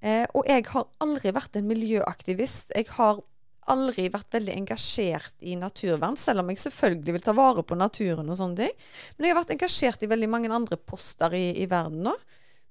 Eh, 0.01 0.25
og 0.35 0.47
jeg 0.49 0.65
har 0.71 0.87
aldri 1.05 1.35
vært 1.35 1.59
en 1.59 1.69
miljøaktivist. 1.69 2.73
Jeg 2.75 2.89
har 2.97 3.21
aldri 3.69 4.07
vært 4.13 4.33
veldig 4.39 4.55
engasjert 4.63 5.35
i 5.45 5.57
naturvern, 5.61 6.17
selv 6.17 6.43
om 6.43 6.51
jeg 6.53 6.63
selvfølgelig 6.63 7.19
vil 7.19 7.27
ta 7.27 7.35
vare 7.37 7.65
på 7.67 7.77
naturen 7.79 8.31
og 8.31 8.39
sånne 8.39 8.63
ting. 8.63 8.87
Men 9.17 9.27
jeg 9.27 9.35
har 9.35 9.41
vært 9.43 9.55
engasjert 9.59 10.05
i 10.05 10.11
veldig 10.11 10.31
mange 10.33 10.53
andre 10.55 10.79
poster 10.81 11.35
i, 11.37 11.51
i 11.63 11.69
verden 11.71 12.07
nå. 12.09 12.15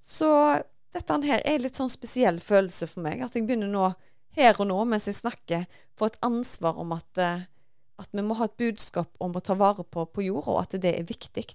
Så 0.01 0.31
dette 0.95 1.17
her 1.27 1.41
er 1.45 1.63
litt 1.63 1.77
sånn 1.79 1.91
spesiell 1.91 2.39
følelse 2.43 2.87
for 2.89 3.05
meg. 3.05 3.21
At 3.25 3.35
jeg 3.35 3.47
begynner 3.47 3.69
nå, 3.71 3.89
her 4.37 4.59
og 4.61 4.69
nå, 4.69 4.77
mens 4.89 5.07
jeg 5.09 5.17
snakker, 5.19 5.65
få 5.97 6.11
et 6.11 6.19
ansvar 6.25 6.77
om 6.79 6.93
at, 6.95 7.09
eh, 7.21 7.47
at 7.97 8.13
vi 8.13 8.23
må 8.25 8.37
ha 8.39 8.47
et 8.47 8.57
budskap 8.59 9.09
om 9.23 9.35
å 9.35 9.43
ta 9.43 9.57
vare 9.57 9.83
på, 9.83 10.05
på 10.05 10.27
jorda, 10.27 10.53
og 10.55 10.61
at 10.63 10.77
det 10.81 10.93
er 10.99 11.07
viktig. 11.07 11.47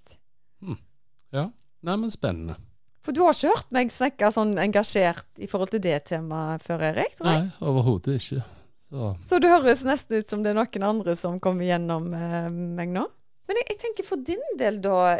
ja. 1.33 1.49
Nei, 1.83 1.97
men 1.99 2.11
spennende. 2.11 2.55
For 3.03 3.11
du 3.11 3.25
har 3.25 3.35
ikke 3.35 3.51
hørt 3.51 3.71
meg 3.75 3.89
snakke 3.91 4.29
sånn 4.31 4.53
engasjert 4.61 5.41
i 5.43 5.49
forhold 5.51 5.73
til 5.73 5.81
det 5.83 5.97
temaet 6.07 6.63
før, 6.63 6.85
Erik? 6.93 7.17
tror 7.19 7.27
jeg? 7.33 7.47
Nei, 7.49 7.57
overhodet 7.67 8.15
ikke. 8.21 8.43
Så 8.79 9.09
Så 9.19 9.39
det 9.43 9.51
høres 9.51 9.83
nesten 9.83 10.21
ut 10.21 10.31
som 10.31 10.45
det 10.45 10.53
er 10.53 10.59
noen 10.61 10.87
andre 10.87 11.15
som 11.19 11.41
kommer 11.43 11.67
gjennom 11.67 12.07
eh, 12.15 12.47
meg 12.47 12.93
nå. 12.95 13.03
Men 13.49 13.59
jeg, 13.59 13.67
jeg 13.73 13.79
tenker 13.81 14.07
for 14.07 14.23
din 14.23 14.43
del, 14.59 14.79
da. 14.83 15.17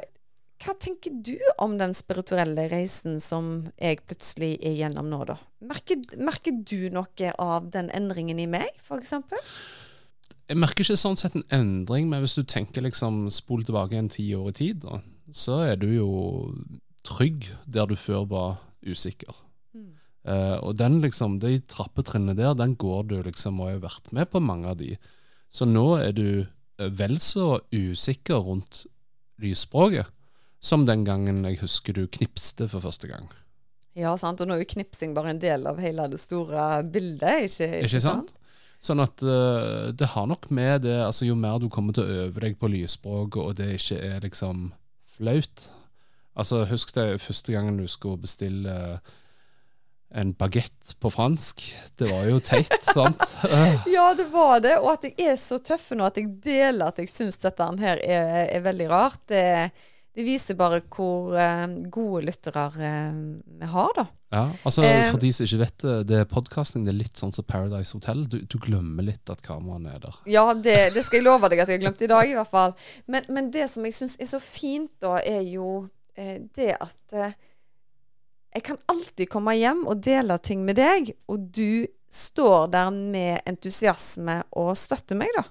Hva 0.61 0.75
tenker 0.79 1.15
du 1.25 1.37
om 1.61 1.77
den 1.79 1.95
spirituelle 1.97 2.67
reisen 2.71 3.19
som 3.23 3.69
jeg 3.75 4.03
plutselig 4.07 4.55
er 4.63 4.77
gjennom 4.77 5.09
nå, 5.11 5.23
da? 5.27 5.37
Merker, 5.65 6.03
merker 6.19 6.55
du 6.55 6.89
noe 6.93 7.31
av 7.41 7.71
den 7.73 7.89
endringen 7.95 8.39
i 8.39 8.47
meg, 8.47 8.69
f.eks.? 8.83 9.15
Jeg 10.51 10.59
merker 10.59 10.85
ikke 10.85 10.99
sånn 10.99 11.17
sett 11.19 11.35
en 11.39 11.47
endring, 11.55 12.09
men 12.11 12.23
hvis 12.23 12.37
du 12.37 12.43
tenker 12.47 12.83
liksom 12.85 13.25
spol 13.33 13.63
tilbake 13.67 13.97
en 13.99 14.11
ti 14.11 14.27
år 14.35 14.51
i 14.51 14.57
tid, 14.59 14.83
da, 14.83 14.99
så 15.33 15.63
er 15.65 15.79
du 15.79 15.89
jo 15.91 16.11
trygg 17.07 17.49
der 17.67 17.89
du 17.89 17.97
før 17.99 18.27
var 18.31 18.61
usikker. 18.87 19.35
Eh, 20.23 20.57
og 20.63 20.77
den 20.79 21.01
liksom, 21.03 21.39
de 21.43 21.57
trappetrinnene 21.67 22.37
der, 22.37 22.55
den 22.55 22.77
går 22.79 23.07
du 23.09 23.17
liksom 23.25 23.59
og 23.59 23.73
har 23.73 23.83
vært 23.83 24.11
med 24.15 24.29
på 24.31 24.39
mange 24.43 24.71
av 24.71 24.79
de. 24.79 24.95
Så 25.51 25.67
nå 25.67 25.97
er 25.99 26.15
du 26.15 26.27
eh, 26.43 26.91
vel 26.95 27.17
så 27.19 27.57
usikker 27.73 28.39
rundt 28.45 28.85
lysspråket 29.43 30.07
som 30.63 30.85
den 30.87 31.03
gangen 31.07 31.43
jeg 31.47 31.59
husker 31.63 31.95
du 31.97 32.05
knipste 32.07 32.69
for 32.71 32.83
første 32.85 33.09
gang. 33.11 33.27
Ja, 33.99 34.15
sant. 34.17 34.41
Og 34.41 34.49
nå 34.49 34.55
er 34.55 34.63
jo 34.63 34.71
knipsing 34.73 35.13
bare 35.13 35.33
en 35.33 35.41
del 35.41 35.67
av 35.69 35.81
hele 35.83 36.07
det 36.09 36.21
store 36.21 36.81
bildet, 36.89 37.49
ikke, 37.49 37.69
Ikke 37.85 38.01
sant? 38.01 38.33
Sånn 38.83 38.99
at 39.03 39.21
uh, 39.23 39.91
det 39.95 40.09
har 40.11 40.25
nok 40.27 40.49
med 40.51 40.81
det 40.83 40.97
altså 41.05 41.27
Jo 41.29 41.37
mer 41.39 41.61
du 41.61 41.69
kommer 41.71 41.95
til 41.95 42.03
å 42.03 42.23
øve 42.25 42.41
deg 42.43 42.57
på 42.59 42.67
lysspråket, 42.73 43.39
og 43.39 43.53
det 43.55 43.69
ikke 43.77 43.99
er 44.09 44.25
liksom 44.25 44.71
flaut 45.15 45.67
Altså 46.33 46.63
Husk 46.67 46.91
det 46.97 47.21
første 47.23 47.53
gangen 47.53 47.77
du 47.79 47.85
skulle 47.87 48.19
bestille 48.25 48.73
en 50.13 50.29
bagett 50.37 50.91
på 51.01 51.09
fransk. 51.09 51.63
Det 51.97 52.05
var 52.05 52.27
jo 52.29 52.39
teit, 52.41 52.73
sant? 52.95 53.21
Ja, 53.89 54.11
det 54.17 54.27
var 54.33 54.59
det. 54.61 54.75
Og 54.81 54.91
at 54.91 55.07
jeg 55.07 55.15
er 55.25 55.39
så 55.41 55.57
tøff 55.57 55.87
nå 55.97 56.05
at 56.05 56.19
jeg 56.19 56.29
deler 56.43 56.91
at 56.91 57.01
jeg 57.01 57.09
syns 57.09 57.39
dette 57.41 57.65
her 57.81 58.01
er, 58.01 58.27
er 58.45 58.61
veldig 58.65 58.89
rart. 58.91 59.23
Det, 59.29 59.41
det 60.13 60.25
viser 60.25 60.57
bare 60.57 60.81
hvor 60.93 61.33
uh, 61.33 61.63
gode 61.93 62.23
lyttere 62.27 62.65
uh, 62.75 63.21
vi 63.61 63.69
har, 63.71 63.93
da. 63.97 64.05
Ja, 64.33 64.43
altså 64.65 64.81
Eh, 64.85 65.11
For 65.11 65.21
de 65.21 65.29
som 65.33 65.45
ikke 65.45 65.59
vet 65.61 65.83
det, 65.85 65.95
det 66.09 66.19
podcasting. 66.31 66.85
Det 66.87 66.93
er 66.93 66.99
litt 67.03 67.19
sånn 67.21 67.33
som 67.35 67.45
Paradise 67.45 67.93
Hotel. 67.93 68.23
Du, 68.29 68.39
du 68.49 68.57
glemmer 68.61 69.05
litt 69.05 69.29
at 69.29 69.43
kameraene 69.45 69.93
er 69.93 70.01
der. 70.07 70.19
Ja, 70.25 70.45
det, 70.57 70.77
det 70.95 71.03
skal 71.05 71.19
jeg 71.19 71.27
love 71.27 71.49
deg 71.53 71.61
at 71.61 71.69
jeg 71.69 71.77
har 71.77 71.83
glemt 71.85 72.01
i 72.01 72.09
dag, 72.09 72.29
i 72.29 72.37
hvert 72.37 72.49
fall. 72.49 72.73
Men, 73.05 73.27
men 73.29 73.51
det 73.53 73.67
som 73.69 73.85
jeg 73.85 73.93
syns 73.97 74.17
er 74.17 74.29
så 74.31 74.41
fint, 74.41 74.89
da, 75.05 75.19
er 75.21 75.45
jo 75.45 75.83
eh, 76.17 76.39
det 76.57 76.71
at 76.81 77.17
jeg 78.53 78.65
kan 78.65 78.77
alltid 78.89 79.29
komme 79.33 79.55
hjem 79.57 79.85
og 79.89 80.01
dele 80.05 80.37
ting 80.41 80.65
med 80.65 80.77
deg, 80.77 81.13
og 81.29 81.49
du 81.53 81.85
står 82.13 82.67
der 82.73 82.89
med 82.93 83.41
entusiasme 83.49 84.43
og 84.61 84.75
støtter 84.77 85.17
meg, 85.17 85.33
da. 85.37 85.45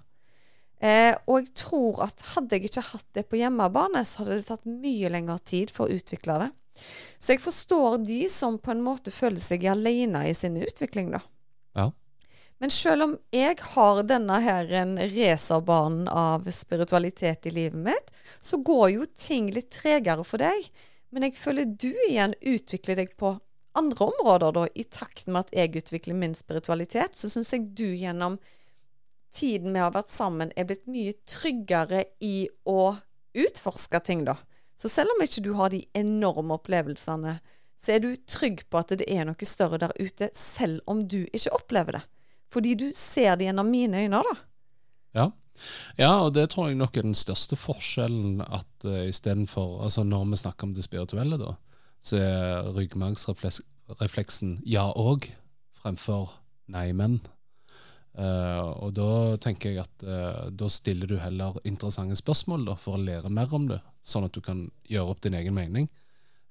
Eh, 0.82 1.14
og 1.30 1.38
jeg 1.38 1.52
tror 1.58 2.02
at 2.08 2.24
hadde 2.32 2.58
jeg 2.58 2.70
ikke 2.70 2.88
hatt 2.88 3.06
det 3.14 3.28
på 3.30 3.38
hjemmebane, 3.38 4.02
så 4.06 4.22
hadde 4.22 4.40
det 4.40 4.48
tatt 4.48 4.66
mye 4.66 5.10
lengre 5.14 5.38
tid 5.46 5.70
for 5.70 5.86
å 5.86 5.98
utvikle 6.00 6.40
det. 6.42 6.50
Så 7.22 7.34
jeg 7.34 7.42
forstår 7.44 8.00
de 8.06 8.24
som 8.32 8.58
på 8.58 8.72
en 8.72 8.82
måte 8.82 9.12
føler 9.14 9.42
seg 9.44 9.66
alene 9.70 10.24
i 10.26 10.34
sin 10.34 10.56
utvikling, 10.58 11.12
da. 11.14 11.20
Ja. 11.78 11.90
Men 12.62 12.70
selv 12.74 13.06
om 13.06 13.14
jeg 13.34 13.58
har 13.74 14.02
denne 14.06 14.38
her 14.42 14.72
en 14.82 14.96
racerbanen 14.98 16.08
av 16.08 16.48
spiritualitet 16.54 17.46
i 17.50 17.54
livet 17.54 17.78
mitt, 17.90 18.12
så 18.40 18.58
går 18.62 18.88
jo 18.96 19.06
ting 19.18 19.50
litt 19.54 19.70
tregere 19.74 20.26
for 20.26 20.42
deg. 20.42 20.68
Men 21.10 21.26
jeg 21.26 21.38
føler 21.38 21.66
du 21.68 21.90
igjen 22.08 22.34
utvikler 22.38 23.02
deg 23.02 23.16
på 23.20 23.36
andre 23.78 24.08
områder, 24.12 24.54
da, 24.54 24.66
i 24.74 24.84
takt 24.84 25.26
med 25.28 25.46
at 25.46 25.54
jeg 25.56 25.76
utvikler 25.82 26.16
min 26.16 26.34
spiritualitet. 26.38 27.16
Så 27.18 27.30
syns 27.32 27.52
jeg 27.54 27.70
du 27.76 27.88
gjennom 27.88 28.38
tiden 29.32 29.72
vi 29.74 29.82
har 29.82 29.94
vært 29.94 30.12
sammen, 30.12 30.52
er 30.56 30.68
blitt 30.68 30.86
mye 30.90 31.14
tryggere 31.28 32.04
i 32.20 32.48
å 32.68 32.94
utforske 33.32 34.00
ting, 34.04 34.26
da. 34.28 34.36
Så 34.76 34.90
selv 34.92 35.14
om 35.14 35.22
ikke 35.24 35.44
du 35.44 35.52
har 35.56 35.72
de 35.72 35.84
enorme 35.96 36.56
opplevelsene, 36.58 37.38
så 37.82 37.96
er 37.96 38.02
du 38.02 38.12
trygg 38.28 38.64
på 38.70 38.80
at 38.80 38.94
det 38.98 39.08
er 39.10 39.26
noe 39.26 39.48
større 39.48 39.80
der 39.82 39.94
ute, 39.98 40.30
selv 40.38 40.82
om 40.90 41.04
du 41.08 41.24
ikke 41.32 41.54
opplever 41.56 41.98
det. 41.98 42.02
Fordi 42.52 42.74
du 42.78 42.88
ser 42.96 43.36
det 43.38 43.48
gjennom 43.48 43.70
mine 43.72 44.04
øyne, 44.04 44.22
da. 44.22 44.34
Ja. 45.16 45.26
ja, 45.98 46.12
og 46.24 46.32
det 46.36 46.50
tror 46.52 46.70
jeg 46.70 46.78
nok 46.80 46.96
er 46.96 47.06
den 47.08 47.16
største 47.18 47.56
forskjellen 47.58 48.40
at 48.44 48.86
uh, 48.88 49.04
istedenfor 49.08 49.82
Altså 49.84 50.04
når 50.08 50.30
vi 50.30 50.40
snakker 50.40 50.68
om 50.68 50.74
det 50.76 50.84
spirituelle, 50.86 51.38
da, 51.40 51.56
så 52.02 52.20
er 52.20 52.72
ryggmargsrefleksen 52.76 54.58
ja 54.68 54.86
og 54.92 55.28
fremfor 55.82 56.36
nei, 56.72 56.90
men. 56.96 57.20
Eh, 58.12 58.68
og 58.84 58.92
da 58.96 59.38
tenker 59.40 59.72
jeg 59.72 59.86
at 59.86 60.04
uh, 60.04 60.48
da 60.52 60.68
stiller 60.68 61.08
du 61.08 61.16
heller 61.16 61.56
interessante 61.64 62.18
spørsmål 62.18 62.66
da, 62.68 62.76
for 62.80 62.98
å 62.98 63.02
lære 63.02 63.32
mer 63.32 63.52
om 63.56 63.70
det, 63.70 63.80
sånn 64.04 64.26
at 64.28 64.36
du 64.36 64.42
kan 64.44 64.66
gjøre 64.90 65.14
opp 65.14 65.22
din 65.24 65.36
egen 65.38 65.56
mening, 65.56 65.88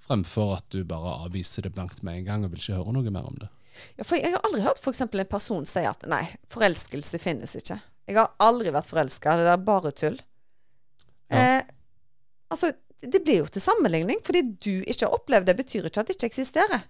fremfor 0.07 0.55
at 0.57 0.67
du 0.73 0.81
bare 0.87 1.19
avviser 1.27 1.67
det 1.67 1.73
blankt 1.75 2.01
med 2.01 2.21
en 2.21 2.29
gang 2.29 2.45
og 2.45 2.55
vil 2.55 2.63
ikke 2.63 2.79
høre 2.79 2.95
noe 2.97 3.13
mer 3.13 3.29
om 3.29 3.37
det. 3.43 3.51
Ja, 3.95 4.03
for 4.03 4.17
jeg 4.17 4.33
har 4.33 4.43
aldri 4.47 4.65
hørt 4.65 4.81
f.eks. 4.81 5.03
en 5.05 5.25
person 5.29 5.67
si 5.69 5.85
at 5.87 6.03
nei, 6.09 6.23
forelskelse 6.51 7.21
finnes 7.21 7.55
ikke. 7.59 7.77
Jeg 8.09 8.17
har 8.17 8.33
aldri 8.43 8.73
vært 8.73 8.89
forelska, 8.89 9.37
det 9.39 9.51
er 9.53 9.67
bare 9.67 9.93
tull. 9.95 10.17
Ja. 11.31 11.43
Eh, 11.59 11.61
altså, 12.51 12.73
det 13.01 13.21
blir 13.23 13.41
jo 13.41 13.51
til 13.51 13.63
sammenligning. 13.63 14.19
Fordi 14.25 14.41
du 14.51 14.73
ikke 14.81 15.07
har 15.07 15.15
opplevd 15.15 15.47
det, 15.49 15.57
betyr 15.61 15.87
ikke 15.87 16.03
at 16.03 16.09
det 16.09 16.17
ikke 16.17 16.31
eksisterer. 16.33 16.83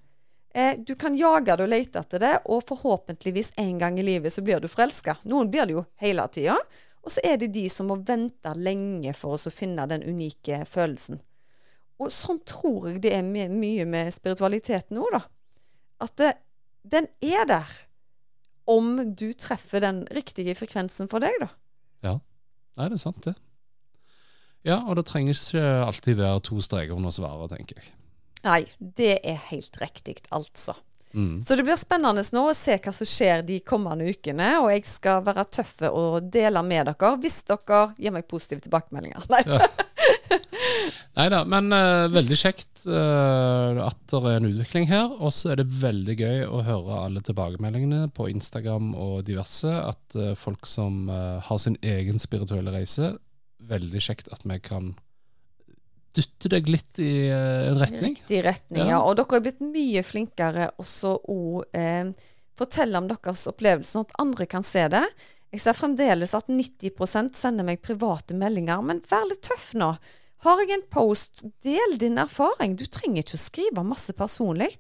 Eh, 0.54 0.80
du 0.80 0.95
kan 0.99 1.16
jage 1.16 1.56
det 1.56 1.64
og 1.64 1.72
lete 1.72 2.02
etter 2.04 2.22
det, 2.22 2.34
og 2.52 2.64
forhåpentligvis 2.68 3.54
en 3.62 3.78
gang 3.80 3.99
i 3.99 4.06
livet 4.06 4.34
så 4.34 4.43
blir 4.43 4.60
du 4.60 4.68
forelska. 4.72 5.18
Noen 5.32 5.52
blir 5.52 5.68
det 5.68 5.78
jo 5.78 5.86
hele 6.04 6.28
tida. 6.34 6.58
Og 7.02 7.14
så 7.16 7.24
er 7.26 7.39
det 7.41 7.54
de 7.56 7.66
som 7.72 7.88
må 7.89 7.97
vente 8.06 8.52
lenge 8.60 9.14
for 9.18 9.38
oss 9.38 9.47
å 9.49 9.54
finne 9.54 9.88
den 9.89 10.04
unike 10.06 10.62
følelsen. 10.70 11.22
Og 12.02 12.12
sånn 12.14 12.41
tror 12.45 12.89
jeg 12.89 13.02
det 13.06 13.14
er 13.18 13.24
med, 13.26 13.54
mye 13.54 13.86
med 13.89 14.12
spiritualitet 14.14 14.91
nå, 14.93 15.06
da. 15.14 15.24
at 16.02 16.14
det, 16.18 16.34
den 16.84 17.08
er 17.22 17.47
der. 17.49 17.72
Om 18.70 19.16
du 19.18 19.32
treffer 19.34 19.82
den 19.82 20.04
riktige 20.14 20.54
frekvensen 20.58 21.10
for 21.10 21.24
deg, 21.24 21.34
da. 21.41 21.49
Nei, 22.78 22.88
det 22.89 22.97
er 22.97 23.04
sant, 23.04 23.26
det. 23.26 23.36
Ja, 24.66 24.80
og 24.86 24.95
det 24.99 25.08
trenger 25.10 25.36
ikke 25.36 25.66
alltid 25.88 26.20
være 26.22 26.43
to 26.45 26.62
streker 26.62 26.97
under 26.97 27.14
svaret, 27.14 27.52
tenker 27.54 27.82
jeg. 27.82 27.89
Nei, 28.48 28.64
det 28.80 29.20
er 29.28 29.44
helt 29.52 29.78
riktig, 29.82 30.18
altså. 30.34 30.76
Mm. 31.14 31.42
Så 31.42 31.56
det 31.56 31.66
blir 31.68 31.76
spennende 31.76 32.24
nå 32.32 32.44
å 32.48 32.56
se 32.56 32.78
hva 32.80 32.94
som 32.96 33.08
skjer 33.08 33.44
de 33.48 33.60
kommende 33.68 34.08
ukene. 34.08 34.54
Og 34.64 34.72
jeg 34.72 34.86
skal 34.88 35.24
være 35.26 35.48
tøffe 35.52 35.92
og 35.92 36.32
dele 36.34 36.64
med 36.66 36.88
dere 36.92 37.14
hvis 37.22 37.42
dere 37.50 37.84
gir 38.00 38.16
meg 38.16 38.30
positive 38.32 38.64
tilbakemeldinger. 38.64 39.28
Nei. 39.32 39.44
Nei 41.18 41.28
da, 41.30 41.42
men 41.48 41.68
uh, 41.76 42.08
veldig 42.12 42.38
kjekt 42.39 42.86
uh, 42.88 43.82
at 43.84 44.00
det 44.08 44.22
er 44.22 44.39
en 44.39 44.50
utvikling 44.50 44.88
her. 44.92 45.12
Og 45.20 45.36
så 45.36 45.52
er 45.52 45.62
det 45.62 45.70
veldig 45.82 46.18
gøy 46.18 46.46
å 46.48 46.64
høre 46.68 47.04
alle 47.06 47.24
tilbakemeldingene 47.28 48.06
på 48.16 48.30
Instagram 48.32 48.94
og 48.96 49.26
diverse. 49.28 49.72
At 49.92 50.18
uh, 50.18 50.32
folk 50.39 50.70
som 50.70 51.10
har 51.12 51.60
sin 51.62 51.78
egen 51.84 52.22
spirituelle 52.22 52.74
reise 52.74 53.16
Veldig 53.70 54.00
kjekt 54.02 54.32
at 54.34 54.42
vi 54.48 54.56
kan 54.64 54.88
dytte 56.18 56.51
deg 56.53 56.70
litt 56.72 56.99
i 57.01 57.12
eh, 57.30 57.68
en 57.72 57.80
retning. 57.82 58.16
Riktig 58.16 58.43
retning, 58.45 58.84
Ja. 58.86 58.97
ja. 58.97 59.01
Og 59.05 59.18
dere 59.20 59.39
er 59.39 59.45
blitt 59.47 59.62
mye 59.64 60.03
flinkere 60.05 60.70
også 60.82 61.18
å 61.32 61.41
eh, 61.74 62.12
fortelle 62.59 62.99
om 62.99 63.07
deres 63.09 63.45
opplevelse, 63.49 63.95
sånn 63.95 64.07
at 64.09 64.18
andre 64.22 64.47
kan 64.49 64.66
se 64.66 64.88
det. 64.91 65.05
Jeg 65.51 65.64
ser 65.66 65.76
fremdeles 65.76 66.34
at 66.38 66.47
90% 66.47 67.36
sender 67.36 67.68
meg 67.68 67.82
private 67.84 68.36
meldinger, 68.38 68.84
men 68.88 69.01
vær 69.12 69.26
litt 69.28 69.43
tøff 69.47 69.74
nå. 69.76 69.95
Har 70.41 70.57
jeg 70.64 70.72
en 70.74 70.86
post, 70.89 71.43
del 71.62 71.99
din 72.01 72.18
erfaring. 72.18 72.74
Du 72.80 72.88
trenger 72.89 73.22
ikke 73.22 73.38
å 73.38 73.41
skrive 73.43 73.84
masse 73.86 74.14
personlig, 74.18 74.72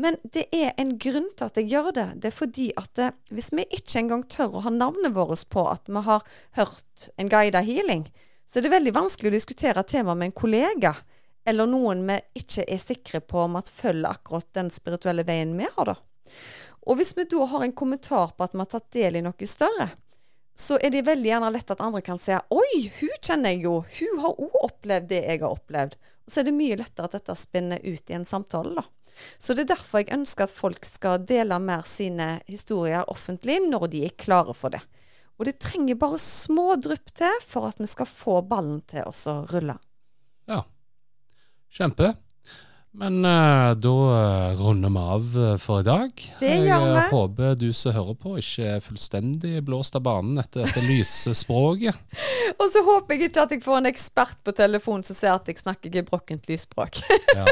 men 0.00 0.16
det 0.24 0.46
er 0.56 0.70
en 0.80 0.94
grunn 0.96 1.26
til 1.36 1.50
at 1.50 1.58
jeg 1.60 1.68
gjør 1.68 1.90
det. 1.98 2.06
Det 2.22 2.30
er 2.30 2.36
fordi 2.38 2.70
at 2.80 2.94
det, 2.96 3.10
hvis 3.28 3.50
vi 3.52 3.66
ikke 3.76 3.98
engang 4.00 4.22
tør 4.32 4.56
å 4.56 4.62
ha 4.64 4.72
navnet 4.72 5.12
vårt 5.12 5.44
på 5.52 5.66
at 5.68 5.90
vi 5.92 6.04
har 6.06 6.24
hørt 6.56 7.10
en 7.20 7.28
guida 7.28 7.60
healing, 7.66 8.06
så 8.46 8.58
er 8.58 8.66
det 8.66 8.74
veldig 8.74 8.94
vanskelig 8.96 9.30
å 9.30 9.36
diskutere 9.36 9.84
temaet 9.88 10.18
med 10.20 10.30
en 10.30 10.36
kollega, 10.42 10.94
eller 11.48 11.66
noen 11.66 12.04
vi 12.06 12.18
ikke 12.42 12.66
er 12.68 12.80
sikre 12.82 13.22
på 13.24 13.44
om 13.46 13.56
at 13.58 13.70
følger 13.72 14.10
akkurat 14.12 14.48
den 14.54 14.70
spirituelle 14.70 15.24
veien 15.26 15.56
vi 15.58 15.66
har, 15.66 15.92
da. 15.92 15.96
Og 16.82 16.98
hvis 16.98 17.14
vi 17.16 17.26
da 17.30 17.46
har 17.46 17.64
en 17.64 17.74
kommentar 17.74 18.34
på 18.34 18.46
at 18.46 18.54
vi 18.54 18.62
har 18.62 18.70
tatt 18.70 18.88
del 18.94 19.18
i 19.18 19.24
noe 19.24 19.48
større, 19.48 19.92
så 20.54 20.76
er 20.82 20.92
det 20.92 21.06
veldig 21.06 21.30
gjerne 21.30 21.50
lett 21.54 21.70
at 21.72 21.80
andre 21.80 22.02
kan 22.04 22.18
si 22.20 22.34
Oi, 22.34 22.80
hun 22.98 23.12
kjenner 23.24 23.54
jeg 23.54 23.62
jo. 23.64 23.78
Hun 23.98 24.18
har 24.20 24.40
òg 24.46 24.56
opplevd 24.66 25.08
det 25.08 25.22
jeg 25.24 25.40
har 25.40 25.54
opplevd. 25.54 25.94
Og 26.26 26.32
så 26.32 26.42
er 26.42 26.48
det 26.48 26.56
mye 26.56 26.76
lettere 26.78 27.08
at 27.08 27.16
dette 27.16 27.36
spinner 27.38 27.80
ut 27.80 28.12
i 28.12 28.16
en 28.18 28.28
samtale, 28.28 28.74
da. 28.82 28.84
Så 29.38 29.54
det 29.56 29.66
er 29.66 29.74
derfor 29.74 30.02
jeg 30.02 30.12
ønsker 30.14 30.46
at 30.46 30.54
folk 30.56 30.86
skal 30.88 31.24
dele 31.28 31.58
mer 31.60 31.86
sine 31.88 32.34
historier 32.48 33.08
offentlig 33.12 33.58
når 33.64 33.88
de 33.92 34.04
er 34.08 34.16
klare 34.18 34.54
for 34.56 34.72
det. 34.72 34.82
Og 35.42 35.48
det 35.48 35.56
trenger 35.58 35.96
bare 35.98 36.20
små 36.22 36.76
drypp 36.78 37.10
til 37.18 37.40
for 37.42 37.66
at 37.66 37.80
vi 37.82 37.88
skal 37.90 38.06
få 38.06 38.36
ballen 38.46 38.76
til 38.86 39.08
oss 39.10 39.24
å 39.26 39.40
rulle. 39.50 39.74
Ja. 40.46 40.60
Kjempe. 41.74 42.12
Men 42.92 43.24
uh, 43.24 43.72
da 43.80 43.92
eh, 44.12 44.58
runder 44.60 44.90
vi 44.92 45.00
av 45.00 45.36
eh, 45.40 45.54
for 45.60 45.80
i 45.80 45.86
dag. 45.86 46.10
Det 46.42 46.50
gjør 46.60 46.82
vi. 46.84 46.90
Jeg 46.92 47.08
håper 47.08 47.54
du 47.56 47.70
som 47.72 47.94
hører 47.96 48.18
på, 48.20 48.34
ikke 48.42 48.66
er 48.74 48.84
fullstendig 48.84 49.62
blåst 49.64 49.96
av 49.96 50.04
banen 50.04 50.36
etter 50.42 50.66
dette 50.66 50.82
lyse 50.84 51.32
språket. 51.38 51.96
Og 52.60 52.66
så 52.68 52.82
håper 52.84 53.16
jeg 53.16 53.30
ikke 53.30 53.46
at 53.46 53.54
jeg 53.56 53.64
får 53.64 53.78
en 53.80 53.88
ekspert 53.88 54.36
på 54.44 54.52
telefon 54.60 55.00
som 55.08 55.16
ser 55.16 55.32
at 55.32 55.48
jeg 55.48 55.62
snakker 55.62 55.94
gebrokkent 56.00 56.50
lysspråk. 56.52 57.00
Ja. 57.32 57.46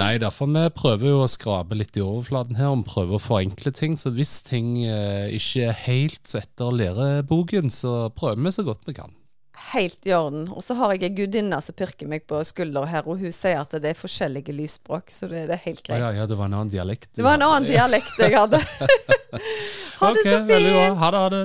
Nei, 0.00 0.14
derfor 0.18 0.48
vi 0.48 0.62
prøver 0.72 1.10
jo 1.10 1.18
å 1.20 1.28
skrape 1.28 1.76
litt 1.76 1.98
i 1.98 2.02
overflaten 2.02 2.56
her, 2.56 2.72
og 2.72 2.86
prøver 2.88 3.18
å 3.18 3.20
forenkle 3.20 3.74
ting. 3.76 3.98
Så 4.00 4.14
hvis 4.16 4.38
ting 4.46 4.78
uh, 4.80 5.28
ikke 5.28 5.68
er 5.68 5.80
helt 5.84 6.32
etter 6.40 6.72
læreboken, 6.72 7.68
så 7.74 8.08
prøver 8.16 8.48
vi 8.48 8.54
så 8.56 8.64
godt 8.66 8.88
vi 8.88 8.96
kan. 8.96 9.12
Helt 9.60 10.06
i 10.08 10.14
orden. 10.16 10.46
Og 10.56 10.64
så 10.64 10.74
har 10.78 10.94
jeg 10.94 11.10
ei 11.10 11.14
gudinne 11.20 11.58
som 11.62 11.76
pirker 11.76 12.08
meg 12.10 12.24
på 12.30 12.40
skulderen 12.48 12.88
her, 12.90 13.06
og 13.06 13.20
hun 13.20 13.34
sier 13.34 13.60
at 13.60 13.74
det 13.76 13.92
er 13.92 13.98
forskjellige 13.98 14.54
lysspråk, 14.56 15.12
så 15.12 15.28
det, 15.30 15.44
det 15.50 15.58
er 15.58 15.64
helt 15.66 15.82
greit. 15.84 16.00
ja, 16.00 16.12
ja, 16.16 16.26
det 16.26 16.38
var 16.38 16.48
en 16.48 16.56
annen 16.62 16.72
dialekt. 16.72 17.10
Det 17.14 17.26
var 17.26 17.36
en 17.36 17.46
annen 17.46 17.68
dialekt 17.68 18.18
jeg 18.18 18.34
hadde. 18.38 18.62
ha 20.00 20.12
det 20.16 20.24
Ok, 20.24 20.26
så 20.26 20.38
fint! 20.48 21.00
Ha 21.02 21.10
det, 21.12 21.24
ha 21.24 21.28
det. 21.36 21.44